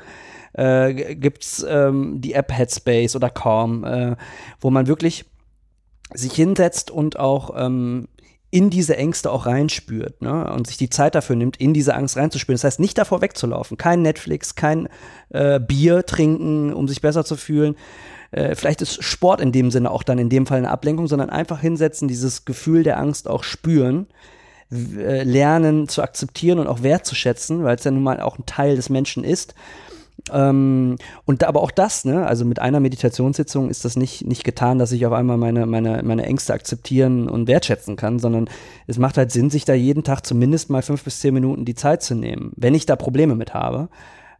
Äh, 0.54 1.14
Gibt 1.16 1.44
es 1.44 1.66
ähm, 1.68 2.22
die 2.22 2.32
App 2.32 2.50
Headspace 2.56 3.16
oder 3.16 3.28
Calm, 3.28 3.84
äh, 3.84 4.16
wo 4.62 4.70
man 4.70 4.86
wirklich 4.86 5.26
sich 6.14 6.32
hinsetzt 6.32 6.90
und 6.90 7.18
auch 7.18 7.50
ähm, 7.54 8.08
in 8.50 8.70
diese 8.70 8.96
Ängste 8.96 9.30
auch 9.30 9.44
reinspürt 9.44 10.22
ne? 10.22 10.50
und 10.54 10.66
sich 10.66 10.78
die 10.78 10.88
Zeit 10.88 11.14
dafür 11.14 11.36
nimmt, 11.36 11.58
in 11.58 11.74
diese 11.74 11.94
Angst 11.94 12.16
reinzuspüren. 12.16 12.54
Das 12.54 12.64
heißt, 12.64 12.80
nicht 12.80 12.96
davor 12.96 13.20
wegzulaufen. 13.20 13.76
Kein 13.76 14.00
Netflix, 14.00 14.54
kein 14.54 14.88
äh, 15.28 15.60
Bier 15.60 16.06
trinken, 16.06 16.72
um 16.72 16.88
sich 16.88 17.02
besser 17.02 17.26
zu 17.26 17.36
fühlen, 17.36 17.76
äh, 18.32 18.54
vielleicht 18.54 18.82
ist 18.82 19.02
Sport 19.02 19.40
in 19.40 19.52
dem 19.52 19.70
Sinne 19.70 19.90
auch 19.90 20.02
dann 20.02 20.18
in 20.18 20.28
dem 20.28 20.46
Fall 20.46 20.58
eine 20.58 20.70
Ablenkung, 20.70 21.06
sondern 21.06 21.30
einfach 21.30 21.60
hinsetzen, 21.60 22.08
dieses 22.08 22.44
Gefühl 22.44 22.82
der 22.82 22.98
Angst 22.98 23.28
auch 23.28 23.42
spüren, 23.42 24.06
äh, 24.72 25.24
lernen 25.24 25.88
zu 25.88 26.02
akzeptieren 26.02 26.58
und 26.58 26.68
auch 26.68 26.82
wertzuschätzen, 26.82 27.64
weil 27.64 27.76
es 27.76 27.84
ja 27.84 27.90
nun 27.90 28.02
mal 28.02 28.20
auch 28.20 28.38
ein 28.38 28.46
Teil 28.46 28.76
des 28.76 28.88
Menschen 28.88 29.24
ist. 29.24 29.54
Ähm, 30.32 30.96
und 31.24 31.44
aber 31.44 31.62
auch 31.62 31.70
das, 31.70 32.04
ne, 32.04 32.26
also 32.26 32.44
mit 32.44 32.60
einer 32.60 32.78
Meditationssitzung 32.78 33.70
ist 33.70 33.84
das 33.84 33.96
nicht, 33.96 34.26
nicht 34.26 34.44
getan, 34.44 34.78
dass 34.78 34.92
ich 34.92 35.06
auf 35.06 35.12
einmal 35.12 35.38
meine, 35.38 35.66
meine, 35.66 36.02
meine 36.04 36.24
Ängste 36.24 36.52
akzeptieren 36.52 37.28
und 37.28 37.48
wertschätzen 37.48 37.96
kann, 37.96 38.18
sondern 38.18 38.48
es 38.86 38.98
macht 38.98 39.16
halt 39.16 39.32
Sinn, 39.32 39.50
sich 39.50 39.64
da 39.64 39.74
jeden 39.74 40.04
Tag 40.04 40.26
zumindest 40.26 40.70
mal 40.70 40.82
fünf 40.82 41.02
bis 41.02 41.20
zehn 41.20 41.34
Minuten 41.34 41.64
die 41.64 41.74
Zeit 41.74 42.02
zu 42.02 42.14
nehmen, 42.14 42.52
wenn 42.56 42.74
ich 42.74 42.86
da 42.86 42.96
Probleme 42.96 43.34
mit 43.34 43.54
habe 43.54 43.88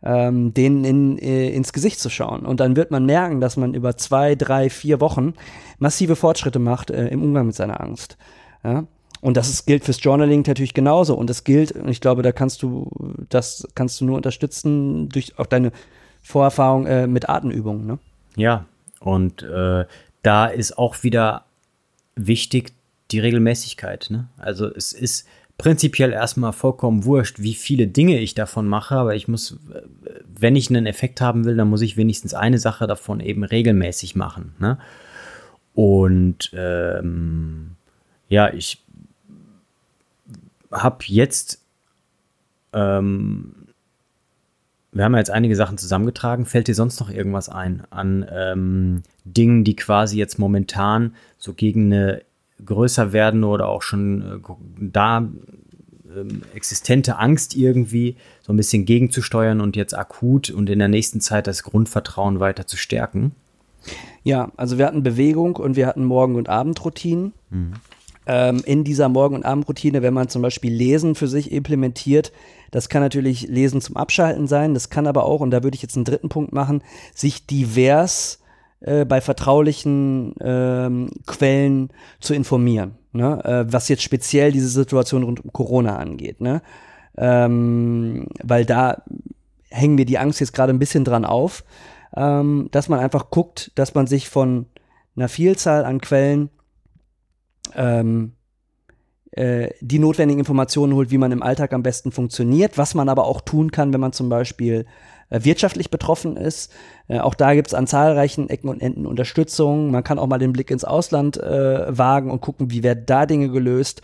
ähm, 0.03 0.55
denen 0.55 0.85
in, 0.85 1.19
äh, 1.19 1.51
ins 1.51 1.73
Gesicht 1.73 2.01
zu 2.01 2.09
schauen. 2.09 2.47
Und 2.47 2.61
dann 2.61 2.77
wird 2.77 2.91
man 2.91 3.05
merken, 3.05 3.41
dass 3.41 3.57
man 3.57 3.75
über 3.75 3.97
zwei, 3.97 4.35
drei, 4.35 4.71
vier 4.71 5.01
Wochen 5.01 5.35
massive 5.79 6.17
Fortschritte 6.17 6.59
macht 6.59 6.91
äh, 6.91 7.09
im 7.09 7.23
Umgang 7.23 7.47
mit 7.47 7.55
seiner 7.55 7.81
Angst. 7.81 8.17
Ja? 8.65 8.85
Und 9.21 9.37
das 9.37 9.51
ist, 9.51 9.67
gilt 9.67 9.85
fürs 9.85 10.03
Journaling 10.03 10.43
natürlich 10.47 10.75
genauso. 10.75 11.15
Und 11.15 11.29
das 11.29 11.45
gilt, 11.45 11.73
und 11.73 11.89
ich 11.89 12.01
glaube, 12.01 12.23
da 12.23 12.33
kannst 12.33 12.63
du, 12.63 12.91
das 13.29 13.69
kannst 13.75 14.01
du 14.01 14.07
nur 14.07 14.17
unterstützen 14.17 15.09
durch 15.11 15.39
auch 15.39 15.47
deine 15.47 15.73
Vorerfahrung 16.23 16.87
äh, 16.87 17.07
mit 17.07 17.29
Atemübungen. 17.29 17.87
Ne? 17.87 17.99
Ja, 18.37 18.65
und 19.01 19.43
äh, 19.43 19.85
da 20.23 20.47
ist 20.47 20.79
auch 20.79 21.03
wieder 21.03 21.45
wichtig 22.17 22.73
die 23.11 23.21
Regelmäßigkeit. 23.21 24.09
Ne? 24.11 24.29
Also 24.39 24.67
es 24.67 24.93
ist 24.93 25.27
prinzipiell 25.61 26.13
erstmal 26.13 26.55
vollkommen 26.55 27.05
wurscht, 27.05 27.41
wie 27.41 27.53
viele 27.53 27.87
Dinge 27.87 28.19
ich 28.19 28.33
davon 28.33 28.67
mache, 28.67 28.97
aber 28.97 29.15
ich 29.15 29.29
muss, 29.29 29.59
wenn 30.27 30.57
ich 30.57 30.71
einen 30.71 30.87
Effekt 30.87 31.21
haben 31.21 31.45
will, 31.45 31.55
dann 31.55 31.69
muss 31.69 31.83
ich 31.83 31.99
wenigstens 31.99 32.33
eine 32.33 32.57
Sache 32.57 32.87
davon 32.87 33.21
eben 33.21 33.45
regelmäßig 33.45 34.17
machen. 34.17 34.55
Ne? 34.59 34.79
Und 35.75 36.51
ähm, 36.55 37.73
ja, 38.31 38.51
ich 38.55 38.83
habe 40.73 41.05
jetzt, 41.09 41.63
ähm, 42.73 43.53
wir 44.93 45.05
haben 45.05 45.13
ja 45.13 45.19
jetzt 45.19 45.31
einige 45.31 45.57
Sachen 45.57 45.77
zusammengetragen. 45.77 46.47
Fällt 46.47 46.69
dir 46.69 46.75
sonst 46.75 47.01
noch 47.01 47.11
irgendwas 47.11 47.51
ein 47.51 47.83
an 47.91 48.25
ähm, 48.33 49.03
Dingen, 49.25 49.65
die 49.65 49.77
quasi 49.77 50.17
jetzt 50.17 50.39
momentan 50.39 51.15
so 51.37 51.53
gegen 51.53 51.93
eine 51.93 52.23
größer 52.65 53.13
werden 53.13 53.45
oder 53.45 53.69
auch 53.69 53.83
schon 53.83 54.23
äh, 54.23 54.53
da 54.81 55.29
ähm, 56.17 56.43
existente 56.55 57.19
Angst 57.19 57.57
irgendwie 57.57 58.17
so 58.43 58.53
ein 58.53 58.57
bisschen 58.57 58.85
gegenzusteuern 58.85 59.61
und 59.61 59.77
jetzt 59.77 59.97
akut 59.97 60.51
und 60.51 60.69
in 60.69 60.79
der 60.79 60.89
nächsten 60.89 61.21
Zeit 61.21 61.47
das 61.47 61.63
Grundvertrauen 61.63 62.41
weiter 62.41 62.67
zu 62.67 62.77
stärken? 62.77 63.33
Ja, 64.23 64.51
also 64.57 64.79
wir 64.79 64.87
hatten 64.87 65.03
Bewegung 65.03 65.57
und 65.57 65.77
wir 65.77 65.87
hatten 65.87 66.05
Morgen- 66.05 66.37
und 66.37 66.49
Abendroutinen. 66.49 67.33
Mhm. 67.51 67.73
Ähm, 68.27 68.63
in 68.65 68.85
dieser 68.85 69.09
Morgen- 69.09 69.37
und 69.37 69.45
Abendroutine, 69.45 70.03
wenn 70.03 70.15
man 70.15 70.29
zum 70.29 70.43
Beispiel 70.43 70.73
Lesen 70.73 71.15
für 71.15 71.27
sich 71.27 71.51
implementiert, 71.53 72.33
das 72.71 72.89
kann 72.89 73.03
natürlich 73.03 73.49
Lesen 73.49 73.81
zum 73.81 73.97
Abschalten 73.97 74.47
sein, 74.47 74.75
das 74.75 74.91
kann 74.91 75.07
aber 75.07 75.25
auch, 75.25 75.41
und 75.41 75.51
da 75.51 75.63
würde 75.63 75.75
ich 75.75 75.83
jetzt 75.83 75.97
einen 75.97 76.05
dritten 76.05 76.29
Punkt 76.29 76.53
machen, 76.53 76.83
sich 77.15 77.47
divers 77.47 78.41
äh, 78.81 79.05
bei 79.05 79.21
vertraulichen 79.21 80.35
ähm, 80.41 81.11
Quellen 81.27 81.91
zu 82.21 82.35
informieren, 82.35 82.97
ne? 83.13 83.45
äh, 83.45 83.73
was 83.73 83.89
jetzt 83.89 84.03
speziell 84.03 84.53
diese 84.53 84.69
Situation 84.69 85.23
rund 85.23 85.45
um 85.45 85.53
Corona 85.53 85.97
angeht. 85.97 86.41
Ne? 86.41 86.63
Ähm, 87.17 88.27
weil 88.43 88.65
da 88.65 89.03
hängen 89.71 89.97
mir 89.97 90.07
die 90.07 90.19
Angst 90.19 90.41
jetzt 90.41 90.55
gerade 90.55 90.73
ein 90.73 90.79
bisschen 90.79 91.05
dran 91.05 91.25
auf, 91.25 91.65
ähm, 92.17 92.69
dass 92.71 92.89
man 92.89 93.01
einfach 93.01 93.31
guckt, 93.31 93.73
dass 93.75 93.95
man 93.95 94.07
sich 94.07 94.29
von 94.29 94.67
einer 95.15 95.29
Vielzahl 95.29 95.85
an 95.85 96.01
Quellen 96.01 96.51
ähm, 97.75 98.33
äh, 99.33 99.71
die 99.81 99.99
notwendigen 99.99 100.41
Informationen 100.41 100.95
holt, 100.95 101.11
wie 101.11 101.19
man 101.19 101.33
im 101.33 101.43
Alltag 101.43 101.73
am 101.73 101.83
besten 101.83 102.13
funktioniert, 102.13 102.79
was 102.79 102.95
man 102.95 103.09
aber 103.09 103.27
auch 103.27 103.43
tun 103.43 103.71
kann, 103.71 103.93
wenn 103.93 104.01
man 104.01 104.13
zum 104.13 104.29
Beispiel 104.29 104.87
wirtschaftlich 105.31 105.91
betroffen 105.91 106.37
ist. 106.37 106.73
Äh, 107.09 107.21
auch 107.21 107.35
da 107.35 107.55
gibt 107.55 107.69
es 107.69 107.75
an 107.75 107.87
zahlreichen 107.87 108.49
Ecken 108.51 108.69
und 108.69 108.83
Enden 108.83 109.07
Unterstützung. 109.07 109.91
Man 109.91 110.05
kann 110.05 110.19
auch 110.19 110.27
mal 110.27 110.39
den 110.39 110.53
Blick 110.53 110.71
ins 110.71 110.85
Ausland 110.85 111.37
äh, 111.37 111.97
wagen 111.97 112.31
und 112.31 112.41
gucken, 112.41 112.71
wie 112.71 112.83
werden 112.83 113.05
da 113.07 113.27
Dinge 113.27 113.49
gelöst. 113.49 114.03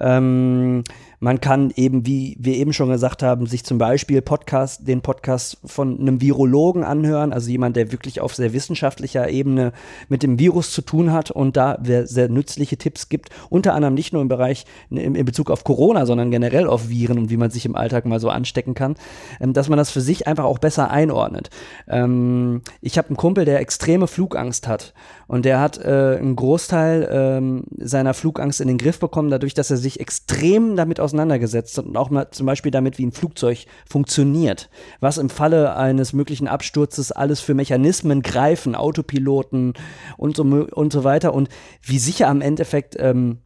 Ähm, 0.00 0.82
man 1.24 1.40
kann 1.40 1.72
eben, 1.74 2.04
wie 2.04 2.36
wir 2.38 2.54
eben 2.54 2.74
schon 2.74 2.90
gesagt 2.90 3.22
haben, 3.22 3.46
sich 3.46 3.64
zum 3.64 3.78
Beispiel 3.78 4.20
Podcast, 4.20 4.86
den 4.86 5.00
Podcast 5.00 5.56
von 5.64 5.98
einem 5.98 6.20
Virologen 6.20 6.84
anhören, 6.84 7.32
also 7.32 7.50
jemand, 7.50 7.76
der 7.76 7.92
wirklich 7.92 8.20
auf 8.20 8.34
sehr 8.34 8.52
wissenschaftlicher 8.52 9.30
Ebene 9.30 9.72
mit 10.10 10.22
dem 10.22 10.38
Virus 10.38 10.70
zu 10.70 10.82
tun 10.82 11.12
hat 11.12 11.30
und 11.30 11.56
da 11.56 11.78
sehr 12.04 12.28
nützliche 12.28 12.76
Tipps 12.76 13.08
gibt, 13.08 13.30
unter 13.48 13.72
anderem 13.72 13.94
nicht 13.94 14.12
nur 14.12 14.20
im 14.20 14.28
Bereich 14.28 14.66
in, 14.90 15.14
in 15.14 15.24
Bezug 15.24 15.50
auf 15.50 15.64
Corona, 15.64 16.04
sondern 16.04 16.30
generell 16.30 16.66
auf 16.66 16.90
Viren 16.90 17.16
und 17.16 17.30
wie 17.30 17.38
man 17.38 17.50
sich 17.50 17.64
im 17.64 17.74
Alltag 17.74 18.04
mal 18.04 18.20
so 18.20 18.28
anstecken 18.28 18.74
kann, 18.74 18.94
ähm, 19.40 19.54
dass 19.54 19.70
man 19.70 19.78
das 19.78 19.90
für 19.90 20.02
sich 20.02 20.26
einfach 20.26 20.44
auch 20.44 20.58
besser 20.58 20.90
einordnet. 20.90 21.48
Ähm, 21.88 22.60
ich 22.82 22.98
habe 22.98 23.08
einen 23.08 23.16
Kumpel, 23.16 23.46
der 23.46 23.60
extreme 23.60 24.08
Flugangst 24.08 24.68
hat 24.68 24.92
und 25.26 25.46
der 25.46 25.58
hat 25.58 25.78
äh, 25.78 26.18
einen 26.18 26.36
Großteil 26.36 27.08
ähm, 27.10 27.64
seiner 27.78 28.12
Flugangst 28.12 28.60
in 28.60 28.68
den 28.68 28.76
Griff 28.76 28.98
bekommen, 28.98 29.30
dadurch, 29.30 29.54
dass 29.54 29.70
er 29.70 29.78
sich 29.78 30.00
extrem 30.00 30.76
damit 30.76 31.00
auseinandergesetzt 31.14 31.78
und 31.78 31.96
auch 31.96 32.10
mal 32.10 32.30
zum 32.30 32.46
Beispiel 32.46 32.72
damit, 32.72 32.98
wie 32.98 33.06
ein 33.06 33.12
Flugzeug 33.12 33.66
funktioniert. 33.88 34.68
Was 35.00 35.18
im 35.18 35.30
Falle 35.30 35.76
eines 35.76 36.12
möglichen 36.12 36.48
Absturzes 36.48 37.12
alles 37.12 37.40
für 37.40 37.54
Mechanismen 37.54 38.22
greifen, 38.22 38.74
Autopiloten 38.74 39.74
und 40.16 40.36
so, 40.36 40.42
und 40.42 40.92
so 40.92 41.04
weiter 41.04 41.32
und 41.32 41.48
wie 41.82 41.98
sicher 41.98 42.28
am 42.28 42.40
Endeffekt 42.40 42.96
ähm, 42.98 43.38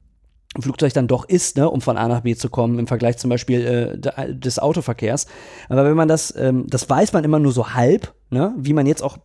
ein 0.57 0.62
Flugzeug 0.62 0.95
dann 0.95 1.09
doch 1.09 1.29
ist, 1.29 1.59
ne, 1.59 1.69
um 1.69 1.83
von 1.83 1.99
A 1.99 2.09
nach 2.09 2.23
B 2.23 2.35
zu 2.35 2.49
kommen, 2.49 2.79
im 2.79 2.87
Vergleich 2.87 3.19
zum 3.19 3.29
Beispiel 3.29 3.99
äh, 4.01 4.35
des 4.35 4.59
Autoverkehrs. 4.59 5.27
Aber 5.69 5.85
wenn 5.85 5.95
man 5.95 6.09
das, 6.09 6.35
ähm, 6.37 6.66
das 6.69 6.89
weiß 6.89 7.12
man 7.12 7.23
immer 7.23 7.39
nur 7.39 7.53
so 7.53 7.75
halb, 7.75 8.14
ne, 8.31 8.55
wie 8.57 8.73
man 8.73 8.87
jetzt 8.87 9.03
auch 9.03 9.19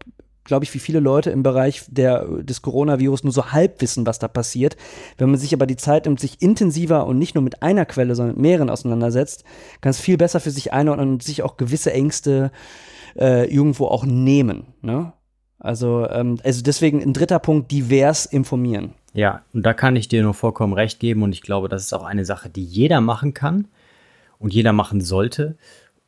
glaube 0.44 0.66
ich, 0.66 0.74
wie 0.74 0.80
viele 0.80 1.00
Leute 1.00 1.30
im 1.30 1.44
Bereich 1.44 1.84
der, 1.88 2.26
des 2.44 2.62
Coronavirus 2.62 3.24
nur 3.24 3.34
so 3.34 3.52
halb 3.52 3.82
wissen, 3.82 4.06
was 4.06 4.20
da 4.20 4.28
passiert. 4.28 4.76
Wenn 5.18 5.30
man 5.30 5.40
sich 5.40 5.54
aber 5.54 5.66
die 5.66 5.78
Zeit 5.78 6.06
nimmt, 6.06 6.20
sich 6.20 6.42
intensiver 6.42 7.06
und 7.06 7.18
nicht 7.18 7.36
nur 7.36 7.44
mit 7.44 7.64
einer 7.64 7.86
Quelle, 7.86 8.16
sondern 8.16 8.36
mit 8.36 8.42
mehreren 8.42 8.70
auseinandersetzt, 8.70 9.44
kann 9.82 9.92
es 9.92 10.00
viel 10.00 10.18
besser 10.18 10.40
für 10.40 10.52
sich 10.52 10.74
einordnen 10.74 11.14
und 11.14 11.24
sich 11.24 11.44
auch 11.44 11.58
gewisse 11.58 11.94
Ängste 11.94 12.52
äh, 13.18 13.52
irgendwo 13.54 13.88
auch 13.88 14.06
nehmen. 14.06 14.68
Ne? 14.82 15.14
Also, 15.60 16.08
ähm, 16.10 16.40
also 16.44 16.62
deswegen 16.62 17.02
ein 17.02 17.14
dritter 17.14 17.40
Punkt, 17.40 17.72
divers 17.72 18.26
informieren. 18.26 18.94
Ja, 19.14 19.44
und 19.54 19.66
da 19.66 19.74
kann 19.74 19.96
ich 19.96 20.08
dir 20.08 20.24
nur 20.24 20.34
vollkommen 20.34 20.74
recht 20.74 21.00
geben 21.00 21.24
und 21.24 21.34
ich 21.34 21.42
glaube, 21.42 21.70
das 21.70 21.84
ist 21.84 21.94
auch 21.94 22.04
eine 22.04 22.26
Sache, 22.26 22.50
die 22.50 22.64
jeder 22.64 23.00
machen 23.00 23.34
kann 23.34 23.68
und 24.40 24.54
jeder 24.54 24.74
machen 24.74 25.02
sollte. 25.02 25.56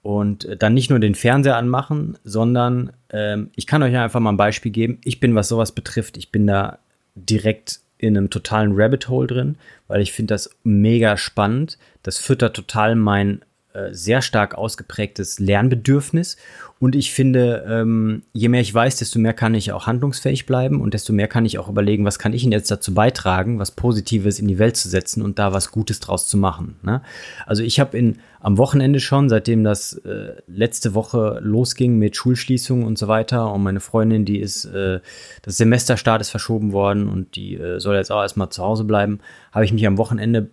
Und 0.05 0.47
dann 0.59 0.75
nicht 0.75 0.91
nur 0.91 0.99
den 0.99 1.15
Fernseher 1.15 1.57
anmachen, 1.57 2.15
sondern 2.23 2.91
ähm, 3.09 3.49
ich 3.55 3.65
kann 3.65 3.81
euch 3.81 3.97
einfach 3.97 4.19
mal 4.19 4.33
ein 4.33 4.37
Beispiel 4.37 4.71
geben. 4.71 4.99
Ich 5.03 5.19
bin, 5.19 5.33
was 5.33 5.47
sowas 5.47 5.71
betrifft, 5.71 6.15
ich 6.17 6.31
bin 6.31 6.45
da 6.45 6.77
direkt 7.15 7.79
in 7.97 8.15
einem 8.15 8.29
totalen 8.29 8.73
Rabbit 8.75 9.09
Hole 9.09 9.25
drin, 9.25 9.57
weil 9.87 10.01
ich 10.01 10.13
finde 10.13 10.35
das 10.35 10.51
mega 10.63 11.17
spannend. 11.17 11.79
Das 12.03 12.19
füttert 12.19 12.55
total 12.55 12.93
mein 12.93 13.41
äh, 13.41 13.45
sehr 13.91 14.21
stark 14.21 14.55
ausgeprägtes 14.55 15.39
Lernbedürfnis. 15.39 16.38
Und 16.78 16.93
ich 16.95 17.13
finde, 17.13 17.65
ähm, 17.69 18.23
je 18.34 18.49
mehr 18.49 18.59
ich 18.59 18.73
weiß, 18.73 18.97
desto 18.97 19.17
mehr 19.17 19.34
kann 19.34 19.55
ich 19.55 19.71
auch 19.71 19.88
handlungsfähig 19.88 20.45
bleiben 20.45 20.82
und 20.82 20.93
desto 20.93 21.13
mehr 21.13 21.30
kann 21.30 21.45
ich 21.45 21.57
auch 21.57 21.69
überlegen, 21.69 22.03
was 22.03 22.19
kann 22.19 22.34
ich 22.34 22.43
denn 22.43 22.51
jetzt 22.51 22.69
dazu 22.69 22.93
beitragen, 22.93 23.59
was 23.59 23.71
Positives 23.71 24.39
in 24.39 24.47
die 24.49 24.59
Welt 24.59 24.76
zu 24.76 24.89
setzen 24.89 25.21
und 25.21 25.39
da 25.39 25.53
was 25.53 25.71
Gutes 25.71 26.01
draus 26.01 26.28
zu 26.28 26.38
machen. 26.38 26.76
Ne? 26.84 27.01
Also 27.45 27.63
ich 27.63 27.80
habe 27.80 28.15
am 28.41 28.57
Wochenende 28.57 28.99
schon, 28.99 29.30
seitdem 29.30 29.63
das 29.63 29.93
äh, 29.93 30.34
letzte 30.47 30.93
Woche 30.93 31.39
losging 31.41 31.97
mit 31.97 32.17
Schulschließungen 32.17 32.86
und 32.86 32.97
so 32.97 33.07
weiter, 33.07 33.51
und 33.53 33.63
meine 33.63 33.80
Freundin, 33.80 34.26
die 34.26 34.39
ist, 34.39 34.65
äh, 34.65 34.99
das 35.43 35.55
Semesterstart 35.57 36.19
ist 36.19 36.30
verschoben 36.30 36.73
worden 36.73 37.07
und 37.07 37.38
die 37.38 37.55
äh, 37.55 37.80
soll 37.80 37.95
jetzt 37.95 38.11
auch 38.11 38.21
erstmal 38.21 38.49
zu 38.49 38.61
Hause 38.61 38.84
bleiben, 38.84 39.19
habe 39.53 39.63
ich 39.63 39.71
mich 39.71 39.88
am 39.88 39.97
Wochenende 39.97 40.49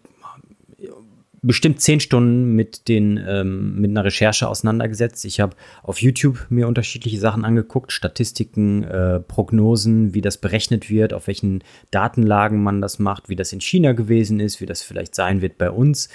bestimmt 1.42 1.80
zehn 1.80 1.98
Stunden 1.98 2.54
mit 2.54 2.88
den 2.88 3.20
ähm, 3.26 3.80
mit 3.80 3.90
einer 3.90 4.04
Recherche 4.04 4.48
auseinandergesetzt. 4.48 5.24
Ich 5.24 5.40
habe 5.40 5.56
auf 5.82 6.00
YouTube 6.00 6.46
mir 6.50 6.68
unterschiedliche 6.68 7.18
Sachen 7.18 7.44
angeguckt, 7.44 7.90
Statistiken, 7.92 8.84
äh, 8.84 9.20
Prognosen, 9.20 10.14
wie 10.14 10.20
das 10.20 10.38
berechnet 10.38 10.88
wird, 10.88 11.12
auf 11.12 11.26
welchen 11.26 11.64
Datenlagen 11.90 12.62
man 12.62 12.80
das 12.80 13.00
macht, 13.00 13.28
wie 13.28 13.36
das 13.36 13.52
in 13.52 13.60
China 13.60 13.92
gewesen 13.92 14.38
ist, 14.38 14.60
wie 14.60 14.66
das 14.66 14.82
vielleicht 14.82 15.14
sein 15.16 15.42
wird 15.42 15.58
bei 15.58 15.70
uns. 15.70 16.08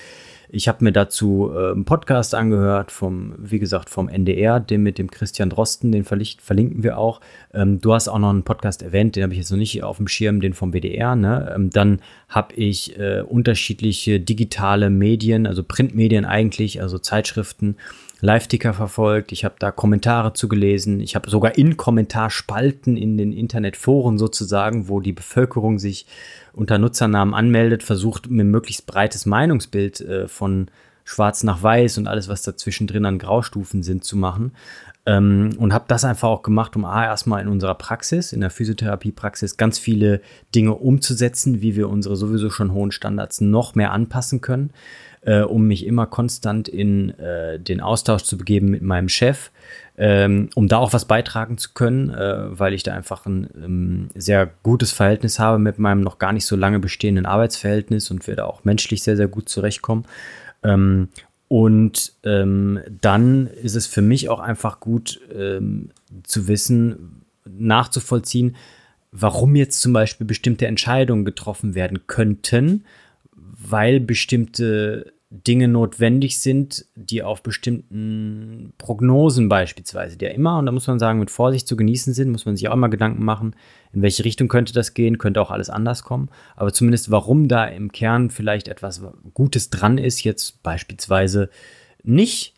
Ich 0.49 0.67
habe 0.67 0.83
mir 0.83 0.93
dazu 0.93 1.51
äh, 1.53 1.71
einen 1.71 1.83
Podcast 1.83 2.33
angehört 2.33 2.91
vom, 2.91 3.33
wie 3.37 3.59
gesagt, 3.59 3.89
vom 3.89 4.07
NDR, 4.07 4.59
dem 4.59 4.83
mit 4.83 4.97
dem 4.97 5.11
Christian 5.11 5.49
Drosten, 5.49 5.91
den 5.91 6.05
verlinken 6.05 6.83
wir 6.83 6.97
auch. 6.97 7.19
Ähm, 7.53 7.81
du 7.81 7.93
hast 7.93 8.07
auch 8.07 8.19
noch 8.19 8.29
einen 8.29 8.43
Podcast 8.43 8.81
erwähnt, 8.81 9.15
den 9.15 9.23
habe 9.23 9.33
ich 9.33 9.39
jetzt 9.39 9.51
noch 9.51 9.57
nicht 9.57 9.83
auf 9.83 9.97
dem 9.97 10.07
Schirm, 10.07 10.39
den 10.39 10.53
vom 10.53 10.71
WDR. 10.71 11.15
Ne? 11.15 11.51
Ähm, 11.53 11.69
dann 11.69 11.99
habe 12.29 12.53
ich 12.55 12.97
äh, 12.97 13.21
unterschiedliche 13.21 14.21
digitale 14.21 14.89
Medien, 14.89 15.47
also 15.47 15.63
Printmedien 15.63 16.23
eigentlich, 16.23 16.81
also 16.81 16.97
Zeitschriften, 16.97 17.75
Live-Ticker 18.19 18.73
verfolgt, 18.73 19.31
ich 19.31 19.45
habe 19.45 19.55
da 19.59 19.71
Kommentare 19.71 20.33
zugelesen, 20.33 21.01
ich 21.01 21.15
habe 21.15 21.29
sogar 21.29 21.55
in 21.55 21.77
Kommentarspalten 21.77 22.97
in 22.97 23.15
den 23.17 23.31
Internetforen 23.31 24.17
sozusagen, 24.17 24.89
wo 24.89 24.99
die 25.01 25.13
Bevölkerung 25.13 25.77
sich 25.77 26.07
unter 26.57 26.77
Nutzernamen 26.77 27.33
anmeldet, 27.33 27.83
versucht 27.83 28.29
mir 28.29 28.43
möglichst 28.43 28.87
breites 28.87 29.25
Meinungsbild 29.25 30.01
äh, 30.01 30.27
von 30.27 30.69
Schwarz 31.03 31.43
nach 31.43 31.63
Weiß 31.63 31.97
und 31.97 32.07
alles, 32.07 32.27
was 32.27 32.41
dazwischen 32.41 32.87
drin 32.87 33.05
an 33.05 33.19
Graustufen 33.19 33.83
sind, 33.83 34.03
zu 34.03 34.17
machen. 34.17 34.51
Ähm, 35.05 35.51
und 35.57 35.71
habe 35.71 35.85
das 35.87 36.03
einfach 36.03 36.27
auch 36.27 36.41
gemacht, 36.41 36.75
um 36.75 36.83
A, 36.83 37.05
erstmal 37.05 37.41
in 37.41 37.47
unserer 37.47 37.75
Praxis, 37.75 38.33
in 38.33 38.41
der 38.41 38.49
Physiotherapie-Praxis, 38.49 39.55
ganz 39.55 39.79
viele 39.79 40.19
Dinge 40.53 40.73
umzusetzen, 40.73 41.61
wie 41.61 41.77
wir 41.77 41.87
unsere 41.87 42.17
sowieso 42.17 42.49
schon 42.49 42.73
hohen 42.73 42.91
Standards 42.91 43.39
noch 43.39 43.75
mehr 43.75 43.93
anpassen 43.93 44.41
können 44.41 44.71
äh, 45.27 45.41
um 45.41 45.67
mich 45.67 45.85
immer 45.85 46.07
konstant 46.07 46.69
in 46.69 47.09
äh, 47.19 47.59
den 47.59 47.81
Austausch 47.81 48.23
zu 48.23 48.37
begeben 48.37 48.69
mit 48.69 48.81
meinem 48.81 49.09
Chef, 49.09 49.51
ähm, 49.97 50.49
um 50.55 50.69
da 50.69 50.77
auch 50.77 50.93
was 50.93 51.03
beitragen 51.03 51.57
zu 51.57 51.71
können, 51.73 52.09
äh, 52.11 52.57
weil 52.57 52.73
ich 52.73 52.83
da 52.83 52.93
einfach 52.93 53.25
ein 53.25 53.49
ähm, 53.61 54.09
sehr 54.15 54.49
gutes 54.63 54.93
Verhältnis 54.93 55.37
habe 55.37 55.59
mit 55.59 55.79
meinem 55.79 55.99
noch 55.99 56.17
gar 56.17 56.31
nicht 56.31 56.45
so 56.45 56.55
lange 56.55 56.79
bestehenden 56.79 57.25
Arbeitsverhältnis 57.25 58.09
und 58.09 58.25
wir 58.25 58.37
da 58.37 58.45
auch 58.45 58.63
menschlich 58.63 59.03
sehr, 59.03 59.17
sehr 59.17 59.27
gut 59.27 59.49
zurechtkommen. 59.49 60.05
Ähm, 60.63 61.09
und 61.49 62.13
ähm, 62.23 62.79
dann 63.01 63.47
ist 63.47 63.75
es 63.75 63.85
für 63.85 64.01
mich 64.01 64.29
auch 64.29 64.39
einfach 64.39 64.79
gut 64.79 65.19
ähm, 65.35 65.89
zu 66.23 66.47
wissen, 66.47 67.25
nachzuvollziehen, 67.45 68.55
warum 69.11 69.57
jetzt 69.57 69.81
zum 69.81 69.91
Beispiel 69.91 70.25
bestimmte 70.25 70.67
Entscheidungen 70.67 71.25
getroffen 71.25 71.75
werden 71.75 72.07
könnten, 72.07 72.85
weil 73.33 73.99
bestimmte 73.99 75.13
Dinge 75.29 75.67
notwendig 75.67 76.39
sind, 76.39 76.85
die 76.95 77.21
auf 77.21 77.43
bestimmten 77.43 78.73
Prognosen 78.77 79.49
beispielsweise, 79.49 80.17
die 80.17 80.25
ja 80.25 80.31
immer, 80.31 80.57
und 80.57 80.65
da 80.65 80.71
muss 80.71 80.87
man 80.87 80.99
sagen, 80.99 81.19
mit 81.19 81.31
Vorsicht 81.31 81.67
zu 81.67 81.75
genießen 81.75 82.13
sind, 82.13 82.31
muss 82.31 82.45
man 82.45 82.55
sich 82.55 82.69
auch 82.69 82.73
immer 82.73 82.87
Gedanken 82.87 83.25
machen, 83.25 83.55
in 83.91 84.01
welche 84.01 84.23
Richtung 84.23 84.47
könnte 84.47 84.73
das 84.73 84.93
gehen, 84.93 85.17
könnte 85.17 85.41
auch 85.41 85.51
alles 85.51 85.69
anders 85.69 86.03
kommen, 86.03 86.29
aber 86.55 86.71
zumindest 86.71 87.11
warum 87.11 87.49
da 87.49 87.65
im 87.65 87.91
Kern 87.91 88.29
vielleicht 88.29 88.69
etwas 88.69 89.01
Gutes 89.33 89.69
dran 89.69 89.97
ist, 89.97 90.23
jetzt 90.23 90.63
beispielsweise 90.63 91.49
nicht 92.03 92.56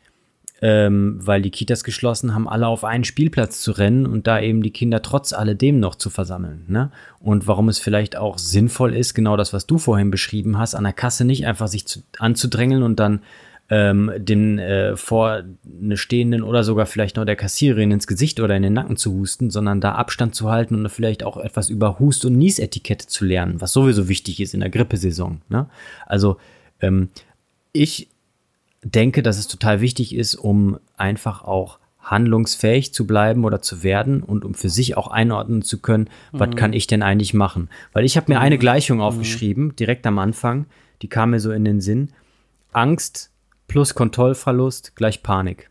ähm, 0.61 1.19
weil 1.21 1.41
die 1.41 1.51
Kitas 1.51 1.83
geschlossen 1.83 2.33
haben, 2.33 2.47
alle 2.47 2.67
auf 2.67 2.83
einen 2.83 3.03
Spielplatz 3.03 3.61
zu 3.61 3.71
rennen 3.71 4.05
und 4.05 4.27
da 4.27 4.39
eben 4.39 4.61
die 4.61 4.71
Kinder 4.71 5.01
trotz 5.01 5.33
alledem 5.33 5.79
noch 5.79 5.95
zu 5.95 6.09
versammeln. 6.09 6.65
Ne? 6.67 6.91
Und 7.19 7.47
warum 7.47 7.69
es 7.69 7.79
vielleicht 7.79 8.17
auch 8.17 8.37
sinnvoll 8.37 8.93
ist, 8.93 9.13
genau 9.13 9.37
das, 9.37 9.53
was 9.53 9.65
du 9.65 9.77
vorhin 9.77 10.11
beschrieben 10.11 10.57
hast, 10.57 10.75
an 10.75 10.83
der 10.83 10.93
Kasse 10.93 11.25
nicht 11.25 11.45
einfach 11.45 11.67
sich 11.67 11.87
zu, 11.87 12.01
anzudrängeln 12.17 12.83
und 12.83 12.99
dann 12.99 13.21
ähm, 13.69 14.11
den 14.17 14.57
äh, 14.57 14.97
vor 14.97 15.43
eine 15.81 15.95
stehenden 15.97 16.41
oder 16.41 16.63
sogar 16.63 16.87
vielleicht 16.87 17.17
noch 17.17 17.25
der 17.25 17.35
Kassiererin 17.35 17.91
ins 17.91 18.07
Gesicht 18.07 18.39
oder 18.39 18.55
in 18.55 18.63
den 18.63 18.73
Nacken 18.73 18.97
zu 18.97 19.13
husten, 19.13 19.51
sondern 19.51 19.79
da 19.79 19.93
Abstand 19.93 20.33
zu 20.33 20.49
halten 20.49 20.75
und 20.75 20.89
vielleicht 20.89 21.23
auch 21.23 21.37
etwas 21.37 21.69
über 21.69 21.99
Hust- 21.99 22.25
und 22.25 22.37
Niesetikette 22.37 23.07
zu 23.07 23.25
lernen, 23.25 23.61
was 23.61 23.73
sowieso 23.73 24.09
wichtig 24.09 24.39
ist 24.39 24.55
in 24.55 24.61
der 24.61 24.71
Grippesaison. 24.71 25.41
Ne? 25.49 25.67
Also 26.07 26.37
ähm, 26.81 27.09
ich 27.71 28.08
denke, 28.83 29.23
dass 29.23 29.37
es 29.37 29.47
total 29.47 29.81
wichtig 29.81 30.15
ist, 30.15 30.35
um 30.35 30.79
einfach 30.97 31.43
auch 31.43 31.79
handlungsfähig 31.99 32.93
zu 32.93 33.05
bleiben 33.05 33.45
oder 33.45 33.61
zu 33.61 33.83
werden 33.83 34.23
und 34.23 34.45
um 34.45 34.53
für 34.53 34.69
sich 34.69 34.97
auch 34.97 35.07
einordnen 35.07 35.61
zu 35.61 35.79
können, 35.79 36.09
mhm. 36.31 36.39
was 36.39 36.55
kann 36.55 36.73
ich 36.73 36.87
denn 36.87 37.03
eigentlich 37.03 37.33
machen? 37.33 37.69
Weil 37.93 38.05
ich 38.05 38.17
habe 38.17 38.31
mir 38.31 38.39
eine 38.39 38.55
mhm. 38.55 38.59
Gleichung 38.59 38.97
mhm. 38.97 39.03
aufgeschrieben, 39.03 39.75
direkt 39.75 40.07
am 40.07 40.17
Anfang, 40.17 40.65
die 41.01 41.07
kam 41.07 41.31
mir 41.31 41.39
so 41.39 41.51
in 41.51 41.65
den 41.65 41.81
Sinn. 41.81 42.11
Angst 42.71 43.31
plus 43.67 43.95
Kontrollverlust 43.95 44.95
gleich 44.95 45.23
Panik. 45.23 45.69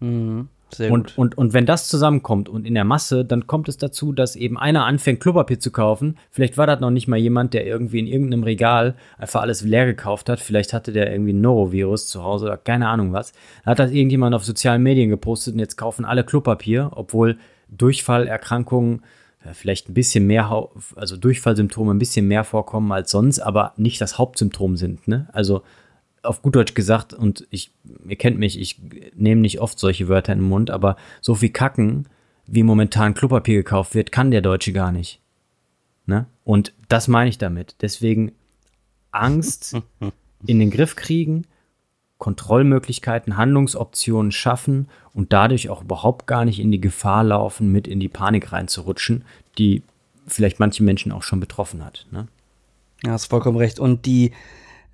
Mhm. 0.00 0.48
Sehr 0.74 0.90
und, 0.90 1.08
gut. 1.08 1.18
Und, 1.18 1.38
und 1.38 1.52
wenn 1.52 1.66
das 1.66 1.88
zusammenkommt 1.88 2.48
und 2.48 2.66
in 2.66 2.74
der 2.74 2.84
Masse, 2.84 3.24
dann 3.24 3.46
kommt 3.46 3.68
es 3.68 3.76
dazu, 3.76 4.12
dass 4.12 4.36
eben 4.36 4.58
einer 4.58 4.84
anfängt, 4.84 5.20
Klopapier 5.20 5.60
zu 5.60 5.70
kaufen. 5.70 6.16
Vielleicht 6.30 6.56
war 6.56 6.66
das 6.66 6.80
noch 6.80 6.90
nicht 6.90 7.08
mal 7.08 7.18
jemand, 7.18 7.54
der 7.54 7.66
irgendwie 7.66 7.98
in 7.98 8.06
irgendeinem 8.06 8.42
Regal 8.42 8.94
einfach 9.18 9.42
alles 9.42 9.62
leer 9.62 9.86
gekauft 9.86 10.28
hat. 10.28 10.40
Vielleicht 10.40 10.72
hatte 10.72 10.92
der 10.92 11.12
irgendwie 11.12 11.32
ein 11.32 11.40
Norovirus 11.40 12.06
zu 12.06 12.22
Hause 12.22 12.46
oder 12.46 12.56
keine 12.56 12.88
Ahnung 12.88 13.12
was. 13.12 13.32
Dann 13.64 13.72
hat 13.72 13.78
das 13.78 13.90
irgendjemand 13.90 14.34
auf 14.34 14.44
sozialen 14.44 14.82
Medien 14.82 15.10
gepostet 15.10 15.54
und 15.54 15.60
jetzt 15.60 15.76
kaufen 15.76 16.04
alle 16.04 16.24
Klopapier, 16.24 16.90
obwohl 16.94 17.38
Durchfallerkrankungen 17.68 19.02
vielleicht 19.52 19.88
ein 19.88 19.94
bisschen 19.94 20.26
mehr, 20.26 20.68
also 20.96 21.16
Durchfallsymptome 21.16 21.92
ein 21.92 21.98
bisschen 21.98 22.28
mehr 22.28 22.44
vorkommen 22.44 22.92
als 22.92 23.10
sonst, 23.10 23.40
aber 23.40 23.72
nicht 23.76 24.00
das 24.00 24.18
Hauptsymptom 24.18 24.76
sind. 24.76 25.08
Ne? 25.08 25.28
Also 25.32 25.62
auf 26.22 26.42
gut 26.42 26.54
Deutsch 26.54 26.74
gesagt, 26.74 27.12
und 27.12 27.46
ich, 27.50 27.72
ihr 28.06 28.16
kennt 28.16 28.38
mich, 28.38 28.58
ich 28.58 28.80
nehme 29.14 29.40
nicht 29.40 29.60
oft 29.60 29.78
solche 29.78 30.08
Wörter 30.08 30.32
in 30.32 30.40
den 30.40 30.48
Mund, 30.48 30.70
aber 30.70 30.96
so 31.20 31.34
viel 31.34 31.50
Kacken, 31.50 32.08
wie 32.46 32.62
momentan 32.62 33.14
Klopapier 33.14 33.56
gekauft 33.56 33.94
wird, 33.94 34.12
kann 34.12 34.30
der 34.30 34.40
Deutsche 34.40 34.72
gar 34.72 34.92
nicht. 34.92 35.20
Ne? 36.06 36.26
Und 36.44 36.72
das 36.88 37.08
meine 37.08 37.30
ich 37.30 37.38
damit. 37.38 37.76
Deswegen 37.80 38.32
Angst 39.10 39.76
in 40.46 40.58
den 40.58 40.70
Griff 40.70 40.96
kriegen, 40.96 41.46
Kontrollmöglichkeiten, 42.18 43.36
Handlungsoptionen 43.36 44.30
schaffen 44.30 44.88
und 45.12 45.32
dadurch 45.32 45.70
auch 45.70 45.82
überhaupt 45.82 46.26
gar 46.26 46.44
nicht 46.44 46.60
in 46.60 46.70
die 46.70 46.80
Gefahr 46.80 47.24
laufen, 47.24 47.72
mit 47.72 47.88
in 47.88 47.98
die 47.98 48.08
Panik 48.08 48.52
reinzurutschen, 48.52 49.24
die 49.58 49.82
vielleicht 50.26 50.60
manche 50.60 50.84
Menschen 50.84 51.10
auch 51.10 51.24
schon 51.24 51.40
betroffen 51.40 51.84
hat. 51.84 52.06
Ne? 52.12 52.28
Ja, 53.04 53.12
hast 53.12 53.26
vollkommen 53.26 53.56
recht. 53.56 53.80
Und 53.80 54.06
die, 54.06 54.32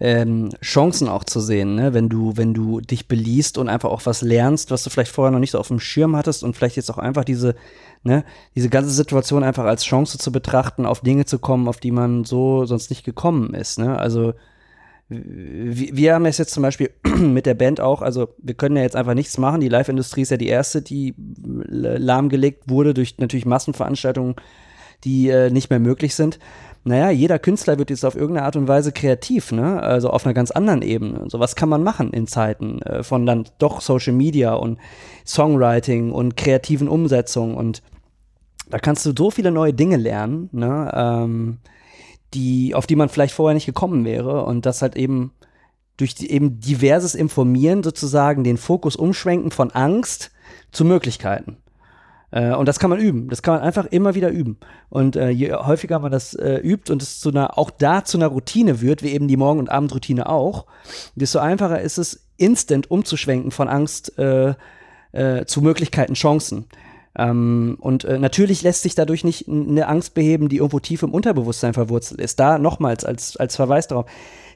ähm, 0.01 0.51
Chancen 0.63 1.09
auch 1.09 1.25
zu 1.25 1.41
sehen, 1.41 1.75
ne? 1.75 1.93
wenn 1.93 2.09
du, 2.09 2.37
wenn 2.37 2.55
du 2.55 2.81
dich 2.81 3.09
beliest 3.09 3.59
und 3.59 3.69
einfach 3.69 3.91
auch 3.91 4.07
was 4.07 4.23
lernst, 4.23 4.71
was 4.71 4.85
du 4.85 4.91
vielleicht 4.91 5.11
vorher 5.11 5.33
noch 5.33 5.41
nicht 5.41 5.51
so 5.51 5.59
auf 5.59 5.69
dem 5.69 5.81
Schirm 5.81 6.15
hattest 6.15 6.45
und 6.45 6.55
vielleicht 6.55 6.77
jetzt 6.77 6.91
auch 6.91 6.99
einfach 6.99 7.25
diese, 7.25 7.57
ne, 8.05 8.25
diese 8.55 8.69
ganze 8.69 8.91
Situation 8.91 9.43
einfach 9.43 9.65
als 9.65 9.85
Chance 9.85 10.19
zu 10.19 10.31
betrachten, 10.31 10.87
auf 10.87 11.01
Dinge 11.01 11.25
zu 11.25 11.41
kommen, 11.41 11.67
auf 11.67 11.79
die 11.79 11.91
man 11.91 12.25
so 12.25 12.65
sonst 12.65 12.91
nicht 12.91 13.05
gekommen 13.05 13.55
ist. 13.55 13.79
Ne? 13.79 13.99
Also 13.99 14.35
wir, 15.09 16.15
haben 16.15 16.27
es 16.27 16.37
jetzt 16.37 16.53
zum 16.53 16.63
Beispiel 16.63 16.91
mit 17.19 17.47
der 17.47 17.55
Band 17.55 17.81
auch, 17.81 18.03
also 18.03 18.35
wir 18.39 18.55
können 18.55 18.77
ja 18.77 18.83
jetzt 18.83 18.97
einfach 18.97 19.15
nichts 19.15 19.39
machen. 19.39 19.61
Die 19.61 19.69
Live-Industrie 19.69 20.23
ist 20.23 20.31
ja 20.31 20.37
die 20.37 20.49
erste, 20.49 20.83
die 20.83 21.15
lahmgelegt 21.17 22.69
wurde 22.69 22.93
durch 22.93 23.17
natürlich 23.19 23.47
Massenveranstaltungen, 23.47 24.37
die 25.05 25.31
äh, 25.31 25.51
nicht 25.51 25.71
mehr 25.71 25.81
möglich 25.81 26.15
sind 26.15 26.39
naja, 26.89 27.11
jeder 27.11 27.39
Künstler 27.39 27.79
wird 27.79 27.91
jetzt 27.91 28.05
auf 28.05 28.15
irgendeine 28.17 28.47
Art 28.47 28.57
und 28.57 28.67
Weise 28.67 28.93
kreativ, 28.93 29.53
ne? 29.53 29.81
Also 29.83 30.11
auf 30.11 30.25
einer 30.25 30.35
ganz 30.35 30.51
anderen 30.51 30.83
Ebene. 30.83 31.25
So 31.29 31.39
was 31.39 31.55
kann 31.55 31.69
man 31.69 31.83
machen 31.83 32.13
in 32.13 32.27
Zeiten 32.27 32.83
äh, 32.83 33.03
von 33.03 33.27
dann 33.27 33.45
doch 33.59 33.81
Social 33.81 34.15
Media 34.15 34.55
und 34.55 34.79
Songwriting 35.27 36.11
und 36.11 36.37
kreativen 36.37 36.89
Umsetzungen 36.89 37.55
und 37.55 37.83
da 38.71 38.79
kannst 38.79 39.07
du 39.07 39.13
so 39.17 39.31
viele 39.31 39.51
neue 39.51 39.73
Dinge 39.73 39.97
lernen, 39.97 40.49
ne? 40.53 40.91
Ähm, 40.95 41.59
die, 42.35 42.75
auf 42.75 42.87
die 42.87 42.97
man 42.97 43.09
vielleicht 43.09 43.35
vorher 43.35 43.55
nicht 43.55 43.67
gekommen 43.67 44.05
wäre 44.05 44.45
und 44.45 44.67
das 44.67 44.83
halt 44.83 44.97
eben 44.97 45.33
durch 45.97 46.15
die, 46.15 46.31
eben 46.31 46.61
diverses 46.61 47.15
Informieren 47.15 47.83
sozusagen 47.83 48.45
den 48.45 48.57
Fokus 48.57 48.97
umschwenken 48.97 49.51
von 49.51 49.71
Angst 49.71 50.31
zu 50.71 50.85
Möglichkeiten. 50.85 51.57
Äh, 52.31 52.55
und 52.55 52.67
das 52.67 52.79
kann 52.79 52.91
man 52.91 52.99
üben. 52.99 53.29
Das 53.29 53.43
kann 53.43 53.55
man 53.55 53.63
einfach 53.63 53.87
immer 53.87 54.15
wieder 54.15 54.31
üben. 54.31 54.59
Und 54.89 55.17
äh, 55.17 55.31
je 55.31 55.53
häufiger 55.53 55.99
man 55.99 56.13
das 56.13 56.35
äh, 56.35 56.57
übt 56.57 56.93
und 56.93 57.03
es 57.03 57.21
zu 57.21 57.31
einer, 57.31 57.59
auch 57.59 57.71
da 57.71 58.05
zu 58.05 58.19
einer 58.19 58.29
Routine 58.29 58.81
wird, 58.81 59.03
wie 59.03 59.13
eben 59.13 59.29
die 59.29 59.37
Morgen- 59.37 59.61
und 59.61 59.71
Abendroutine 59.71 60.29
auch, 60.29 60.67
desto 61.15 61.39
einfacher 61.39 61.81
ist 61.81 61.99
es, 61.99 62.27
instant 62.37 62.91
umzuschwenken 62.91 63.51
von 63.51 63.69
Angst 63.69 64.19
äh, 64.19 64.55
äh, 65.13 65.45
zu 65.47 65.63
Möglichkeiten, 65.63 66.15
Chancen. 66.15 66.67
Ähm, 67.17 67.77
und 67.81 68.05
äh, 68.05 68.19
natürlich 68.19 68.63
lässt 68.63 68.83
sich 68.83 68.95
dadurch 68.95 69.25
nicht 69.25 69.49
eine 69.49 69.89
Angst 69.89 70.15
beheben, 70.15 70.49
die 70.49 70.59
irgendwo 70.59 70.79
tief 70.79 71.03
im 71.03 71.13
Unterbewusstsein 71.13 71.75
verwurzelt 71.75 72.21
ist. 72.21 72.39
Da 72.39 72.59
nochmals 72.59 73.05
als, 73.05 73.37
als 73.37 73.57
Verweis 73.57 73.89
darauf. 73.89 74.07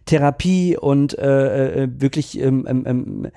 Therapie 0.04 0.76
und 0.76 1.12
wirklich 1.12 2.36
ähm, 2.40 2.66
ähm, 2.68 2.82
ähm 2.86 3.30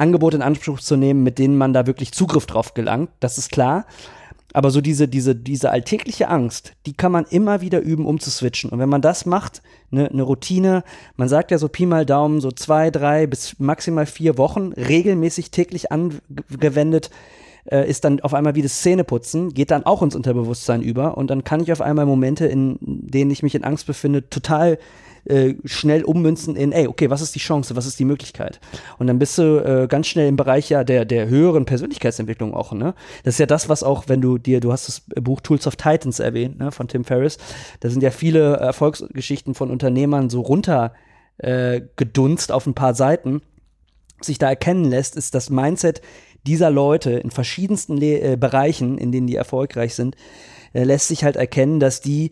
Angebote 0.00 0.36
in 0.36 0.42
Anspruch 0.42 0.80
zu 0.80 0.96
nehmen, 0.96 1.22
mit 1.22 1.38
denen 1.38 1.56
man 1.56 1.72
da 1.72 1.86
wirklich 1.86 2.12
Zugriff 2.12 2.46
drauf 2.46 2.74
gelangt, 2.74 3.10
das 3.20 3.38
ist 3.38 3.50
klar. 3.50 3.86
Aber 4.52 4.70
so 4.70 4.80
diese, 4.80 5.06
diese, 5.06 5.36
diese 5.36 5.70
alltägliche 5.70 6.28
Angst, 6.28 6.72
die 6.86 6.92
kann 6.92 7.12
man 7.12 7.24
immer 7.26 7.60
wieder 7.60 7.80
üben, 7.80 8.04
um 8.04 8.18
zu 8.18 8.30
switchen. 8.30 8.70
Und 8.70 8.80
wenn 8.80 8.88
man 8.88 9.02
das 9.02 9.24
macht, 9.24 9.62
eine 9.92 10.08
ne 10.12 10.22
Routine, 10.22 10.82
man 11.16 11.28
sagt 11.28 11.52
ja 11.52 11.58
so 11.58 11.68
Pi 11.68 11.86
mal 11.86 12.04
Daumen, 12.04 12.40
so 12.40 12.50
zwei, 12.50 12.90
drei 12.90 13.26
bis 13.28 13.60
maximal 13.60 14.06
vier 14.06 14.38
Wochen, 14.38 14.72
regelmäßig 14.72 15.52
täglich 15.52 15.92
angewendet, 15.92 17.10
äh, 17.70 17.88
ist 17.88 18.04
dann 18.04 18.20
auf 18.20 18.34
einmal 18.34 18.56
wie 18.56 18.62
das 18.62 18.82
Zähneputzen, 18.82 19.54
geht 19.54 19.70
dann 19.70 19.86
auch 19.86 20.02
ins 20.02 20.16
Unterbewusstsein 20.16 20.82
über. 20.82 21.16
Und 21.16 21.30
dann 21.30 21.44
kann 21.44 21.60
ich 21.60 21.70
auf 21.70 21.80
einmal 21.80 22.06
Momente, 22.06 22.46
in 22.46 22.78
denen 22.80 23.30
ich 23.30 23.44
mich 23.44 23.54
in 23.54 23.64
Angst 23.64 23.86
befinde, 23.86 24.28
total 24.30 24.78
äh, 25.24 25.54
schnell 25.64 26.04
ummünzen 26.04 26.56
in, 26.56 26.72
ey, 26.72 26.86
okay, 26.86 27.10
was 27.10 27.20
ist 27.20 27.34
die 27.34 27.40
Chance, 27.40 27.76
was 27.76 27.86
ist 27.86 27.98
die 27.98 28.04
Möglichkeit? 28.04 28.60
Und 28.98 29.06
dann 29.06 29.18
bist 29.18 29.36
du 29.38 29.58
äh, 29.58 29.86
ganz 29.88 30.06
schnell 30.06 30.28
im 30.28 30.36
Bereich 30.36 30.68
ja 30.70 30.84
der, 30.84 31.04
der 31.04 31.28
höheren 31.28 31.64
Persönlichkeitsentwicklung 31.64 32.54
auch, 32.54 32.72
ne? 32.72 32.94
Das 33.24 33.34
ist 33.34 33.38
ja 33.38 33.46
das, 33.46 33.68
was 33.68 33.82
auch, 33.82 34.04
wenn 34.08 34.20
du 34.20 34.38
dir, 34.38 34.60
du 34.60 34.72
hast 34.72 34.88
das 34.88 35.02
Buch 35.22 35.40
Tools 35.40 35.66
of 35.66 35.76
Titans 35.76 36.20
erwähnt, 36.20 36.58
ne, 36.58 36.72
von 36.72 36.88
Tim 36.88 37.04
Ferriss, 37.04 37.38
da 37.80 37.90
sind 37.90 38.02
ja 38.02 38.10
viele 38.10 38.56
Erfolgsgeschichten 38.56 39.54
von 39.54 39.70
Unternehmern 39.70 40.30
so 40.30 40.40
runter 40.40 40.92
äh, 41.38 41.82
gedunst 41.96 42.52
auf 42.52 42.66
ein 42.66 42.74
paar 42.74 42.94
Seiten, 42.94 43.42
sich 44.20 44.38
da 44.38 44.48
erkennen 44.48 44.84
lässt, 44.84 45.16
ist 45.16 45.34
das 45.34 45.50
Mindset 45.50 46.02
dieser 46.46 46.70
Leute 46.70 47.12
in 47.12 47.30
verschiedensten 47.30 47.96
Le 47.96 48.20
äh, 48.20 48.36
Bereichen, 48.36 48.98
in 48.98 49.12
denen 49.12 49.26
die 49.26 49.36
erfolgreich 49.36 49.94
sind, 49.94 50.16
äh, 50.72 50.84
lässt 50.84 51.08
sich 51.08 51.24
halt 51.24 51.36
erkennen, 51.36 51.80
dass 51.80 52.00
die 52.00 52.30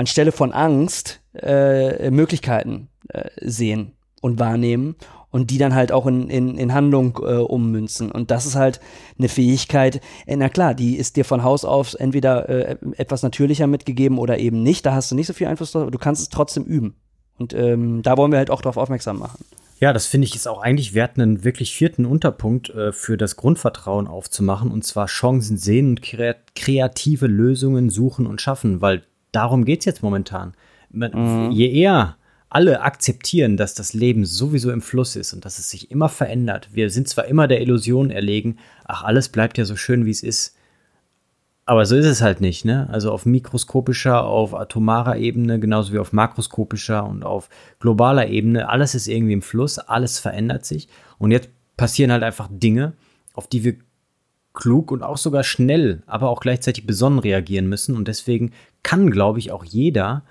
anstelle 0.00 0.32
von 0.32 0.52
Angst 0.52 1.20
äh, 1.34 2.10
Möglichkeiten 2.10 2.88
äh, 3.08 3.28
sehen 3.42 3.92
und 4.22 4.38
wahrnehmen 4.38 4.96
und 5.30 5.50
die 5.50 5.58
dann 5.58 5.74
halt 5.74 5.92
auch 5.92 6.06
in, 6.06 6.30
in, 6.30 6.56
in 6.56 6.72
Handlung 6.72 7.18
äh, 7.22 7.34
ummünzen. 7.34 8.10
Und 8.10 8.30
das 8.30 8.46
ist 8.46 8.56
halt 8.56 8.80
eine 9.18 9.28
Fähigkeit, 9.28 10.00
äh, 10.26 10.36
na 10.36 10.48
klar, 10.48 10.74
die 10.74 10.96
ist 10.96 11.16
dir 11.16 11.26
von 11.26 11.42
Haus 11.42 11.66
aus 11.66 11.92
entweder 11.94 12.48
äh, 12.48 12.76
etwas 12.96 13.22
natürlicher 13.22 13.66
mitgegeben 13.66 14.18
oder 14.18 14.38
eben 14.38 14.62
nicht. 14.62 14.86
Da 14.86 14.94
hast 14.94 15.10
du 15.10 15.14
nicht 15.14 15.26
so 15.26 15.34
viel 15.34 15.46
Einfluss 15.46 15.72
drauf, 15.72 15.82
aber 15.82 15.90
du 15.90 15.98
kannst 15.98 16.22
es 16.22 16.30
trotzdem 16.30 16.64
üben. 16.64 16.94
Und 17.38 17.52
ähm, 17.52 18.02
da 18.02 18.16
wollen 18.16 18.32
wir 18.32 18.38
halt 18.38 18.50
auch 18.50 18.62
darauf 18.62 18.78
aufmerksam 18.78 19.18
machen. 19.18 19.44
Ja, 19.80 19.92
das 19.92 20.06
finde 20.06 20.26
ich 20.26 20.34
ist 20.34 20.46
auch 20.46 20.60
eigentlich 20.60 20.94
wert, 20.94 21.18
einen 21.18 21.44
wirklich 21.44 21.74
vierten 21.74 22.06
Unterpunkt 22.06 22.70
äh, 22.70 22.92
für 22.92 23.18
das 23.18 23.36
Grundvertrauen 23.36 24.08
aufzumachen, 24.08 24.70
und 24.70 24.84
zwar 24.84 25.06
Chancen 25.06 25.58
sehen 25.58 25.90
und 25.90 26.02
kreative 26.02 27.26
Lösungen 27.26 27.90
suchen 27.90 28.26
und 28.26 28.40
schaffen, 28.40 28.80
weil 28.80 29.04
darum 29.32 29.64
geht 29.64 29.80
es 29.80 29.84
jetzt 29.84 30.02
momentan. 30.02 30.54
Mhm. 30.90 31.50
Je 31.50 31.70
eher 31.70 32.16
alle 32.48 32.82
akzeptieren, 32.82 33.56
dass 33.56 33.74
das 33.74 33.94
Leben 33.94 34.24
sowieso 34.24 34.72
im 34.72 34.82
Fluss 34.82 35.14
ist 35.14 35.32
und 35.32 35.44
dass 35.44 35.60
es 35.60 35.70
sich 35.70 35.90
immer 35.90 36.08
verändert. 36.08 36.68
Wir 36.72 36.90
sind 36.90 37.08
zwar 37.08 37.26
immer 37.26 37.46
der 37.46 37.60
Illusion 37.60 38.10
erlegen, 38.10 38.58
ach, 38.84 39.04
alles 39.04 39.28
bleibt 39.28 39.56
ja 39.56 39.64
so 39.64 39.76
schön, 39.76 40.04
wie 40.04 40.10
es 40.10 40.24
ist. 40.24 40.56
Aber 41.64 41.86
so 41.86 41.94
ist 41.94 42.06
es 42.06 42.20
halt 42.20 42.40
nicht, 42.40 42.64
ne? 42.64 42.88
Also 42.90 43.12
auf 43.12 43.26
mikroskopischer, 43.26 44.24
auf 44.24 44.56
atomarer 44.56 45.18
Ebene, 45.18 45.60
genauso 45.60 45.92
wie 45.92 46.00
auf 46.00 46.12
makroskopischer 46.12 47.06
und 47.06 47.22
auf 47.22 47.48
globaler 47.78 48.26
Ebene, 48.26 48.68
alles 48.68 48.96
ist 48.96 49.06
irgendwie 49.06 49.34
im 49.34 49.42
Fluss, 49.42 49.78
alles 49.78 50.18
verändert 50.18 50.64
sich. 50.64 50.88
Und 51.18 51.30
jetzt 51.30 51.48
passieren 51.76 52.10
halt 52.10 52.24
einfach 52.24 52.48
Dinge, 52.50 52.94
auf 53.34 53.46
die 53.46 53.62
wir 53.62 53.76
klug 54.52 54.90
und 54.90 55.04
auch 55.04 55.16
sogar 55.16 55.44
schnell, 55.44 56.02
aber 56.06 56.28
auch 56.30 56.40
gleichzeitig 56.40 56.86
besonnen 56.86 57.20
reagieren 57.20 57.68
müssen. 57.68 57.94
Und 57.96 58.08
deswegen 58.08 58.50
kann, 58.82 59.10
glaube 59.10 59.38
ich, 59.38 59.52
auch 59.52 59.64
jeder 59.64 60.22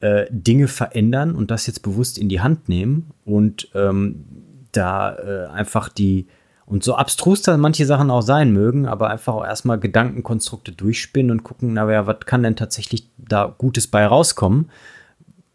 äh, 0.00 0.26
Dinge 0.30 0.68
verändern 0.68 1.34
und 1.34 1.50
das 1.50 1.66
jetzt 1.66 1.80
bewusst 1.80 2.18
in 2.18 2.28
die 2.28 2.40
Hand 2.40 2.68
nehmen 2.68 3.12
und 3.24 3.68
ähm, 3.74 4.24
da 4.72 5.16
äh, 5.16 5.46
einfach 5.46 5.88
die, 5.88 6.26
und 6.66 6.84
so 6.84 6.94
abstrus 6.96 7.42
da 7.42 7.56
manche 7.56 7.86
Sachen 7.86 8.10
auch 8.10 8.22
sein 8.22 8.52
mögen, 8.52 8.86
aber 8.86 9.08
einfach 9.10 9.34
auch 9.34 9.44
erstmal 9.44 9.78
Gedankenkonstrukte 9.78 10.72
durchspinnen 10.72 11.30
und 11.30 11.44
gucken, 11.44 11.72
naja, 11.72 12.06
was 12.06 12.20
kann 12.20 12.42
denn 12.42 12.56
tatsächlich 12.56 13.08
da 13.16 13.54
Gutes 13.56 13.86
bei 13.86 14.06
rauskommen, 14.06 14.70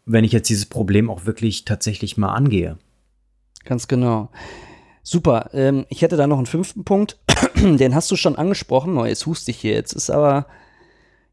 wenn 0.06 0.24
ich 0.24 0.32
jetzt 0.32 0.48
dieses 0.48 0.66
Problem 0.66 1.10
auch 1.10 1.26
wirklich 1.26 1.64
tatsächlich 1.64 2.16
mal 2.16 2.32
angehe. 2.34 2.78
Ganz 3.64 3.86
genau. 3.86 4.30
Super. 5.02 5.50
Ähm, 5.52 5.86
ich 5.88 6.02
hätte 6.02 6.16
da 6.16 6.26
noch 6.26 6.38
einen 6.38 6.46
fünften 6.46 6.84
Punkt. 6.84 7.18
Den 7.56 7.94
hast 7.94 8.10
du 8.10 8.16
schon 8.16 8.36
angesprochen. 8.36 8.96
Oh, 8.98 9.04
jetzt 9.04 9.26
hust 9.26 9.48
ich 9.48 9.58
hier. 9.58 9.74
Jetzt 9.74 9.92
ist 9.92 10.10
aber 10.10 10.46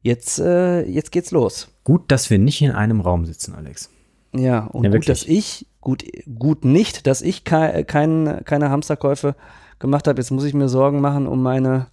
Jetzt, 0.02 0.40
äh, 0.40 0.84
jetzt 0.84 1.12
geht's 1.12 1.32
los. 1.32 1.70
Gut, 1.84 2.12
dass 2.12 2.30
wir 2.30 2.40
nicht 2.40 2.62
in 2.62 2.72
einem 2.72 3.02
Raum 3.02 3.26
sitzen, 3.26 3.54
Alex. 3.54 3.90
Ja, 4.34 4.66
und 4.66 4.86
ja, 4.86 4.92
gut, 4.92 5.10
dass 5.10 5.24
ich, 5.24 5.68
gut, 5.82 6.04
gut 6.38 6.64
nicht, 6.64 7.08
dass 7.08 7.22
ich 7.22 7.44
ke 7.44 7.84
kein, 7.86 8.42
keine 8.46 8.70
Hamsterkäufe 8.70 9.36
gemacht 9.80 10.08
habe. 10.08 10.22
Jetzt 10.22 10.32
muss 10.32 10.44
ich 10.44 10.54
mir 10.54 10.70
Sorgen 10.70 11.02
machen 11.02 11.28
um 11.28 11.42
meine 11.42 11.88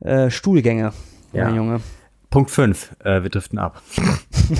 äh, 0.00 0.30
Stuhlgänge, 0.30 0.92
ja. 1.32 1.44
mein 1.44 1.56
Junge. 1.56 1.80
Punkt 2.30 2.52
5, 2.52 2.96
äh, 3.00 3.22
wir 3.22 3.30
driften 3.30 3.58
ab. 3.58 3.82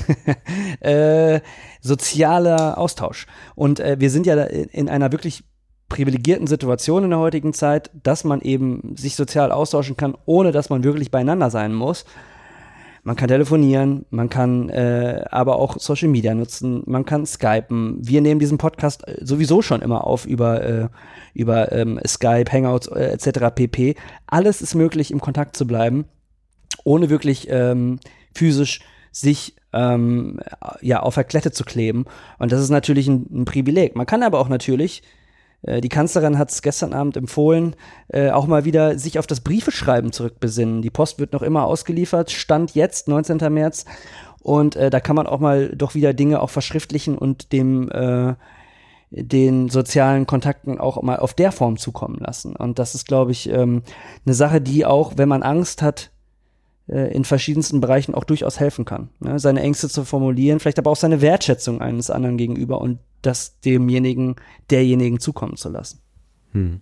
äh, 0.81 1.39
sozialer 1.79 2.77
Austausch. 2.77 3.27
Und 3.55 3.79
äh, 3.79 3.95
wir 3.99 4.09
sind 4.09 4.25
ja 4.25 4.43
in 4.43 4.89
einer 4.89 5.13
wirklich 5.13 5.45
privilegierten 5.87 6.47
Situation 6.47 7.05
in 7.05 7.09
der 7.09 7.19
heutigen 7.19 7.53
Zeit, 7.53 7.89
dass 8.03 8.23
man 8.23 8.41
eben 8.41 8.95
sich 8.97 9.15
sozial 9.15 9.51
austauschen 9.51 9.97
kann, 9.97 10.17
ohne 10.25 10.51
dass 10.51 10.69
man 10.69 10.83
wirklich 10.83 11.11
beieinander 11.11 11.49
sein 11.49 11.73
muss. 11.73 12.05
Man 13.03 13.15
kann 13.15 13.29
telefonieren, 13.29 14.05
man 14.11 14.29
kann 14.29 14.69
äh, 14.69 15.25
aber 15.31 15.55
auch 15.55 15.79
Social 15.79 16.07
Media 16.07 16.35
nutzen, 16.35 16.83
man 16.85 17.03
kann 17.03 17.25
skypen. 17.25 17.97
Wir 17.99 18.21
nehmen 18.21 18.39
diesen 18.39 18.59
Podcast 18.59 19.07
äh, 19.07 19.17
sowieso 19.25 19.63
schon 19.63 19.81
immer 19.81 20.05
auf 20.05 20.27
über, 20.27 20.63
äh, 20.63 20.87
über 21.33 21.71
ähm, 21.71 21.99
Skype, 22.05 22.51
Hangouts 22.51 22.87
äh, 22.87 23.13
etc. 23.13 23.55
pp. 23.55 23.95
Alles 24.27 24.61
ist 24.61 24.75
möglich, 24.75 25.09
im 25.09 25.19
Kontakt 25.19 25.57
zu 25.57 25.65
bleiben, 25.65 26.05
ohne 26.83 27.09
wirklich 27.09 27.47
ähm, 27.49 27.99
physisch 28.35 28.81
sich 29.11 29.55
ähm, 29.73 30.39
ja, 30.81 30.99
auf 30.99 31.15
der 31.15 31.23
Klette 31.23 31.51
zu 31.51 31.63
kleben. 31.63 32.05
Und 32.37 32.51
das 32.51 32.61
ist 32.61 32.69
natürlich 32.69 33.07
ein, 33.07 33.25
ein 33.31 33.45
Privileg. 33.45 33.95
Man 33.95 34.05
kann 34.05 34.21
aber 34.21 34.39
auch 34.39 34.49
natürlich 34.49 35.01
die 35.63 35.89
Kanzlerin 35.89 36.37
hat 36.37 36.49
es 36.49 36.61
gestern 36.61 36.93
Abend 36.93 37.17
empfohlen, 37.17 37.75
äh, 38.07 38.31
auch 38.31 38.47
mal 38.47 38.65
wieder 38.65 38.97
sich 38.97 39.19
auf 39.19 39.27
das 39.27 39.41
Briefeschreiben 39.41 40.11
zurückbesinnen. 40.11 40.81
Die 40.81 40.89
Post 40.89 41.19
wird 41.19 41.33
noch 41.33 41.43
immer 41.43 41.65
ausgeliefert, 41.65 42.31
Stand 42.31 42.73
jetzt, 42.73 43.07
19. 43.07 43.37
März. 43.53 43.85
Und 44.41 44.75
äh, 44.75 44.89
da 44.89 44.99
kann 44.99 45.15
man 45.15 45.27
auch 45.27 45.39
mal 45.39 45.69
doch 45.75 45.93
wieder 45.93 46.13
Dinge 46.13 46.41
auch 46.41 46.49
verschriftlichen 46.49 47.17
und 47.17 47.51
dem 47.51 47.89
äh, 47.91 48.33
den 49.11 49.67
sozialen 49.69 50.25
Kontakten 50.25 50.79
auch 50.79 51.01
mal 51.01 51.17
auf 51.17 51.33
der 51.33 51.51
Form 51.51 51.77
zukommen 51.77 52.17
lassen. 52.19 52.55
Und 52.55 52.79
das 52.79 52.95
ist, 52.95 53.07
glaube 53.07 53.31
ich, 53.31 53.49
ähm, 53.49 53.83
eine 54.25 54.33
Sache, 54.33 54.61
die 54.61 54.85
auch, 54.85 55.13
wenn 55.17 55.27
man 55.27 55.43
Angst 55.43 55.81
hat, 55.81 56.11
äh, 56.87 57.13
in 57.13 57.25
verschiedensten 57.25 57.81
Bereichen 57.81 58.15
auch 58.15 58.23
durchaus 58.23 58.59
helfen 58.59 58.85
kann. 58.85 59.09
Ne? 59.19 59.37
Seine 59.37 59.61
Ängste 59.61 59.89
zu 59.89 60.05
formulieren, 60.05 60.59
vielleicht 60.59 60.79
aber 60.79 60.91
auch 60.91 60.95
seine 60.95 61.21
Wertschätzung 61.21 61.81
eines 61.81 62.09
anderen 62.09 62.37
gegenüber 62.37 62.79
und 62.79 62.99
das 63.21 63.59
demjenigen, 63.59 64.35
derjenigen 64.69 65.19
zukommen 65.19 65.57
zu 65.57 65.69
lassen. 65.69 65.99
Hm. 66.53 66.81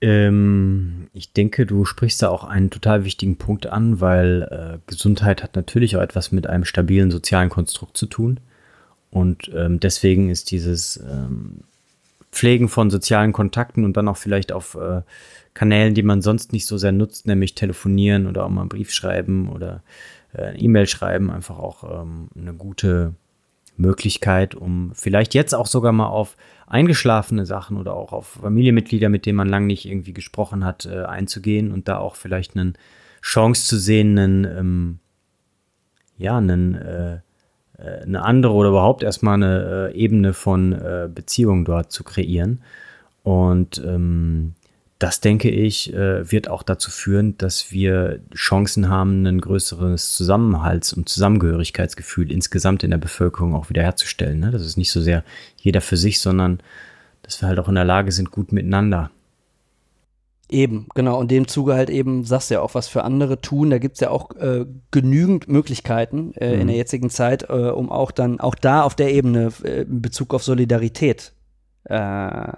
Ähm, 0.00 1.08
ich 1.12 1.32
denke, 1.32 1.66
du 1.66 1.84
sprichst 1.84 2.22
da 2.22 2.28
auch 2.28 2.44
einen 2.44 2.70
total 2.70 3.04
wichtigen 3.04 3.36
Punkt 3.36 3.66
an, 3.66 4.00
weil 4.00 4.42
äh, 4.42 4.78
Gesundheit 4.86 5.42
hat 5.42 5.56
natürlich 5.56 5.96
auch 5.96 6.02
etwas 6.02 6.30
mit 6.30 6.46
einem 6.46 6.64
stabilen 6.64 7.10
sozialen 7.10 7.48
Konstrukt 7.50 7.96
zu 7.96 8.06
tun. 8.06 8.40
Und 9.10 9.50
ähm, 9.54 9.80
deswegen 9.80 10.30
ist 10.30 10.50
dieses 10.50 10.98
ähm, 10.98 11.62
Pflegen 12.30 12.68
von 12.68 12.90
sozialen 12.90 13.32
Kontakten 13.32 13.84
und 13.84 13.96
dann 13.96 14.06
auch 14.06 14.18
vielleicht 14.18 14.52
auf 14.52 14.74
äh, 14.74 15.02
Kanälen, 15.54 15.94
die 15.94 16.02
man 16.02 16.22
sonst 16.22 16.52
nicht 16.52 16.66
so 16.66 16.78
sehr 16.78 16.92
nutzt, 16.92 17.26
nämlich 17.26 17.54
telefonieren 17.54 18.26
oder 18.26 18.44
auch 18.44 18.50
mal 18.50 18.60
einen 18.60 18.68
Brief 18.68 18.92
schreiben 18.92 19.48
oder 19.48 19.82
äh, 20.34 20.56
E-Mail 20.56 20.86
schreiben, 20.86 21.30
einfach 21.30 21.58
auch 21.58 22.02
ähm, 22.02 22.28
eine 22.36 22.52
gute 22.52 23.14
Möglichkeit, 23.78 24.54
um 24.54 24.90
vielleicht 24.94 25.34
jetzt 25.34 25.54
auch 25.54 25.66
sogar 25.66 25.92
mal 25.92 26.08
auf 26.08 26.36
eingeschlafene 26.66 27.46
Sachen 27.46 27.76
oder 27.76 27.94
auch 27.94 28.12
auf 28.12 28.26
Familienmitglieder, 28.42 29.08
mit 29.08 29.24
denen 29.24 29.36
man 29.36 29.48
lange 29.48 29.66
nicht 29.66 29.86
irgendwie 29.86 30.12
gesprochen 30.12 30.64
hat, 30.64 30.86
äh, 30.86 31.04
einzugehen 31.04 31.72
und 31.72 31.88
da 31.88 31.98
auch 31.98 32.16
vielleicht 32.16 32.56
eine 32.56 32.74
Chance 33.22 33.66
zu 33.66 33.78
sehen, 33.78 34.18
einen, 34.18 34.44
ähm, 34.44 34.98
ja, 36.18 36.36
einen, 36.36 36.74
äh, 36.74 37.14
äh, 37.78 38.02
eine 38.02 38.22
andere 38.22 38.52
oder 38.52 38.70
überhaupt 38.70 39.02
erstmal 39.02 39.34
eine 39.34 39.90
äh, 39.92 39.96
Ebene 39.96 40.34
von 40.34 40.72
äh, 40.72 41.08
Beziehung 41.12 41.64
dort 41.64 41.92
zu 41.92 42.04
kreieren. 42.04 42.62
Und 43.22 43.82
ähm, 43.84 44.54
das, 44.98 45.20
denke 45.20 45.48
ich, 45.48 45.92
äh, 45.94 46.30
wird 46.30 46.48
auch 46.48 46.62
dazu 46.62 46.90
führen, 46.90 47.38
dass 47.38 47.70
wir 47.70 48.20
Chancen 48.34 48.88
haben, 48.88 49.26
ein 49.26 49.40
größeres 49.40 50.16
Zusammenhalts- 50.16 50.92
und 50.92 51.08
Zusammengehörigkeitsgefühl 51.08 52.32
insgesamt 52.32 52.82
in 52.82 52.90
der 52.90 52.98
Bevölkerung 52.98 53.54
auch 53.54 53.68
wiederherzustellen. 53.68 54.40
Ne? 54.40 54.50
Das 54.50 54.62
ist 54.62 54.76
nicht 54.76 54.90
so 54.90 55.00
sehr 55.00 55.24
jeder 55.56 55.80
für 55.80 55.96
sich, 55.96 56.20
sondern 56.20 56.60
dass 57.22 57.40
wir 57.40 57.48
halt 57.48 57.60
auch 57.60 57.68
in 57.68 57.76
der 57.76 57.84
Lage 57.84 58.10
sind, 58.10 58.30
gut 58.32 58.52
miteinander 58.52 59.10
Eben, 60.50 60.86
genau. 60.94 61.18
Und 61.18 61.30
dem 61.30 61.46
Zuge 61.46 61.74
halt 61.74 61.90
eben, 61.90 62.24
sagst 62.24 62.50
du 62.50 62.54
ja 62.54 62.60
auch, 62.62 62.74
was 62.74 62.88
für 62.88 63.04
andere 63.04 63.40
tun. 63.40 63.68
Da 63.68 63.78
gibt's 63.78 64.00
ja 64.00 64.10
auch 64.10 64.30
äh, 64.36 64.64
genügend 64.90 65.46
Möglichkeiten 65.48 66.32
äh, 66.36 66.54
mhm. 66.54 66.60
in 66.62 66.66
der 66.68 66.76
jetzigen 66.76 67.10
Zeit, 67.10 67.50
äh, 67.50 67.52
um 67.52 67.90
auch 67.90 68.10
dann, 68.10 68.40
auch 68.40 68.54
da 68.54 68.82
auf 68.82 68.94
der 68.94 69.12
Ebene 69.12 69.52
äh, 69.62 69.82
in 69.82 70.00
Bezug 70.00 70.32
auf 70.32 70.42
Solidarität 70.42 71.32
äh, 71.84 72.52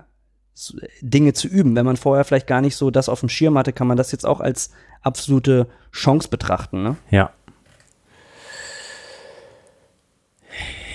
Dinge 1.01 1.33
zu 1.33 1.49
üben. 1.49 1.75
Wenn 1.77 1.87
man 1.87 1.97
vorher 1.97 2.25
vielleicht 2.25 2.47
gar 2.47 2.61
nicht 2.61 2.77
so 2.77 2.91
das 2.91 3.09
auf 3.09 3.21
dem 3.21 3.29
Schirm 3.29 3.57
hatte, 3.57 3.73
kann 3.73 3.87
man 3.87 3.97
das 3.97 4.13
jetzt 4.13 4.27
auch 4.27 4.41
als 4.41 4.71
absolute 5.03 5.67
Chance 5.93 6.29
betrachten. 6.29 6.83
Ne? 6.83 6.97
Ja. 7.11 7.33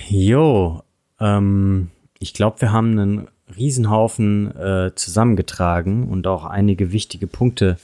Jo, 0.08 0.84
ähm, 1.20 1.90
ich 2.20 2.34
glaube, 2.34 2.62
wir 2.62 2.72
haben 2.72 2.92
einen 2.92 3.28
Riesenhaufen 3.56 4.56
äh, 4.56 4.92
zusammengetragen 4.96 6.08
und 6.08 6.28
auch 6.28 6.46
einige 6.46 6.92
wichtige 6.92 7.28
Punkte 7.28 7.78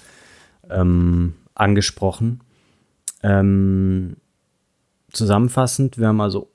ähm, 0.69 1.33
angesprochen. 1.55 2.41
Ähm, 3.23 4.17
zusammenfassend, 5.11 5.97
wir 5.97 6.07
haben 6.07 6.21
also 6.21 6.49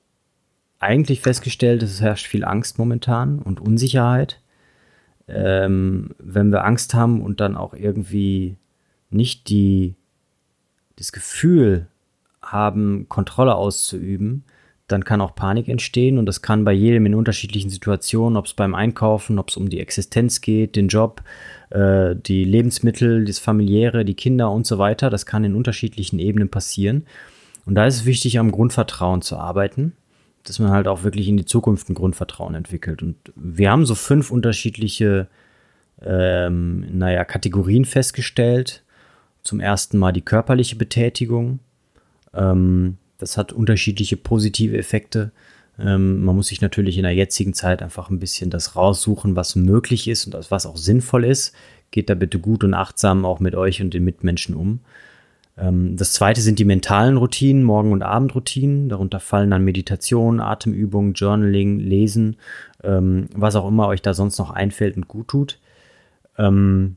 eigentlich 0.78 1.20
festgestellt, 1.20 1.82
es 1.82 2.00
herrscht 2.00 2.26
viel 2.26 2.44
Angst 2.44 2.78
momentan 2.78 3.38
und 3.38 3.60
Unsicherheit. 3.60 4.40
Ähm, 5.28 6.10
wenn 6.18 6.50
wir 6.50 6.64
Angst 6.64 6.94
haben 6.94 7.20
und 7.20 7.40
dann 7.40 7.56
auch 7.56 7.74
irgendwie 7.74 8.56
nicht 9.10 9.48
die, 9.48 9.94
das 10.96 11.12
Gefühl 11.12 11.86
haben, 12.42 13.06
Kontrolle 13.08 13.54
auszuüben, 13.54 14.44
dann 14.88 15.04
kann 15.04 15.20
auch 15.20 15.34
Panik 15.34 15.68
entstehen 15.68 16.16
und 16.16 16.26
das 16.26 16.42
kann 16.42 16.64
bei 16.64 16.72
jedem 16.72 17.06
in 17.06 17.14
unterschiedlichen 17.14 17.70
Situationen, 17.70 18.36
ob 18.36 18.46
es 18.46 18.54
beim 18.54 18.74
Einkaufen, 18.74 19.38
ob 19.38 19.48
es 19.48 19.56
um 19.56 19.68
die 19.68 19.80
Existenz 19.80 20.40
geht, 20.40 20.76
den 20.76 20.86
Job, 20.88 21.22
äh, 21.70 22.14
die 22.14 22.44
Lebensmittel, 22.44 23.24
das 23.24 23.40
familiäre, 23.40 24.04
die 24.04 24.14
Kinder 24.14 24.50
und 24.50 24.64
so 24.64 24.78
weiter, 24.78 25.10
das 25.10 25.26
kann 25.26 25.42
in 25.42 25.56
unterschiedlichen 25.56 26.20
Ebenen 26.20 26.50
passieren. 26.50 27.04
Und 27.64 27.74
da 27.74 27.86
ist 27.86 27.96
es 27.96 28.04
wichtig, 28.06 28.38
am 28.38 28.52
Grundvertrauen 28.52 29.22
zu 29.22 29.36
arbeiten, 29.36 29.94
dass 30.48 30.58
man 30.58 30.70
halt 30.70 30.88
auch 30.88 31.02
wirklich 31.02 31.28
in 31.28 31.36
die 31.36 31.44
Zukunft 31.44 31.88
ein 31.88 31.94
Grundvertrauen 31.94 32.54
entwickelt. 32.54 33.02
Und 33.02 33.16
wir 33.34 33.70
haben 33.70 33.86
so 33.86 33.94
fünf 33.94 34.30
unterschiedliche, 34.30 35.28
ähm, 36.02 36.86
naja, 36.96 37.24
Kategorien 37.24 37.84
festgestellt. 37.84 38.82
Zum 39.42 39.60
ersten 39.60 39.98
Mal 39.98 40.12
die 40.12 40.22
körperliche 40.22 40.76
Betätigung. 40.76 41.60
Ähm, 42.34 42.98
das 43.18 43.36
hat 43.36 43.52
unterschiedliche 43.52 44.16
positive 44.16 44.76
Effekte. 44.76 45.32
Ähm, 45.78 46.24
man 46.24 46.36
muss 46.36 46.48
sich 46.48 46.60
natürlich 46.60 46.96
in 46.96 47.04
der 47.04 47.14
jetzigen 47.14 47.54
Zeit 47.54 47.82
einfach 47.82 48.10
ein 48.10 48.18
bisschen 48.18 48.50
das 48.50 48.76
raussuchen, 48.76 49.36
was 49.36 49.56
möglich 49.56 50.08
ist 50.08 50.26
und 50.26 50.50
was 50.50 50.66
auch 50.66 50.76
sinnvoll 50.76 51.24
ist. 51.24 51.54
Geht 51.90 52.10
da 52.10 52.14
bitte 52.14 52.38
gut 52.38 52.64
und 52.64 52.74
achtsam 52.74 53.24
auch 53.24 53.40
mit 53.40 53.54
euch 53.54 53.80
und 53.82 53.94
den 53.94 54.04
Mitmenschen 54.04 54.54
um. 54.54 54.80
Ähm, 55.56 55.96
das 55.96 56.12
zweite 56.12 56.40
sind 56.40 56.58
die 56.58 56.64
mentalen 56.64 57.16
Routinen, 57.16 57.62
Morgen- 57.62 57.92
und 57.92 58.02
Abendroutinen. 58.02 58.88
Darunter 58.88 59.20
fallen 59.20 59.50
dann 59.50 59.64
Meditation, 59.64 60.40
Atemübungen, 60.40 61.14
Journaling, 61.14 61.78
Lesen, 61.78 62.36
ähm, 62.82 63.28
was 63.34 63.56
auch 63.56 63.68
immer 63.68 63.88
euch 63.88 64.02
da 64.02 64.14
sonst 64.14 64.38
noch 64.38 64.50
einfällt 64.50 64.96
und 64.96 65.08
gut 65.08 65.28
tut. 65.28 65.58
Ähm, 66.38 66.96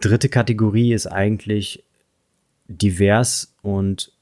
dritte 0.00 0.28
Kategorie 0.28 0.92
ist 0.92 1.06
eigentlich 1.06 1.84
divers 2.68 3.54
und 3.62 4.12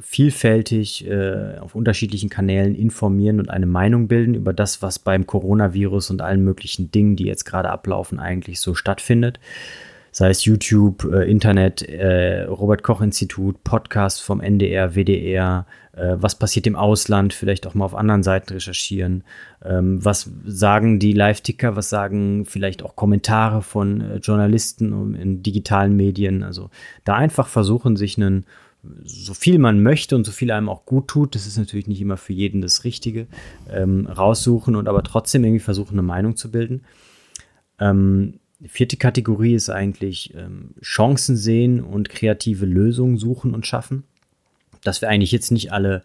vielfältig 0.00 1.06
äh, 1.08 1.56
auf 1.58 1.74
unterschiedlichen 1.74 2.28
Kanälen 2.28 2.74
informieren 2.74 3.40
und 3.40 3.48
eine 3.48 3.66
Meinung 3.66 4.08
bilden 4.08 4.34
über 4.34 4.52
das, 4.52 4.82
was 4.82 4.98
beim 4.98 5.26
Coronavirus 5.26 6.10
und 6.10 6.20
allen 6.20 6.44
möglichen 6.44 6.90
Dingen, 6.90 7.16
die 7.16 7.24
jetzt 7.24 7.44
gerade 7.44 7.70
ablaufen, 7.70 8.20
eigentlich 8.20 8.60
so 8.60 8.74
stattfindet. 8.74 9.40
Sei 10.12 10.30
es 10.30 10.44
YouTube, 10.44 11.04
äh, 11.04 11.30
Internet, 11.30 11.82
äh, 11.82 12.42
Robert 12.42 12.82
Koch 12.82 13.00
Institut, 13.00 13.62
Podcast 13.62 14.22
vom 14.22 14.40
NDR, 14.40 14.94
WDR, 14.94 15.66
äh, 15.92 16.16
was 16.16 16.36
passiert 16.36 16.66
im 16.66 16.76
Ausland, 16.76 17.32
vielleicht 17.32 17.66
auch 17.66 17.74
mal 17.74 17.84
auf 17.84 17.94
anderen 17.94 18.22
Seiten 18.22 18.52
recherchieren. 18.52 19.24
Ähm, 19.64 20.04
was 20.04 20.30
sagen 20.44 20.98
die 20.98 21.12
Live-Ticker, 21.12 21.76
was 21.76 21.90
sagen 21.90 22.44
vielleicht 22.44 22.82
auch 22.82 22.96
Kommentare 22.96 23.62
von 23.62 24.00
äh, 24.00 24.16
Journalisten 24.16 25.14
in 25.14 25.42
digitalen 25.42 25.94
Medien. 25.96 26.42
Also 26.42 26.70
da 27.04 27.14
einfach 27.14 27.46
versuchen, 27.48 27.96
sich 27.96 28.16
einen 28.16 28.46
so 29.04 29.34
viel 29.34 29.58
man 29.58 29.82
möchte 29.82 30.16
und 30.16 30.24
so 30.24 30.32
viel 30.32 30.50
einem 30.50 30.68
auch 30.68 30.86
gut 30.86 31.08
tut, 31.08 31.34
das 31.34 31.46
ist 31.46 31.58
natürlich 31.58 31.86
nicht 31.86 32.00
immer 32.00 32.16
für 32.16 32.32
jeden 32.32 32.62
das 32.62 32.84
Richtige, 32.84 33.26
ähm, 33.70 34.06
raussuchen 34.06 34.74
und 34.74 34.88
aber 34.88 35.02
trotzdem 35.02 35.44
irgendwie 35.44 35.60
versuchen, 35.60 35.94
eine 35.94 36.02
Meinung 36.02 36.36
zu 36.36 36.50
bilden. 36.50 36.82
Ähm, 37.78 38.40
vierte 38.66 38.96
Kategorie 38.96 39.54
ist 39.54 39.70
eigentlich 39.70 40.34
ähm, 40.34 40.70
Chancen 40.82 41.36
sehen 41.36 41.80
und 41.80 42.08
kreative 42.08 42.66
Lösungen 42.66 43.16
suchen 43.16 43.54
und 43.54 43.66
schaffen. 43.66 44.04
Dass 44.82 45.00
wir 45.00 45.08
eigentlich 45.08 45.32
jetzt 45.32 45.50
nicht 45.50 45.72
alle 45.72 46.02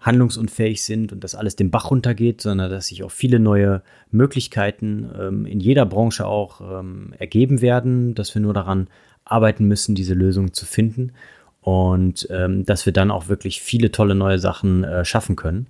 handlungsunfähig 0.00 0.82
sind 0.84 1.12
und 1.12 1.24
dass 1.24 1.34
alles 1.34 1.56
den 1.56 1.70
Bach 1.70 1.90
runtergeht, 1.90 2.40
sondern 2.40 2.70
dass 2.70 2.88
sich 2.88 3.02
auch 3.02 3.10
viele 3.10 3.40
neue 3.40 3.82
Möglichkeiten 4.10 5.10
ähm, 5.18 5.46
in 5.46 5.60
jeder 5.60 5.86
Branche 5.86 6.26
auch 6.26 6.60
ähm, 6.60 7.14
ergeben 7.18 7.60
werden, 7.60 8.14
dass 8.14 8.34
wir 8.34 8.42
nur 8.42 8.54
daran 8.54 8.88
arbeiten 9.24 9.64
müssen, 9.64 9.94
diese 9.94 10.14
Lösungen 10.14 10.52
zu 10.52 10.66
finden 10.66 11.12
und 11.60 12.28
ähm, 12.30 12.64
dass 12.64 12.86
wir 12.86 12.92
dann 12.92 13.10
auch 13.10 13.28
wirklich 13.28 13.60
viele 13.60 13.90
tolle 13.90 14.14
neue 14.14 14.38
Sachen 14.38 14.84
äh, 14.84 15.04
schaffen 15.04 15.34
können. 15.34 15.66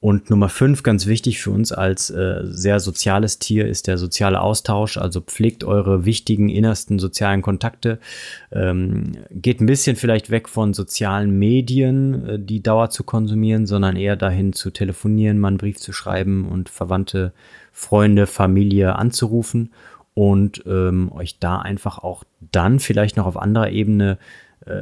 Und 0.00 0.30
Nummer 0.30 0.48
fünf, 0.48 0.84
ganz 0.84 1.06
wichtig 1.06 1.40
für 1.40 1.50
uns 1.50 1.72
als 1.72 2.08
äh, 2.10 2.42
sehr 2.44 2.78
soziales 2.78 3.40
Tier, 3.40 3.66
ist 3.66 3.88
der 3.88 3.98
soziale 3.98 4.40
Austausch. 4.40 4.96
Also 4.96 5.20
pflegt 5.20 5.64
eure 5.64 6.04
wichtigen 6.04 6.48
innersten 6.48 7.00
sozialen 7.00 7.42
Kontakte. 7.42 7.98
Ähm, 8.52 9.16
geht 9.32 9.60
ein 9.60 9.66
bisschen 9.66 9.96
vielleicht 9.96 10.30
weg 10.30 10.48
von 10.48 10.72
sozialen 10.72 11.36
Medien, 11.36 12.28
äh, 12.28 12.38
die 12.38 12.62
Dauer 12.62 12.90
zu 12.90 13.02
konsumieren, 13.02 13.66
sondern 13.66 13.96
eher 13.96 14.14
dahin 14.14 14.52
zu 14.52 14.70
telefonieren, 14.70 15.40
mal 15.40 15.48
einen 15.48 15.58
Brief 15.58 15.78
zu 15.78 15.92
schreiben 15.92 16.46
und 16.46 16.68
Verwandte, 16.68 17.32
Freunde, 17.72 18.28
Familie 18.28 18.94
anzurufen 18.94 19.72
und 20.14 20.62
ähm, 20.66 21.10
euch 21.12 21.40
da 21.40 21.58
einfach 21.58 21.98
auch 21.98 22.22
dann 22.52 22.78
vielleicht 22.78 23.16
noch 23.16 23.26
auf 23.26 23.36
anderer 23.36 23.70
Ebene 23.70 24.18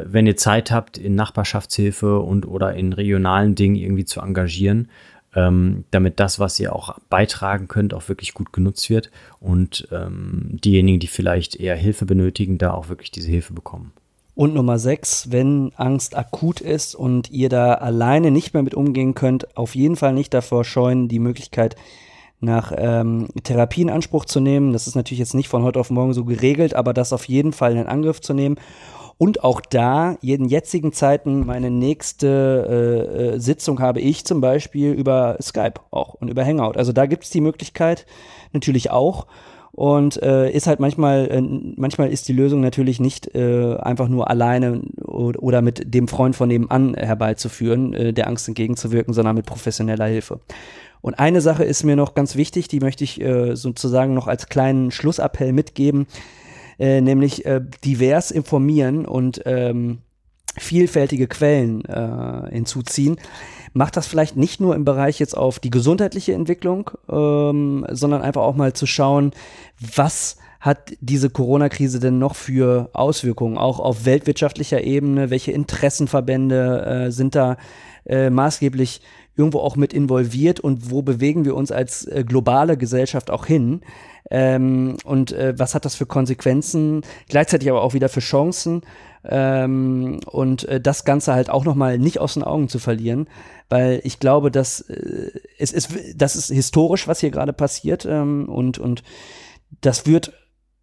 wenn 0.05 0.27
ihr 0.27 0.37
Zeit 0.37 0.71
habt, 0.71 0.99
in 0.99 1.15
Nachbarschaftshilfe 1.15 2.19
und 2.19 2.47
oder 2.47 2.75
in 2.75 2.93
regionalen 2.93 3.55
Dingen 3.55 3.77
irgendwie 3.77 4.05
zu 4.05 4.21
engagieren, 4.21 4.89
ähm, 5.35 5.85
damit 5.91 6.19
das, 6.19 6.39
was 6.39 6.59
ihr 6.59 6.75
auch 6.75 6.99
beitragen 7.11 7.69
könnt, 7.69 7.95
auch 7.95 8.09
wirklich 8.09 8.35
gut 8.35 8.53
genutzt 8.53 8.91
wird 8.91 9.11
und 9.39 9.87
ähm, 9.93 10.59
diejenigen, 10.65 10.99
die 10.99 11.07
vielleicht 11.07 11.57
eher 11.57 11.77
Hilfe 11.77 12.07
benötigen, 12.07 12.59
da 12.59 12.73
auch 12.73 12.89
wirklich 12.89 13.11
diese 13.11 13.31
Hilfe 13.31 13.53
bekommen. 13.53 13.93
Und 14.35 14.55
Nummer 14.55 14.79
sechs, 14.79 15.31
wenn 15.31 15.73
Angst 15.77 16.17
akut 16.17 16.61
ist 16.61 16.95
und 16.95 17.31
ihr 17.31 17.49
da 17.49 17.75
alleine 17.75 18.31
nicht 18.31 18.53
mehr 18.53 18.63
mit 18.63 18.75
umgehen 18.75 19.15
könnt, 19.15 19.57
auf 19.57 19.75
jeden 19.75 19.97
Fall 19.97 20.13
nicht 20.13 20.35
davor 20.35 20.65
scheuen, 20.65 21.09
die 21.09 21.19
Möglichkeit 21.19 21.77
nach 22.41 22.71
ähm, 22.77 23.29
Therapie 23.45 23.81
in 23.83 23.91
Anspruch 23.91 24.27
zu 24.27 24.41
nehmen. 24.41 24.75
Das 24.75 24.87
ist 24.87 24.95
natürlich 24.95 25.21
jetzt 25.21 25.35
nicht 25.35 25.49
von 25.49 25.63
heute 25.63 25.81
auf 25.81 25.91
morgen 25.91 26.13
so 26.13 26.25
geregelt, 26.25 26.75
aber 26.75 26.93
das 26.93 27.15
auf 27.15 27.27
jeden 27.29 27.55
Fall 27.55 27.77
in 27.77 27.87
Angriff 27.87 28.21
zu 28.21 28.35
nehmen 28.35 28.57
und 29.19 29.43
auch 29.43 29.61
da, 29.63 30.19
in 30.21 30.45
jetzigen 30.45 30.93
Zeiten, 30.93 31.47
meine 31.47 31.71
nächste 31.71 33.07
äh, 33.09 33.35
äh, 33.35 33.39
Sitzung 33.39 33.81
habe 33.81 34.01
ich 34.01 34.27
zum 34.27 34.43
Beispiel 34.43 34.93
über 34.93 35.39
Skype 35.41 35.81
auch 35.91 36.15
und 36.15 36.29
über 36.29 36.45
Hangout. 36.45 36.77
Also 36.77 36.93
da 36.93 37.07
gibt 37.07 37.25
es 37.25 37.31
die 37.31 37.41
Möglichkeit 37.41 38.05
natürlich 38.53 38.91
auch. 38.91 39.27
Und 39.73 40.23
äh, 40.23 40.51
ist 40.51 40.67
halt 40.67 40.81
manchmal, 40.81 41.29
äh, 41.31 41.43
manchmal 41.77 42.11
ist 42.11 42.29
die 42.29 42.33
Lösung 42.33 42.63
natürlich 42.63 42.99
nicht 42.99 43.35
äh, 43.35 43.77
einfach 43.77 44.09
nur 44.09 44.31
alleine 44.31 44.81
oder, 45.05 45.61
mit 45.61 45.93
dem 45.93 46.09
Freund 46.09 46.35
von 46.35 46.49
nebenan 46.49 46.95
herbeizuführen, 46.95 47.93
äh, 47.93 48.13
der 48.15 48.27
Angst 48.27 48.49
entgegenzuwirken, 48.49 49.13
sondern 49.13 49.37
mit 49.37 49.45
professioneller 49.45 50.07
Hilfe. 50.07 50.41
Und 51.03 51.19
eine 51.19 51.43
Sache 51.43 51.63
ist 51.63 51.85
mir 51.85 51.95
noch 51.95 52.15
ganz 52.15 52.37
wichtig, 52.37 52.69
die 52.69 52.81
möchte 52.81 53.05
ich 53.05 53.21
äh, 53.21 53.55
sozusagen 53.55 54.15
noch 54.15 54.29
als 54.29 54.49
kleinen 54.49 54.91
Schlussappell 54.91 55.53
mitgeben. 55.53 56.07
Äh, 56.79 57.01
nämlich 57.01 57.47
äh, 57.47 57.63
divers 57.85 58.31
informieren 58.31 59.07
und 59.07 59.41
ähm, 59.47 59.99
vielfältige 60.59 61.27
Quellen 61.27 61.85
äh, 61.85 62.51
hinzuziehen, 62.51 63.17
macht 63.73 63.97
das 63.97 64.07
vielleicht 64.07 64.37
nicht 64.37 64.61
nur 64.61 64.75
im 64.75 64.85
Bereich 64.85 65.19
jetzt 65.19 65.37
auf 65.37 65.59
die 65.59 65.71
gesundheitliche 65.71 66.33
Entwicklung, 66.33 66.91
ähm, 67.11 67.87
sondern 67.91 68.23
einfach 68.23 68.43
auch 68.43 68.57
mal 68.57 68.73
zu 68.73 68.87
schauen, 68.87 69.33
was 69.79 70.37
hat 70.61 70.95
diese 71.01 71.31
Corona-Krise 71.31 72.01
denn 72.01 72.19
noch 72.19 72.35
für 72.35 72.91
Auswirkungen, 72.93 73.57
auch 73.57 73.79
auf 73.79 74.05
weltwirtschaftlicher 74.05 74.83
Ebene, 74.83 75.31
welche 75.31 75.53
Interessenverbände 75.53 77.07
äh, 77.07 77.11
sind 77.11 77.35
da 77.35 77.57
äh, 78.05 78.31
maßgeblich 78.31 79.01
irgendwo 79.37 79.61
auch 79.61 79.77
mit 79.77 79.93
involviert? 79.93 80.61
Und 80.61 80.91
wo 80.91 81.03
bewegen 81.03 81.45
wir 81.45 81.55
uns 81.55 81.71
als 81.71 82.07
äh, 82.07 82.25
globale 82.27 82.77
Gesellschaft 82.77 83.31
auch 83.31 83.47
hin? 83.47 83.83
Ähm, 84.31 84.97
und 85.05 85.33
äh, 85.33 85.55
was 85.57 85.75
hat 85.75 85.85
das 85.85 85.95
für 85.95 86.07
Konsequenzen? 86.07 87.03
Gleichzeitig 87.29 87.71
aber 87.71 87.83
auch 87.83 87.95
wieder 87.95 88.09
für 88.09 88.21
Chancen. 88.21 88.83
Ähm, 89.29 90.21
und 90.27 90.65
äh, 90.69 90.81
das 90.81 91.05
Ganze 91.05 91.35
halt 91.35 91.51
auch 91.51 91.65
nochmal 91.65 91.99
nicht 91.99 92.21
aus 92.21 92.35
den 92.35 92.45
Augen 92.45 92.69
zu 92.69 92.79
verlieren, 92.79 93.29
weil 93.69 94.01
ich 94.05 94.21
glaube, 94.21 94.51
dass 94.53 94.83
äh, 94.83 95.31
es 95.59 95.73
ist, 95.73 95.91
das 96.15 96.37
ist 96.37 96.51
historisch, 96.51 97.09
was 97.09 97.21
hier 97.21 97.31
gerade 97.31 97.53
passiert 97.53 98.05
ähm, 98.05 98.49
und, 98.49 98.79
und 98.79 99.03
das 99.81 100.07
wird 100.07 100.33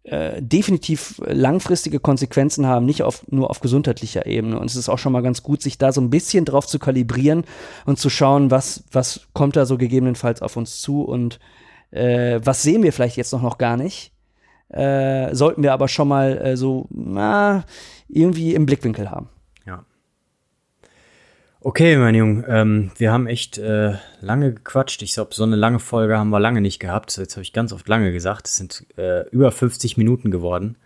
äh, 0.02 0.42
definitiv 0.42 1.22
langfristige 1.26 2.00
Konsequenzen 2.00 2.66
haben, 2.66 2.84
nicht 2.84 3.02
auf, 3.02 3.24
nur 3.30 3.48
auf 3.48 3.60
gesundheitlicher 3.60 4.26
Ebene. 4.26 4.58
Und 4.58 4.66
es 4.66 4.76
ist 4.76 4.90
auch 4.90 4.98
schon 4.98 5.12
mal 5.12 5.22
ganz 5.22 5.42
gut, 5.42 5.62
sich 5.62 5.78
da 5.78 5.92
so 5.92 6.02
ein 6.02 6.10
bisschen 6.10 6.44
drauf 6.44 6.66
zu 6.66 6.78
kalibrieren 6.78 7.44
und 7.86 7.98
zu 7.98 8.10
schauen, 8.10 8.50
was, 8.50 8.84
was 8.92 9.28
kommt 9.32 9.56
da 9.56 9.64
so 9.64 9.78
gegebenenfalls 9.78 10.42
auf 10.42 10.58
uns 10.58 10.82
zu 10.82 11.02
und 11.02 11.40
äh, 11.94 12.40
was 12.44 12.62
sehen 12.62 12.82
wir 12.82 12.92
vielleicht 12.92 13.16
jetzt 13.16 13.32
noch, 13.32 13.42
noch 13.42 13.58
gar 13.58 13.76
nicht. 13.76 14.12
Äh, 14.68 15.34
sollten 15.34 15.62
wir 15.62 15.72
aber 15.72 15.88
schon 15.88 16.08
mal 16.08 16.38
äh, 16.38 16.56
so 16.56 16.88
na, 16.90 17.64
irgendwie 18.08 18.54
im 18.54 18.66
Blickwinkel 18.66 19.10
haben. 19.10 19.28
Ja. 19.66 19.84
Okay, 21.60 21.96
mein 21.96 22.14
Junge, 22.14 22.44
ähm, 22.48 22.90
wir 22.96 23.12
haben 23.12 23.28
echt 23.28 23.58
äh, 23.58 23.94
lange 24.20 24.54
gequatscht. 24.54 25.02
Ich 25.02 25.14
glaube, 25.14 25.34
so 25.34 25.44
eine 25.44 25.56
lange 25.56 25.78
Folge 25.78 26.18
haben 26.18 26.30
wir 26.30 26.40
lange 26.40 26.60
nicht 26.60 26.80
gehabt. 26.80 27.16
Jetzt 27.16 27.36
habe 27.36 27.42
ich 27.42 27.52
ganz 27.52 27.72
oft 27.72 27.88
lange 27.88 28.12
gesagt. 28.12 28.48
Es 28.48 28.56
sind 28.56 28.84
äh, 28.96 29.28
über 29.28 29.52
50 29.52 29.96
Minuten 29.96 30.32
geworden. 30.32 30.76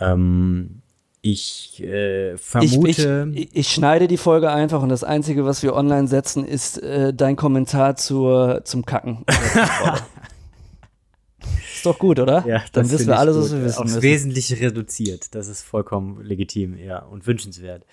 Ähm, 0.00 0.82
ich 1.32 1.82
äh, 1.82 2.36
vermute. 2.36 3.28
Ich, 3.34 3.42
ich, 3.42 3.56
ich, 3.56 3.68
schneide 3.68 4.08
die 4.08 4.16
Folge 4.16 4.50
einfach 4.50 4.82
und 4.82 4.88
das 4.88 5.04
Einzige, 5.04 5.44
was 5.44 5.62
wir 5.62 5.74
online 5.74 6.08
setzen, 6.08 6.44
ist 6.44 6.82
äh, 6.82 7.12
dein 7.14 7.36
Kommentar 7.36 7.96
zur, 7.96 8.62
zum 8.64 8.84
Kacken. 8.84 9.24
ist 11.74 11.86
doch 11.86 11.98
gut, 11.98 12.18
oder? 12.20 12.44
Ja, 12.46 12.62
dann 12.72 12.90
wissen 12.90 13.06
wir 13.06 13.18
alles, 13.18 13.36
was 13.36 13.52
wir 13.52 13.64
wissen. 13.64 13.78
Aufs 13.78 13.94
müssen. 13.94 14.02
Wesentliche 14.02 14.60
reduziert. 14.60 15.34
Das 15.34 15.48
ist 15.48 15.62
vollkommen 15.62 16.24
legitim, 16.24 16.76
ja, 16.78 17.00
und 17.00 17.26
wünschenswert. 17.26 17.84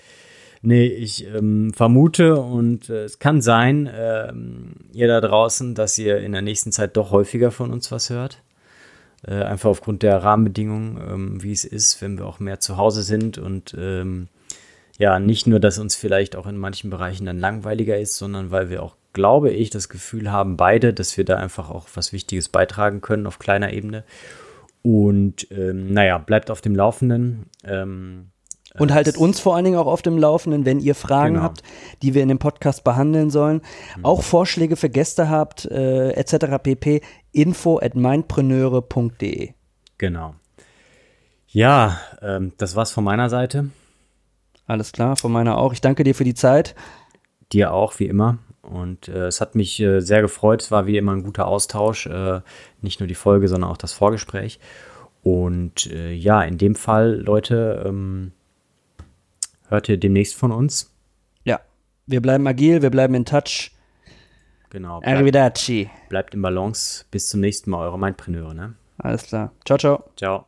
Nee, 0.62 0.88
ich 0.88 1.28
ähm, 1.28 1.74
vermute 1.74 2.38
und 2.38 2.90
äh, 2.90 3.04
es 3.04 3.20
kann 3.20 3.42
sein, 3.42 3.86
äh, 3.86 4.34
ihr 4.94 5.08
da 5.08 5.22
draußen, 5.22 5.76
dass 5.76 5.98
ihr 5.98 6.18
in 6.18 6.32
der 6.32 6.42
nächsten 6.42 6.72
Zeit 6.72 6.98
doch 6.98 7.12
häufiger 7.12 7.52
von 7.52 7.72
uns 7.72 7.92
was 7.92 8.10
hört. 8.10 8.42
Äh, 9.28 9.44
einfach 9.44 9.70
aufgrund 9.72 10.04
der 10.04 10.24
Rahmenbedingungen, 10.24 10.98
ähm, 10.98 11.44
wie 11.44 11.52
es 11.52 11.66
ist, 11.66 12.02
wenn 12.02 12.18
wir 12.18 12.28
auch 12.28 12.40
mehr 12.40 12.60
zu 12.60 12.78
Hause 12.78 13.02
sind 13.02 13.38
und 13.38 13.76
ähm, 13.78 14.28
ja, 14.98 15.20
nicht 15.20 15.48
nur, 15.48 15.60
dass 15.60 15.80
uns 15.80 15.96
vielleicht 15.96 16.36
auch 16.36 16.46
in 16.48 16.58
manchen 16.58 16.90
Bereichen 16.90 17.26
dann 17.26 17.40
langweiliger 17.40 17.98
ist, 17.98 18.18
sondern 18.18 18.52
weil 18.52 18.70
wir 18.70 18.84
auch, 18.84 18.96
glaube 19.14 19.52
ich, 19.52 19.70
das 19.70 19.90
Gefühl 19.90 20.32
haben, 20.32 20.58
beide, 20.58 20.94
dass 20.94 21.18
wir 21.18 21.26
da 21.26 21.38
einfach 21.38 21.70
auch 21.70 21.88
was 21.96 22.14
Wichtiges 22.14 22.50
beitragen 22.50 23.02
können 23.02 23.28
auf 23.28 23.40
kleiner 23.40 23.74
Ebene. 23.74 24.04
Und 24.84 25.48
ähm, 25.52 25.92
naja, 25.92 26.20
bleibt 26.20 26.52
auf 26.52 26.62
dem 26.62 26.76
Laufenden. 26.76 27.48
Ähm, 27.64 28.28
und 28.78 28.94
haltet 28.94 29.18
uns 29.18 29.40
vor 29.40 29.56
allen 29.56 29.66
Dingen 29.66 29.78
auch 29.78 29.88
auf 29.88 30.02
dem 30.02 30.18
Laufenden, 30.18 30.66
wenn 30.66 30.80
ihr 30.80 30.96
Fragen 30.96 31.36
genau. 31.36 31.46
habt, 31.46 31.64
die 32.02 32.14
wir 32.14 32.22
in 32.22 32.28
dem 32.28 32.40
Podcast 32.40 32.84
behandeln 32.84 33.30
sollen. 33.30 33.62
Mhm. 33.98 34.06
Auch 34.06 34.22
Vorschläge 34.22 34.76
für 34.76 34.90
Gäste 34.90 35.30
habt, 35.30 35.66
äh, 35.66 36.12
etc. 36.12 36.62
pp. 36.62 37.02
Info 37.36 37.80
at 37.80 37.96
mindpreneure.de. 37.96 39.52
Genau. 39.98 40.36
Ja, 41.48 42.00
ähm, 42.22 42.54
das 42.58 42.76
war's 42.76 42.92
von 42.92 43.04
meiner 43.04 43.30
Seite. 43.30 43.70
Alles 44.68 44.92
klar, 44.92 45.16
von 45.16 45.32
meiner 45.32 45.58
auch. 45.58 45.74
Ich 45.74 45.82
danke 45.82 46.04
dir 46.04 46.16
für 46.16 46.24
die 46.24 46.34
Zeit. 46.34 46.76
Dir 47.52 47.72
auch, 47.72 48.00
wie 48.00 48.08
immer. 48.08 48.40
Und 48.62 49.08
äh, 49.08 49.28
es 49.28 49.42
hat 49.42 49.56
mich 49.56 49.80
äh, 49.80 50.00
sehr 50.00 50.22
gefreut. 50.22 50.64
Es 50.64 50.72
war 50.72 50.88
wie 50.88 50.98
immer 50.98 51.12
ein 51.14 51.24
guter 51.24 51.48
Austausch. 51.48 52.08
Äh, 52.08 52.42
nicht 52.82 53.00
nur 53.00 53.08
die 53.08 53.16
Folge, 53.16 53.48
sondern 53.48 53.70
auch 53.70 53.78
das 53.78 53.94
Vorgespräch. 53.94 54.60
Und 55.22 55.88
äh, 55.92 56.14
ja, 56.14 56.42
in 56.44 56.58
dem 56.58 56.76
Fall, 56.76 57.22
Leute, 57.22 57.84
ähm, 57.86 58.32
hört 59.68 59.90
ihr 59.90 59.98
demnächst 59.98 60.36
von 60.36 60.52
uns. 60.52 60.92
Ja, 61.44 61.62
wir 62.08 62.22
bleiben 62.22 62.48
agil, 62.48 62.82
wir 62.82 62.90
bleiben 62.90 63.16
in 63.16 63.26
Touch. 63.26 63.72
Genau. 64.76 65.00
Bleibt, 65.00 65.16
Arrivederci. 65.16 65.90
Bleibt 66.10 66.34
im 66.34 66.42
Balance. 66.42 67.06
Bis 67.10 67.30
zum 67.30 67.40
nächsten 67.40 67.70
Mal, 67.70 67.80
eure 67.88 67.98
Mindpreneure, 67.98 68.54
ne? 68.54 68.76
Alles 68.98 69.24
klar. 69.24 69.54
Ciao, 69.64 69.78
ciao. 69.78 70.04
Ciao. 70.18 70.48